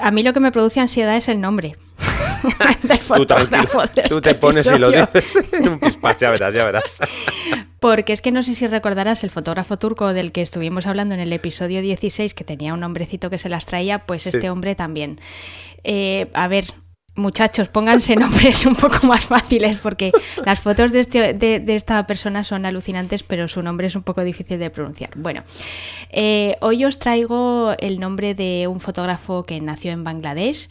A 0.00 0.10
mí 0.10 0.22
lo 0.22 0.32
que 0.32 0.40
me 0.40 0.52
produce 0.52 0.80
ansiedad 0.80 1.16
es 1.16 1.28
el 1.28 1.40
nombre. 1.40 1.76
tú, 4.08 4.20
te 4.20 4.34
pones 4.34 4.70
y 4.70 4.78
lo 4.78 4.90
dices 4.90 5.36
en 5.52 5.68
un 5.68 5.80
ya 6.18 6.30
verás, 6.30 6.54
ya 6.54 6.64
verás. 6.64 6.98
Porque 7.80 8.12
es 8.12 8.20
que 8.20 8.32
no 8.32 8.42
sé 8.42 8.54
si 8.54 8.66
recordarás 8.66 9.24
el 9.24 9.30
fotógrafo 9.30 9.78
turco 9.78 10.12
del 10.12 10.32
que 10.32 10.42
estuvimos 10.42 10.86
hablando 10.86 11.14
en 11.14 11.20
el 11.20 11.32
episodio 11.32 11.80
16, 11.80 12.34
que 12.34 12.44
tenía 12.44 12.74
un 12.74 12.82
hombrecito 12.82 13.30
que 13.30 13.38
se 13.38 13.48
las 13.48 13.66
traía, 13.66 14.06
pues 14.06 14.26
este 14.26 14.50
hombre 14.50 14.74
también. 14.74 15.20
Eh, 15.84 16.28
a 16.34 16.48
ver, 16.48 16.66
muchachos, 17.16 17.68
pónganse 17.68 18.16
nombres 18.16 18.66
un 18.66 18.76
poco 18.76 19.06
más 19.06 19.24
fáciles 19.24 19.78
porque 19.78 20.12
las 20.44 20.60
fotos 20.60 20.92
de, 20.92 21.00
este, 21.00 21.34
de, 21.34 21.74
esta 21.74 22.06
persona 22.06 22.44
son 22.44 22.66
alucinantes, 22.66 23.22
pero 23.22 23.48
su 23.48 23.62
nombre 23.62 23.86
es 23.86 23.96
un 23.96 24.02
poco 24.02 24.22
difícil 24.22 24.58
de 24.58 24.70
pronunciar. 24.70 25.10
Bueno, 25.16 25.42
eh, 26.10 26.56
hoy 26.60 26.84
os 26.84 26.98
traigo 26.98 27.74
el 27.78 27.98
nombre 27.98 28.34
de 28.34 28.68
un 28.68 28.80
fotógrafo 28.80 29.44
que 29.44 29.60
nació 29.60 29.92
en 29.92 30.04
Bangladesh 30.04 30.68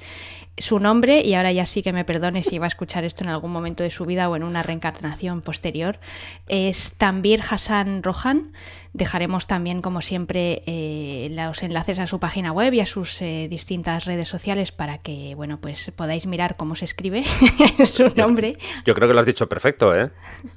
su 0.58 0.80
nombre, 0.80 1.22
y 1.22 1.34
ahora 1.34 1.52
ya 1.52 1.66
sí 1.66 1.82
que 1.82 1.92
me 1.92 2.06
perdone 2.06 2.44
si 2.44 2.60
va 2.60 2.66
a 2.66 2.68
escuchar 2.68 3.04
esto 3.04 3.24
en 3.24 3.30
algún 3.30 3.52
momento 3.52 3.84
de 3.84 3.92
su 3.92 4.06
vida 4.06 4.30
o 4.30 4.36
en 4.36 4.44
una 4.44 4.64
reencarnación 4.64 5.42
posterior, 5.42 6.00
es 6.48 6.94
Tambir 6.94 7.42
Hassan 7.50 8.04
Rohan. 8.04 8.54
Dejaremos 8.94 9.48
también, 9.48 9.82
como 9.82 10.02
siempre, 10.02 10.64
eh, 10.66 11.28
los 11.32 11.62
enlaces 11.64 12.00
a 12.00 12.08
su 12.08 12.20
página 12.20 12.54
web 12.54 12.74
y 12.74 12.80
a 12.80 12.86
sus 12.86 13.22
eh, 13.22 13.48
distintas 13.50 14.06
redes 14.06 14.30
sociales 14.30 14.72
para 14.72 15.00
que, 15.00 15.36
bueno, 15.36 15.60
pues 15.60 15.92
podáis 15.96 16.26
mirar 16.26 16.56
cómo 16.56 16.76
se 16.76 16.86
escribe 16.86 17.24
su 17.86 18.08
nombre. 18.16 18.58
Yo 18.86 18.96
creo 18.96 19.08
que 19.08 19.14
lo 19.14 19.20
has 19.20 19.26
dicho 19.26 19.50
perfecto, 19.50 19.96
¿eh? 19.96 20.12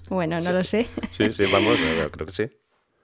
Bueno, 0.08 0.38
no 0.40 0.52
lo 0.52 0.62
sé. 0.62 0.86
Sí, 1.10 1.32
sí, 1.32 1.44
vamos, 1.50 1.76
creo 2.12 2.26
que 2.26 2.32
sí 2.32 2.57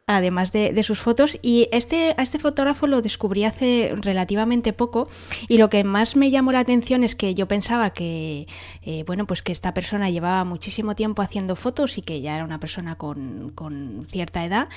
además 0.07 0.53
de, 0.53 0.83
sus 0.83 1.01
fotos. 1.01 1.39
Y 1.43 1.69
este, 1.73 2.15
a 2.19 2.23
este 2.23 2.39
fotógrafo 2.39 2.87
lo 2.87 3.01
descubrí 3.01 3.45
hace 3.45 3.95
relativamente 3.97 4.73
poco. 4.73 5.09
Y 5.49 5.59
lo 5.59 5.71
que 5.71 5.85
más 5.85 6.17
me 6.17 6.31
llamó 6.31 6.53
la 6.53 6.61
atención 6.61 7.05
es 7.05 7.15
que 7.15 7.35
yo 7.35 7.49
pensaba 7.49 7.91
que, 7.91 8.47
eh, 8.83 9.05
bueno, 9.07 9.27
pues 9.27 9.43
que 9.43 9.53
esta 9.53 9.73
persona 9.73 10.11
llevaba 10.11 10.45
muchísimo 10.45 10.95
tiempo 10.95 11.23
haciendo 11.23 11.57
fotos 11.57 11.97
y 11.97 12.03
que 12.03 12.21
ya 12.21 12.35
era 12.35 12.45
una 12.45 12.61
persona 12.61 12.97
con, 12.97 13.53
con, 13.55 14.07
cierta 14.11 14.45
edad. 14.45 14.69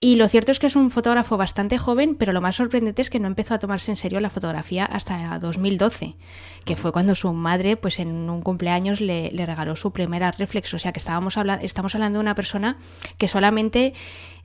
Y 0.00 0.16
lo 0.16 0.28
cierto 0.28 0.52
es 0.52 0.58
que 0.58 0.66
es 0.66 0.76
un 0.76 0.90
fotógrafo 0.90 1.36
bastante 1.36 1.76
joven, 1.76 2.14
pero 2.14 2.32
lo 2.32 2.40
más 2.40 2.56
sorprendente 2.56 3.02
es 3.02 3.10
que 3.10 3.20
no 3.20 3.26
empezó 3.26 3.54
a 3.54 3.58
tomarse 3.58 3.90
en 3.90 3.96
serio 3.96 4.20
la 4.20 4.30
fotografía 4.30 4.84
hasta 4.86 5.38
2012, 5.38 6.16
que 6.64 6.76
fue 6.76 6.92
cuando 6.92 7.14
su 7.14 7.32
madre, 7.32 7.76
pues 7.76 8.00
en 8.00 8.30
un 8.30 8.40
cumpleaños, 8.40 9.00
le, 9.00 9.30
le 9.30 9.44
regaló 9.44 9.76
su 9.76 9.92
primera 9.92 10.32
reflex. 10.32 10.72
O 10.72 10.78
sea 10.78 10.92
que 10.92 10.98
estábamos 10.98 11.36
hablando, 11.36 11.64
estamos 11.64 11.94
hablando 11.94 12.18
de 12.18 12.22
una 12.22 12.34
persona 12.34 12.78
que 13.18 13.28
solamente 13.28 13.92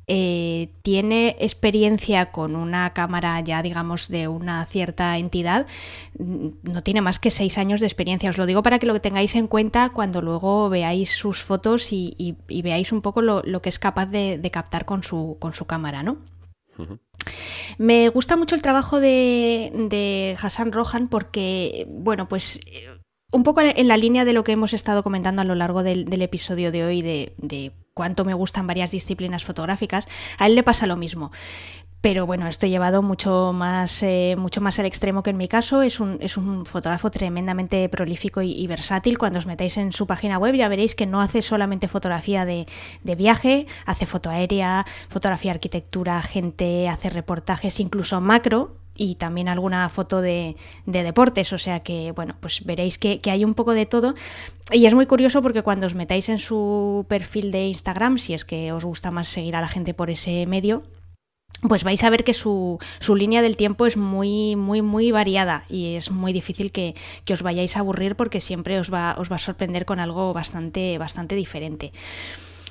eh, 0.07 0.69
tiene 0.83 1.35
experiencia 1.39 2.31
con 2.31 2.55
una 2.55 2.93
cámara 2.93 3.39
ya, 3.39 3.63
digamos, 3.63 4.07
de 4.07 4.27
una 4.27 4.65
cierta 4.65 5.17
entidad, 5.17 5.65
mm, 6.19 6.49
no 6.71 6.83
tiene 6.83 7.01
más 7.01 7.19
que 7.19 7.31
seis 7.31 7.57
años 7.57 7.79
de 7.79 7.87
experiencia. 7.87 8.29
Os 8.29 8.37
lo 8.37 8.45
digo 8.45 8.61
para 8.61 8.77
que 8.77 8.85
lo 8.85 9.01
tengáis 9.01 9.35
en 9.35 9.47
cuenta 9.47 9.89
cuando 9.89 10.21
luego 10.21 10.69
veáis 10.69 11.11
sus 11.11 11.41
fotos 11.41 11.91
y, 11.91 12.37
veáis 12.47 12.91
un 12.91 13.01
poco 13.01 13.21
lo, 13.21 13.61
que 13.61 13.69
es 13.69 13.79
capaz 13.79 14.05
de, 14.05 14.49
captar 14.51 14.85
con 14.85 15.01
su, 15.01 15.37
con 15.39 15.53
su 15.53 15.65
cámara, 15.65 16.03
¿no? 16.03 16.17
Me 17.77 18.09
gusta 18.09 18.37
mucho 18.37 18.53
el 18.55 18.61
trabajo 18.61 18.99
de, 18.99 20.37
Hassan 20.39 20.71
Rohan 20.71 21.07
porque, 21.07 21.87
bueno, 21.89 22.27
pues 22.27 22.59
un 23.31 23.43
poco 23.43 23.61
en 23.61 23.87
la 23.87 23.97
línea 23.97 24.23
de 24.23 24.33
lo 24.33 24.43
que 24.43 24.51
hemos 24.51 24.73
estado 24.73 25.03
comentando 25.03 25.41
a 25.41 25.45
lo 25.45 25.55
largo 25.55 25.81
del, 25.81 26.21
episodio 26.21 26.71
de 26.71 26.83
hoy 26.85 27.01
de, 27.01 27.33
de 27.37 27.71
cuánto 27.95 28.25
me 28.25 28.33
gustan 28.33 28.67
varias 28.67 28.91
disciplinas 28.91 29.45
fotográficas, 29.45 30.05
a 30.37 30.47
él 30.47 30.55
le 30.55 30.63
pasa 30.63 30.85
lo 30.85 30.97
mismo. 30.97 31.31
Pero 32.01 32.25
bueno, 32.27 32.45
esto 32.47 32.65
he 32.65 32.69
llevado 32.69 33.01
mucho 33.01 33.53
más, 33.53 34.03
eh, 34.03 34.35
mucho 34.37 34.59
más 34.59 34.77
al 34.77 34.85
extremo 34.85 35.23
que 35.23 35.29
en 35.29 35.37
mi 35.37 35.47
caso. 35.47 35.81
Es 35.81 35.99
un, 36.01 36.17
es 36.19 36.35
un 36.37 36.65
fotógrafo 36.65 37.09
tremendamente 37.09 37.87
prolífico 37.89 38.41
y, 38.43 38.67
versátil. 38.67 39.17
Cuando 39.17 39.39
os 39.39 39.47
metáis 39.47 39.77
en 39.77 39.91
su 39.93 40.05
página 40.05 40.37
web 40.37 40.53
ya 40.53 40.67
veréis 40.67 40.93
que 40.93 41.07
no 41.07 41.21
hace 41.21 41.41
solamente 41.41 41.87
fotografía 41.87 42.45
de, 42.45 42.67
de 43.03 43.15
viaje, 43.15 43.65
hace 43.85 44.05
foto 44.05 44.29
aérea, 44.29 44.85
fotografía 45.09 45.51
arquitectura, 45.51 46.21
gente, 46.21 46.89
hace 46.89 47.09
reportajes, 47.09 47.79
incluso 47.79 48.21
macro, 48.21 48.75
y 48.97 49.15
también 49.15 49.47
alguna 49.47 49.87
foto 49.89 50.21
de, 50.21 50.55
de, 50.85 51.03
deportes, 51.03 51.51
o 51.53 51.57
sea 51.57 51.81
que, 51.81 52.11
bueno, 52.11 52.35
pues 52.39 52.63
veréis 52.65 52.97
que, 52.97 53.19
que, 53.19 53.31
hay 53.31 53.43
un 53.43 53.53
poco 53.53 53.73
de 53.73 53.85
todo. 53.85 54.15
Y 54.71 54.85
es 54.85 54.93
muy 54.93 55.05
curioso 55.05 55.41
porque 55.41 55.61
cuando 55.61 55.85
os 55.85 55.95
metáis 55.95 56.29
en 56.29 56.39
su 56.39 57.05
perfil 57.07 57.51
de 57.51 57.67
Instagram, 57.67 58.17
si 58.17 58.33
es 58.33 58.45
que 58.45 58.71
os 58.71 58.85
gusta 58.85 59.11
más 59.11 59.27
seguir 59.27 59.55
a 59.55 59.61
la 59.61 59.67
gente 59.67 59.93
por 59.93 60.09
ese 60.09 60.45
medio, 60.47 60.81
pues 61.67 61.83
vais 61.83 62.03
a 62.03 62.09
ver 62.09 62.23
que 62.23 62.33
su, 62.33 62.79
su, 62.99 63.15
línea 63.15 63.41
del 63.41 63.57
tiempo 63.57 63.85
es 63.85 63.97
muy, 63.97 64.55
muy, 64.55 64.81
muy 64.81 65.11
variada 65.11 65.65
y 65.69 65.95
es 65.95 66.11
muy 66.11 66.33
difícil 66.33 66.71
que, 66.71 66.95
que, 67.23 67.33
os 67.33 67.41
vayáis 67.41 67.75
a 67.77 67.79
aburrir 67.79 68.15
porque 68.15 68.39
siempre 68.39 68.79
os 68.79 68.93
va, 68.93 69.15
os 69.17 69.31
va 69.31 69.35
a 69.35 69.39
sorprender 69.39 69.85
con 69.85 69.99
algo 69.99 70.33
bastante, 70.33 70.97
bastante 70.97 71.35
diferente. 71.35 71.91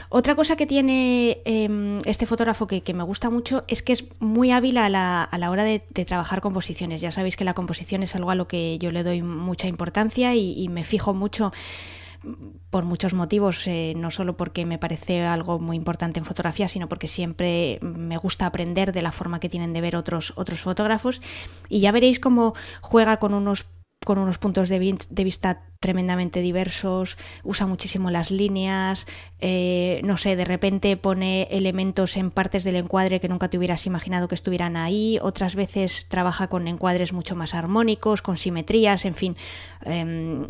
Otra 0.08 0.34
cosa 0.34 0.56
que 0.56 0.66
tiene 0.66 1.42
em, 1.44 1.98
este 2.04 2.26
fotógrafo 2.26 2.66
que, 2.66 2.82
me 2.94 3.02
gusta 3.02 3.30
mucho 3.30 3.64
es 3.68 3.82
que 3.82 3.92
es 3.92 4.04
muy 4.20 4.50
hábil 4.50 4.78
a 4.78 4.88
la, 4.88 5.50
hora 5.50 5.64
de, 5.64 5.80
trabajar 5.80 6.40
composiciones. 6.40 7.00
Ya 7.00 7.10
sabéis 7.10 7.36
que 7.36 7.44
la 7.44 7.54
composición 7.54 8.02
es 8.02 8.14
algo 8.14 8.30
a 8.30 8.34
lo 8.34 8.46
que 8.48 8.78
yo 8.78 8.90
le 8.90 9.02
doy 9.02 9.22
mucha 9.22 9.68
importancia 9.68 10.34
y, 10.34 10.68
me 10.68 10.84
fijo 10.84 11.14
mucho 11.14 11.52
por 12.70 12.84
muchos 12.84 13.12
motivos, 13.12 13.66
eh, 13.66 13.92
no 13.96 14.10
solo 14.10 14.34
porque 14.36 14.64
me 14.64 14.78
parece 14.78 15.22
algo 15.22 15.58
muy 15.58 15.76
importante 15.76 16.18
en 16.18 16.24
fotografía, 16.24 16.68
sino 16.68 16.88
porque 16.88 17.06
siempre 17.06 17.78
me 17.82 18.16
gusta 18.16 18.46
aprender 18.46 18.92
de 18.92 19.02
la 19.02 19.12
forma 19.12 19.40
que 19.40 19.50
tienen 19.50 19.74
de 19.74 19.82
ver 19.82 19.94
otros, 19.94 20.32
otros 20.36 20.60
fotógrafos. 20.60 21.20
Y 21.68 21.80
ya 21.80 21.92
veréis 21.92 22.18
cómo 22.18 22.54
juega 22.80 23.18
con 23.18 23.34
unos 23.34 23.66
con 24.04 24.18
unos 24.18 24.38
puntos 24.38 24.68
de, 24.68 24.78
vista 25.24 25.62
tremendamente 25.80 26.40
diversos, 26.40 27.18
usa 27.42 27.66
muchísimo 27.66 28.10
las 28.10 28.30
líneas, 28.30 29.06
eh, 29.40 30.00
no 30.04 30.16
sé, 30.16 30.36
de 30.36 30.44
repente 30.44 30.96
pone 30.96 31.48
elementos 31.50 32.16
en 32.16 32.30
partes 32.30 32.64
del 32.64 32.76
encuadre 32.76 33.20
que 33.20 33.28
nunca 33.28 33.48
te 33.48 33.58
hubieras 33.58 33.86
imaginado 33.86 34.28
que 34.28 34.34
estuvieran 34.34 34.76
ahí, 34.76 35.18
otras 35.22 35.54
veces 35.54 36.06
trabaja 36.08 36.48
con 36.48 36.68
encuadres 36.68 37.12
mucho 37.12 37.36
más 37.36 37.54
armónicos, 37.54 38.22
con 38.22 38.36
simetrías, 38.36 39.04
en 39.04 39.14
fin. 39.14 39.36
Em, 39.84 40.46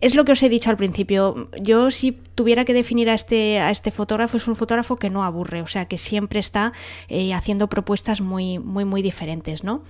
es 0.00 0.14
lo 0.14 0.24
que 0.24 0.32
os 0.32 0.42
he 0.42 0.48
dicho 0.48 0.70
al 0.70 0.76
principio. 0.76 1.50
Yo 1.60 1.90
si 1.90 2.12
tuviera 2.12 2.64
que 2.64 2.72
definir 2.72 3.10
a 3.10 3.14
este, 3.14 3.60
a 3.60 3.70
este 3.70 3.90
fotógrafo, 3.90 4.36
es 4.36 4.48
un 4.48 4.56
fotógrafo 4.56 4.96
que 4.96 5.10
no 5.10 5.24
aburre, 5.24 5.62
o 5.62 5.66
sea, 5.66 5.86
que 5.86 5.98
siempre 5.98 6.40
está 6.40 6.72
eh, 7.08 7.34
haciendo 7.34 7.68
propuestas 7.68 8.20
muy, 8.20 8.58
muy, 8.58 8.84
muy 8.84 9.02
diferentes, 9.02 9.62
¿no? 9.62 9.82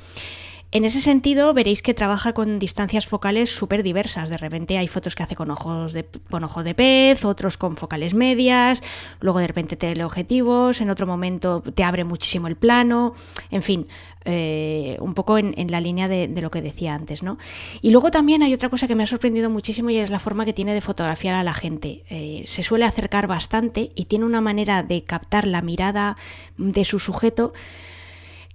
En 0.72 0.84
ese 0.84 1.00
sentido, 1.00 1.52
veréis 1.52 1.82
que 1.82 1.94
trabaja 1.94 2.32
con 2.32 2.60
distancias 2.60 3.08
focales 3.08 3.50
súper 3.50 3.82
diversas. 3.82 4.30
De 4.30 4.36
repente 4.36 4.78
hay 4.78 4.86
fotos 4.86 5.16
que 5.16 5.24
hace 5.24 5.34
con 5.34 5.50
ojos 5.50 5.92
de, 5.92 6.04
con 6.30 6.44
ojo 6.44 6.62
de 6.62 6.76
pez, 6.76 7.24
otros 7.24 7.56
con 7.56 7.76
focales 7.76 8.14
medias, 8.14 8.80
luego 9.18 9.40
de 9.40 9.48
repente 9.48 9.74
teleobjetivos, 9.74 10.80
en 10.80 10.90
otro 10.90 11.08
momento 11.08 11.60
te 11.74 11.82
abre 11.82 12.04
muchísimo 12.04 12.46
el 12.46 12.54
plano, 12.54 13.14
en 13.50 13.62
fin, 13.62 13.88
eh, 14.24 14.96
un 15.00 15.14
poco 15.14 15.38
en, 15.38 15.72
la 15.72 15.80
línea 15.80 16.06
de, 16.06 16.28
lo 16.40 16.50
que 16.50 16.62
decía 16.62 16.94
antes, 16.94 17.24
¿no? 17.24 17.36
Y 17.82 17.90
luego 17.90 18.12
también 18.12 18.44
hay 18.44 18.54
otra 18.54 18.68
cosa 18.68 18.86
que 18.86 18.94
me 18.94 19.02
ha 19.02 19.06
sorprendido 19.06 19.50
muchísimo 19.50 19.90
y 19.90 19.96
es 19.96 20.10
la 20.10 20.20
forma 20.20 20.44
que 20.44 20.52
tiene 20.52 20.72
de 20.72 20.80
fotografiar 20.80 21.34
a 21.34 21.42
la 21.42 21.54
gente. 21.54 22.04
Eh, 22.10 22.44
se 22.46 22.62
suele 22.62 22.84
acercar 22.84 23.26
bastante 23.26 23.90
y 23.96 24.04
tiene 24.04 24.24
una 24.24 24.40
manera 24.40 24.84
de 24.84 25.02
captar 25.02 25.48
la 25.48 25.62
mirada 25.62 26.16
de 26.58 26.84
su 26.84 27.00
sujeto 27.00 27.54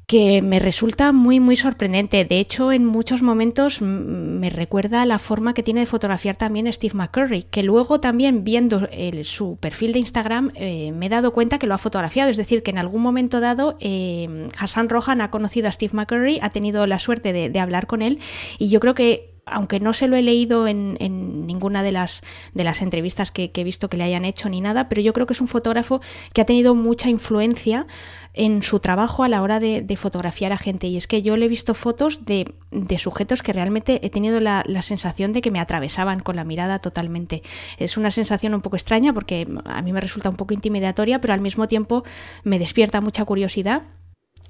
que 0.08 0.42
me 0.42 0.60
resulta 0.60 1.12
muy 1.12 1.40
muy 1.40 1.56
sorprendente. 1.56 2.26
De 2.26 2.40
hecho, 2.40 2.72
en 2.72 2.86
muchos 2.86 3.22
momentos 3.22 3.82
me 3.82 4.50
recuerda 4.50 5.06
la 5.06 5.20
forma 5.20 5.54
que 5.54 5.64
tiene 5.64 5.82
de 5.82 5.86
fotografiar 5.86 6.36
también 6.36 6.72
Steve 6.72 6.94
McCurry, 6.94 7.44
que 7.44 7.64
luego 7.64 8.00
también 8.00 8.44
viendo 8.44 8.88
su 9.24 9.58
perfil 9.58 9.94
de 9.94 10.00
Instagram 10.00 10.52
eh, 10.56 10.92
me 10.92 11.08
he 11.08 11.10
dado 11.10 11.34
cuenta 11.34 11.60
que 11.60 11.68
lo 11.68 11.74
ha 11.74 11.80
fotografiado. 11.80 12.30
Es 12.30 12.38
decir, 12.38 12.64
que 12.64 12.72
en 12.72 12.78
algún 12.78 13.02
momento 13.02 13.40
dado 13.40 13.78
eh, 13.80 14.50
Hassan 14.58 14.90
Rohan 14.90 15.22
ha 15.22 15.32
conocido 15.32 15.68
a 15.68 15.72
Steve 15.72 15.94
McCurry, 15.94 16.40
ha 16.42 16.50
tenido 16.50 16.86
la 16.88 17.00
suerte 17.00 17.34
de 17.34 17.60
hablar 17.60 17.88
con 17.88 18.02
él 18.02 18.20
y 18.60 18.70
yo 18.70 18.80
creo 18.80 18.94
que 18.94 19.36
aunque 19.46 19.80
no 19.80 19.94
se 19.94 20.08
lo 20.08 20.16
he 20.16 20.22
leído 20.22 20.68
en, 20.68 20.96
ninguna 21.46 21.84
de 21.84 21.92
las, 21.92 22.24
de 22.54 22.64
las 22.64 22.82
entrevistas 22.82 23.32
que, 23.32 23.52
he 23.54 23.64
visto 23.64 23.90
que 23.90 23.98
le 23.98 24.04
hayan 24.04 24.26
hecho 24.26 24.50
ni 24.50 24.60
nada, 24.62 24.90
pero 24.90 25.02
yo 25.02 25.14
creo 25.14 25.28
que 25.28 25.34
es 25.34 25.42
un 25.42 25.48
fotógrafo 25.48 26.02
que 26.34 26.42
ha 26.42 26.46
tenido 26.46 26.74
mucha 26.76 27.10
influencia 27.10 27.86
en 28.36 28.64
su 28.64 28.80
trabajo 28.80 29.24
a 29.24 29.30
la 29.30 29.42
hora 29.42 29.60
de, 29.60 29.98
fotografiar 29.98 30.52
a 30.52 30.58
gente. 30.58 30.88
Y 30.88 30.98
es 30.98 31.08
que 31.08 31.22
yo 31.22 31.38
le 31.38 31.46
he 31.46 31.50
visto 31.50 31.74
fotos 31.74 32.26
de, 32.26 32.54
sujetos 32.98 33.42
que 33.42 33.54
realmente 33.54 34.06
he 34.06 34.10
tenido 34.10 34.40
la, 34.40 34.64
la, 34.68 34.82
sensación 34.82 35.34
de 35.34 35.42
que 35.42 35.52
me 35.52 35.60
atravesaban 35.60 36.20
con 36.20 36.36
la 36.36 36.44
mirada 36.44 36.80
totalmente. 36.80 37.42
Es 37.78 37.98
una 37.98 38.12
sensación 38.12 38.54
un 38.54 38.62
poco 38.62 38.76
extraña 38.76 39.14
porque 39.14 39.48
a 39.66 39.82
mí 39.82 39.94
me 39.94 40.02
resulta 40.02 40.30
un 40.30 40.36
poco 40.36 40.54
intimidatoria, 40.54 41.22
pero 41.22 41.34
al 41.34 41.42
mismo 41.42 41.68
tiempo 41.68 42.04
me 42.44 42.60
despierta 42.60 43.02
mucha 43.02 43.26
curiosidad 43.26 43.84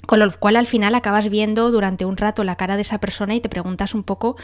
con 0.05 0.19
lo 0.19 0.31
cual 0.39 0.55
al 0.55 0.67
final 0.67 0.93
acabas 0.95 1.29
viendo 1.29 1.71
durante 1.71 2.05
un 2.05 2.17
rato 2.17 2.43
la 2.43 2.55
cara 2.55 2.75
de 2.75 2.83
esa 2.83 2.99
persona 2.99 3.35
y 3.35 3.41
te 3.41 3.49
preguntas 3.49 3.95
un 3.95 4.03
poco, 4.03 4.35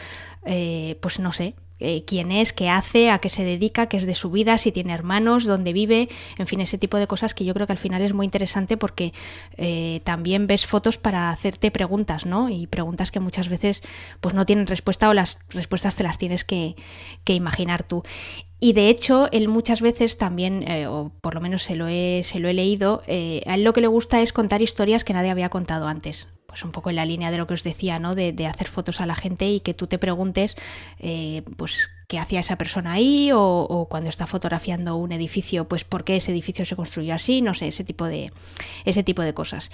eh, 0.46 0.98
pues 1.02 1.20
no 1.20 1.32
sé, 1.32 1.56
eh, 1.82 2.04
quién 2.06 2.32
es, 2.32 2.54
qué 2.54 2.70
hace, 2.70 3.10
a 3.10 3.18
qué 3.18 3.28
se 3.28 3.44
dedica, 3.44 3.88
qué 3.88 3.98
es 3.98 4.06
de 4.06 4.16
su 4.16 4.30
vida, 4.30 4.58
si 4.58 4.72
tiene 4.72 4.94
hermanos, 4.94 5.46
dónde 5.46 5.74
vive, 5.74 6.10
en 6.38 6.48
fin, 6.48 6.62
ese 6.62 6.78
tipo 6.78 6.98
de 6.98 7.08
cosas 7.08 7.34
que 7.34 7.44
yo 7.44 7.54
creo 7.54 7.66
que 7.66 7.74
al 7.74 7.80
final 7.80 8.02
es 8.04 8.14
muy 8.14 8.26
interesante 8.26 8.78
porque 8.78 9.14
eh, 9.58 10.02
también 10.04 10.48
ves 10.48 10.68
fotos 10.68 10.98
para 10.98 11.32
hacerte 11.32 11.72
preguntas, 11.72 12.26
¿no? 12.26 12.50
Y 12.50 12.68
preguntas 12.68 13.12
que 13.12 13.20
muchas 13.20 13.50
veces 13.50 13.82
pues 14.20 14.36
no 14.36 14.46
tienen 14.46 14.68
respuesta 14.68 15.10
o 15.10 15.14
las 15.14 15.40
respuestas 15.50 15.96
te 15.96 16.04
las 16.04 16.18
tienes 16.18 16.46
que, 16.46 16.76
imaginar 17.26 17.84
tú. 17.84 18.04
Y 18.62 18.72
de 18.72 18.88
hecho, 18.88 19.28
él 19.34 19.50
muchas 19.50 19.82
veces 19.82 20.18
también, 20.18 20.64
eh, 20.70 20.88
o 20.88 21.12
por 21.20 21.36
lo 21.36 21.42
menos 21.42 21.64
se 21.64 21.76
lo 21.76 21.88
he, 21.88 22.22
se 22.24 22.40
lo 22.40 22.48
he 22.48 22.54
leído, 22.54 23.02
a 23.08 23.56
él 23.56 23.64
lo 23.64 23.74
que 23.74 23.82
le 23.82 23.88
gusta 23.88 24.22
es 24.22 24.32
contar 24.32 24.62
historias 24.62 25.04
que 25.04 25.14
nadie 25.14 25.32
había 25.32 25.50
contado 25.50 25.88
antes 25.88 26.28
pues 26.52 26.66
un 26.66 26.72
poco 26.72 26.90
en 26.90 26.98
la 26.98 27.06
línea 27.06 27.32
de 27.32 27.38
lo 27.38 27.48
que 27.48 27.54
os 27.54 27.64
decía, 27.64 27.98
¿no? 27.98 28.14
De, 28.14 28.36
hacer 28.46 28.68
fotos 28.68 29.00
a 29.00 29.06
la 29.06 29.16
gente 29.16 29.50
y 29.50 29.62
que 29.62 29.74
tú 29.74 29.88
te 29.88 29.98
preguntes, 29.98 30.58
eh, 31.00 31.44
pues, 31.56 31.90
qué 32.10 32.20
hacía 32.20 32.42
esa 32.42 32.58
persona 32.58 32.92
ahí 32.92 33.32
o, 33.34 33.88
cuando 33.90 34.10
está 34.10 34.28
fotografiando 34.28 34.98
un 34.98 35.14
edificio, 35.14 35.70
pues 35.70 35.86
por 35.86 36.04
qué 36.04 36.18
ese 36.18 36.34
edificio 36.34 36.66
se 36.66 36.76
construyó 36.76 37.16
así, 37.16 37.42
no 37.42 37.54
sé, 37.54 37.70
ese 37.70 37.86
tipo 37.86 38.06
de, 38.06 38.34
ese 38.84 39.02
tipo 39.02 39.22
de 39.22 39.34
cosas. 39.34 39.72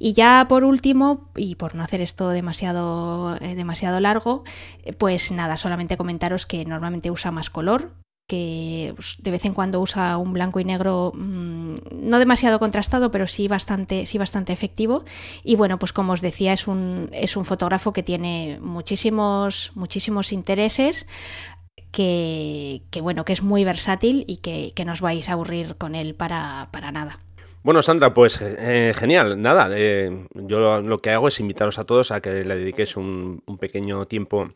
Y 0.00 0.14
ya 0.14 0.46
por 0.48 0.64
último, 0.64 1.30
y 1.36 1.54
por 1.54 1.76
no 1.76 1.84
hacer 1.84 2.00
esto 2.00 2.30
demasiado, 2.30 3.36
eh, 3.36 3.54
demasiado 3.54 4.00
largo, 4.00 4.42
eh, 4.82 4.92
pues 4.94 5.30
nada, 5.30 5.56
solamente 5.56 5.96
comentaros 5.96 6.44
que 6.44 6.64
normalmente 6.64 7.12
usa 7.12 7.30
más 7.30 7.50
color, 7.50 7.92
que 8.26 8.92
pues, 8.94 9.16
de 9.20 9.30
vez 9.30 9.44
en 9.44 9.54
cuando 9.54 9.80
usa 9.80 10.16
un 10.16 10.32
blanco 10.32 10.60
y 10.60 10.64
negro 10.64 11.12
mm, 11.14 11.76
no 11.92 12.18
demasiado 12.18 12.58
contrastado, 12.58 13.10
pero 13.10 13.26
sí 13.26 13.48
bastante, 13.48 14.06
sí 14.06 14.18
bastante 14.18 14.52
efectivo. 14.52 15.04
Y 15.44 15.56
bueno, 15.56 15.78
pues 15.78 15.92
como 15.92 16.12
os 16.12 16.20
decía, 16.20 16.52
es 16.52 16.66
un, 16.66 17.08
es 17.12 17.36
un 17.36 17.44
fotógrafo 17.44 17.92
que 17.92 18.02
tiene 18.02 18.58
muchísimos, 18.60 19.72
muchísimos 19.74 20.32
intereses. 20.32 21.06
Que, 21.92 22.82
bueno, 23.00 23.24
que 23.24 23.32
es 23.32 23.42
muy 23.42 23.64
versátil 23.64 24.26
y 24.28 24.38
que, 24.38 24.72
que 24.74 24.84
no 24.84 24.92
os 24.92 25.00
vais 25.00 25.30
a 25.30 25.32
aburrir 25.32 25.76
con 25.76 25.94
él 25.94 26.14
para, 26.14 26.68
para 26.70 26.92
nada. 26.92 27.20
Bueno, 27.62 27.80
Sandra, 27.80 28.12
pues 28.12 28.38
eh, 28.42 28.92
genial. 28.94 29.40
Nada, 29.40 29.70
eh, 29.74 30.26
yo 30.34 30.82
lo, 30.82 30.98
que 31.00 31.10
hago 31.10 31.28
es 31.28 31.40
invitaros 31.40 31.78
a 31.78 31.84
todos 31.84 32.10
a 32.10 32.20
que 32.20 32.44
le 32.44 32.56
dediquéis 32.56 32.98
un, 32.98 33.42
un 33.46 33.56
pequeño 33.56 34.06
tiempo 34.06 34.50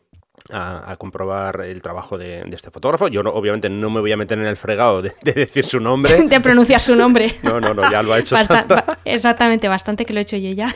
a, 0.51 0.95
comprobar 0.97 1.61
el 1.61 1.81
trabajo 1.81 2.17
de, 2.17 2.45
este 2.51 2.71
fotógrafo. 2.71 3.07
Yo 3.07 3.21
obviamente 3.21 3.69
no 3.69 3.89
me 3.89 3.99
voy 3.99 4.11
a 4.11 4.17
meter 4.17 4.39
en 4.39 4.45
el 4.45 4.57
fregado 4.57 5.01
de, 5.01 5.11
decir 5.23 5.65
su 5.65 5.79
nombre. 5.79 6.23
de 6.27 6.41
pronunciar 6.41 6.81
su 6.81 6.95
nombre. 6.95 7.31
No, 7.43 7.59
no, 7.59 7.73
no, 7.73 7.89
ya 7.91 8.01
lo 8.01 8.13
ha 8.13 8.19
hecho. 8.19 8.35
exactamente, 9.05 9.67
bastante 9.67 10.05
que 10.05 10.13
lo 10.13 10.19
he 10.19 10.23
hecho 10.23 10.37
yo 10.37 10.51
ya. 10.51 10.73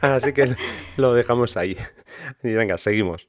Así 0.00 0.32
que 0.32 0.56
lo 0.96 1.14
dejamos 1.14 1.56
ahí. 1.56 1.76
Y 2.42 2.54
venga, 2.54 2.76
seguimos. 2.76 3.28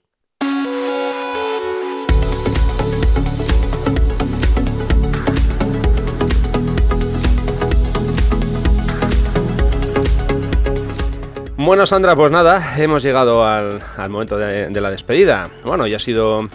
Bueno, 11.69 11.85
Sandra, 11.85 12.15
pues 12.15 12.31
nada, 12.31 12.73
hemos 12.79 13.03
llegado 13.03 13.45
al, 13.45 13.79
momento 14.09 14.37
de, 14.37 14.81
la 14.81 14.89
despedida. 14.89 15.51
Bueno, 15.63 15.85
ya 15.85 15.97
ha 15.97 15.99
sido 15.99 16.49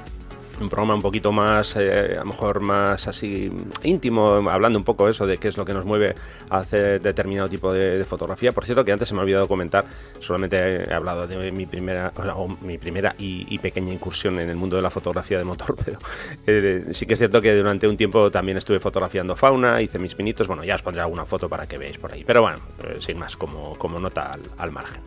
un 0.60 0.68
programa 0.68 0.94
un 0.94 1.02
poquito 1.02 1.32
más, 1.32 1.76
eh, 1.76 2.16
a 2.16 2.20
lo 2.20 2.26
mejor 2.26 2.60
más 2.60 3.08
así 3.08 3.50
íntimo, 3.82 4.48
hablando 4.50 4.78
un 4.78 4.84
poco 4.84 5.08
eso 5.08 5.26
de 5.26 5.38
qué 5.38 5.48
es 5.48 5.56
lo 5.56 5.64
que 5.64 5.72
nos 5.72 5.84
mueve 5.84 6.14
a 6.50 6.58
hacer 6.58 7.00
determinado 7.00 7.48
tipo 7.48 7.72
de, 7.72 8.04
fotografía. 8.04 8.52
Por 8.52 8.64
cierto, 8.64 8.84
que 8.84 8.92
antes 8.92 9.08
se 9.08 9.14
me 9.14 9.20
ha 9.20 9.22
olvidado 9.22 9.48
comentar, 9.48 9.84
solamente 10.18 10.84
he 10.84 10.92
hablado 10.92 11.26
de 11.26 11.50
mi 11.52 11.66
primera, 11.66 12.12
o, 12.36 12.48
mi 12.60 12.78
primera 12.78 13.14
y, 13.18 13.58
pequeña 13.58 13.92
incursión 13.92 14.38
en 14.40 14.50
el 14.50 14.56
mundo 14.56 14.76
de 14.76 14.82
la 14.82 14.90
fotografía 14.90 15.38
de 15.38 15.44
motor, 15.44 15.74
pero 15.84 15.98
eh, 16.46 16.86
sí 16.92 17.06
que 17.06 17.14
es 17.14 17.18
cierto 17.18 17.40
que 17.40 17.54
durante 17.54 17.88
un 17.88 17.96
tiempo 17.96 18.30
también 18.30 18.58
estuve 18.58 18.78
fotografiando 18.78 19.34
fauna, 19.36 19.80
hice 19.80 19.98
mis 19.98 20.14
pinitos, 20.14 20.46
bueno, 20.46 20.64
ya 20.64 20.74
os 20.74 20.82
pondré 20.82 21.00
alguna 21.00 21.24
foto 21.24 21.48
para 21.48 21.66
que 21.66 21.78
veáis 21.78 21.98
por 21.98 22.12
ahí, 22.12 22.24
pero 22.24 22.42
bueno, 22.42 22.58
eh, 22.86 22.96
sin 22.98 23.18
más, 23.18 23.36
como, 23.36 23.74
como 23.78 23.98
nota 23.98 24.36
al 24.58 24.72
margen. 24.72 25.00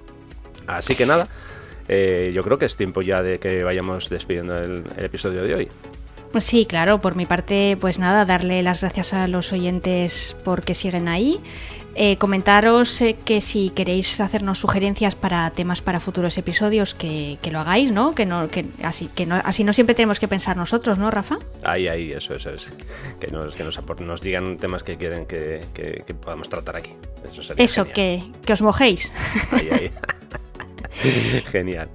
Así 0.65 0.95
que 0.95 1.05
nada. 1.05 1.27
Eh, 1.87 2.31
yo 2.33 2.43
creo 2.43 2.57
que 2.57 2.65
es 2.65 2.75
tiempo 2.75 3.01
ya 3.01 3.21
de 3.21 3.39
que 3.39 3.63
vayamos 3.63 4.09
despidiendo 4.09 4.57
el, 4.57 4.83
episodio 4.97 5.43
de 5.43 5.55
hoy. 5.55 5.69
Sí, 6.39 6.65
claro, 6.65 6.99
por 6.99 7.15
mi 7.15 7.25
parte, 7.25 7.77
pues 7.79 7.99
nada, 7.99 8.25
darle 8.25 8.61
las 8.61 8.81
gracias 8.81 9.13
a 9.13 9.27
los 9.27 9.53
oyentes 9.53 10.35
porque 10.43 10.73
siguen 10.73 11.07
ahí. 11.07 11.39
Eh, 11.99 12.17
comentaros 12.17 13.01
eh, 13.01 13.17
que 13.25 13.41
si 13.41 13.71
queréis 13.71 14.21
hacernos 14.21 14.59
sugerencias 14.59 15.15
para 15.15 15.49
temas 15.49 15.81
para 15.81 15.99
futuros 15.99 16.37
episodios, 16.37 16.93
que, 16.93 17.39
lo 17.51 17.59
hagáis, 17.59 17.91
¿no? 17.91 18.13
Que 18.13 18.27
no, 18.27 18.49
que 18.49 18.65
así, 18.83 19.09
que 19.15 19.25
no, 19.25 19.33
así 19.35 19.63
no 19.63 19.73
siempre 19.73 19.95
tenemos 19.95 20.19
que 20.19 20.27
pensar 20.27 20.57
nosotros, 20.57 20.99
¿no, 20.99 21.09
Rafa? 21.09 21.39
Ahí, 21.63 21.87
ahí, 21.87 22.11
eso, 22.11 22.35
eso 22.35 22.51
es. 22.51 22.69
Que 23.19 23.29
nos, 23.29 23.55
que 23.55 23.63
nos, 23.63 23.79
nos 24.01 24.21
digan 24.21 24.57
temas 24.57 24.83
que 24.83 24.95
quieren 24.95 25.25
que, 25.25 25.63
podamos 26.21 26.49
tratar 26.49 26.75
aquí. 26.75 26.91
Eso 27.27 27.41
sería 27.41 27.65
Eso, 27.65 27.85
que, 27.85 28.21
que 28.45 28.53
os 28.53 28.61
mojéis. 28.61 29.11
Ahí, 29.51 29.69
ahí. 29.71 29.91
Genial. 31.51 31.89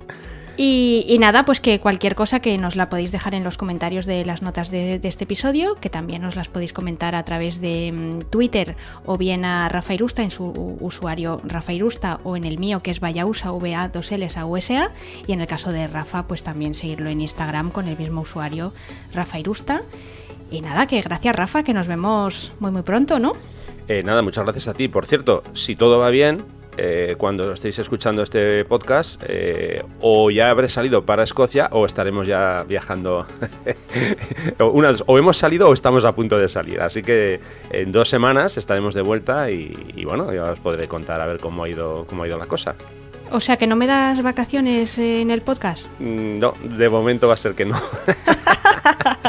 Y, 0.57 1.17
nada, 1.19 1.47
pues 1.47 1.61
que 1.61 1.81
cualquier 1.81 2.15
cosa 2.15 2.41
que 2.41 2.59
nos 2.59 2.77
la 2.77 2.91
podéis 2.91 3.11
dejar 3.11 3.35
en 3.35 3.43
los 3.43 3.57
comentarios 3.57 4.05
de 4.05 4.25
las 4.25 4.43
notas 4.43 4.71
de, 4.71 5.01
este 5.03 5.25
episodio, 5.25 5.77
que 5.77 5.89
también 5.89 6.25
os 6.25 6.37
las 6.37 6.49
podéis 6.49 6.75
comentar 6.75 7.15
a 7.15 7.25
través 7.25 7.61
de 7.61 7.91
mm, 7.93 8.31
Twitter 8.31 8.77
o 9.07 9.17
bien 9.17 9.47
a 9.47 9.69
Rafa 9.71 9.95
Irusta 9.95 10.23
en 10.23 10.31
su 10.31 10.77
usuario 10.81 11.41
Rafa 11.43 11.73
Irusta 11.73 12.21
o 12.23 12.37
en 12.37 12.45
el 12.45 12.59
mío 12.59 12.83
que 12.83 12.91
es 12.91 13.01
Vayausa 13.01 13.51
VA 13.51 13.89
2 13.89 14.13
Ls 14.13 14.37
a 14.37 14.45
USA 14.45 14.93
y 15.27 15.33
en 15.33 15.41
el 15.41 15.47
caso 15.47 15.73
de 15.73 15.87
Rafa 15.87 16.27
pues 16.27 16.43
también 16.43 16.75
seguirlo 16.75 17.09
en 17.09 17.23
Instagram 17.23 17.71
con 17.71 17.89
el 17.89 17.97
mismo 17.97 18.21
usuario 18.21 18.75
Rafa 19.15 19.39
Irusta. 19.39 19.83
Y 20.51 20.61
nada, 20.61 20.87
que 20.87 21.01
gracias 21.01 21.35
Rafa, 21.35 21.63
que 21.63 21.73
nos 21.73 21.87
vemos 21.87 22.53
muy 22.61 22.71
muy 22.71 22.83
pronto, 22.83 23.19
¿no? 23.19 23.33
Eh, 23.89 24.03
nada, 24.05 24.21
muchas 24.21 24.45
gracias 24.45 24.69
a 24.69 24.75
ti. 24.75 24.89
Por 24.89 25.07
cierto, 25.07 25.43
si 25.55 25.77
todo 25.77 25.99
va 25.99 26.11
bien, 26.11 26.45
eh, 26.77 27.17
cuando 27.19 27.53
estéis 27.53 27.79
escuchando 27.79 28.23
este 28.23 28.65
podcast, 28.65 29.23
eh, 29.27 29.83
o 30.01 30.31
ya 30.31 30.49
habré 30.49 30.69
salido 30.69 31.05
para 31.05 31.25
Escocia 31.25 31.69
o 31.73 31.87
estaremos 31.87 32.27
ya 32.27 32.65
viajando. 32.67 33.27
o 34.59 35.19
hemos 35.19 35.37
salido 35.37 35.69
o 35.69 35.75
estamos 35.75 36.05
a 36.05 36.13
punto 36.15 36.39
de 36.39 36.49
salir. 36.49 36.81
Así 36.81 37.03
que 37.03 37.41
en 37.71 37.93
dos 37.93 38.09
semanas 38.09 38.57
estaremos 38.57 38.95
de 38.95 39.03
vuelta 39.03 39.51
y, 39.51 40.05
bueno, 40.05 40.33
ya 40.33 40.45
os 40.45 40.61
podré 40.61 40.89
contar 40.89 41.21
a 41.21 41.27
ver 41.27 41.39
cómo 41.39 41.65
ha 41.65 41.69
ido, 41.69 42.07
cómo 42.09 42.23
ha 42.23 42.29
ido 42.29 42.39
la 42.39 42.47
cosa. 42.47 42.75
O 43.31 43.41
sea, 43.41 43.57
que 43.57 43.67
no 43.67 43.77
me 43.77 43.87
das 43.87 44.23
vacaciones 44.23 44.99
en 44.99 45.31
el 45.31 45.43
podcast. 45.43 45.87
Mm, 45.99 46.39
no, 46.39 46.55
de 46.63 46.89
momento 46.89 47.29
va 47.29 47.35
a 47.35 47.39
ser 47.39 47.55
que 47.55 47.65
no. 47.65 47.81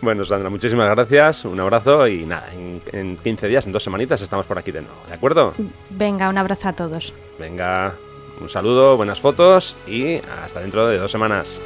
bueno, 0.00 0.24
Sandra, 0.24 0.50
muchísimas 0.50 0.88
gracias, 0.90 1.44
un 1.44 1.58
abrazo 1.60 2.06
y 2.06 2.24
nada, 2.24 2.48
en, 2.92 3.16
15 3.16 3.48
días, 3.48 3.66
en 3.66 3.72
dos 3.72 3.82
semanitas 3.82 4.20
estamos 4.20 4.46
por 4.46 4.58
aquí 4.58 4.72
de 4.72 4.82
nuevo, 4.82 4.96
¿de 5.08 5.14
acuerdo? 5.14 5.54
Venga, 5.90 6.28
un 6.28 6.38
abrazo 6.38 6.68
a 6.68 6.72
todos. 6.72 7.12
Venga, 7.38 7.94
un 8.40 8.48
saludo, 8.48 8.96
buenas 8.96 9.20
fotos 9.20 9.76
y 9.86 10.16
hasta 10.44 10.60
dentro 10.60 10.86
de 10.86 10.98
dos 10.98 11.10
semanas. 11.10 11.60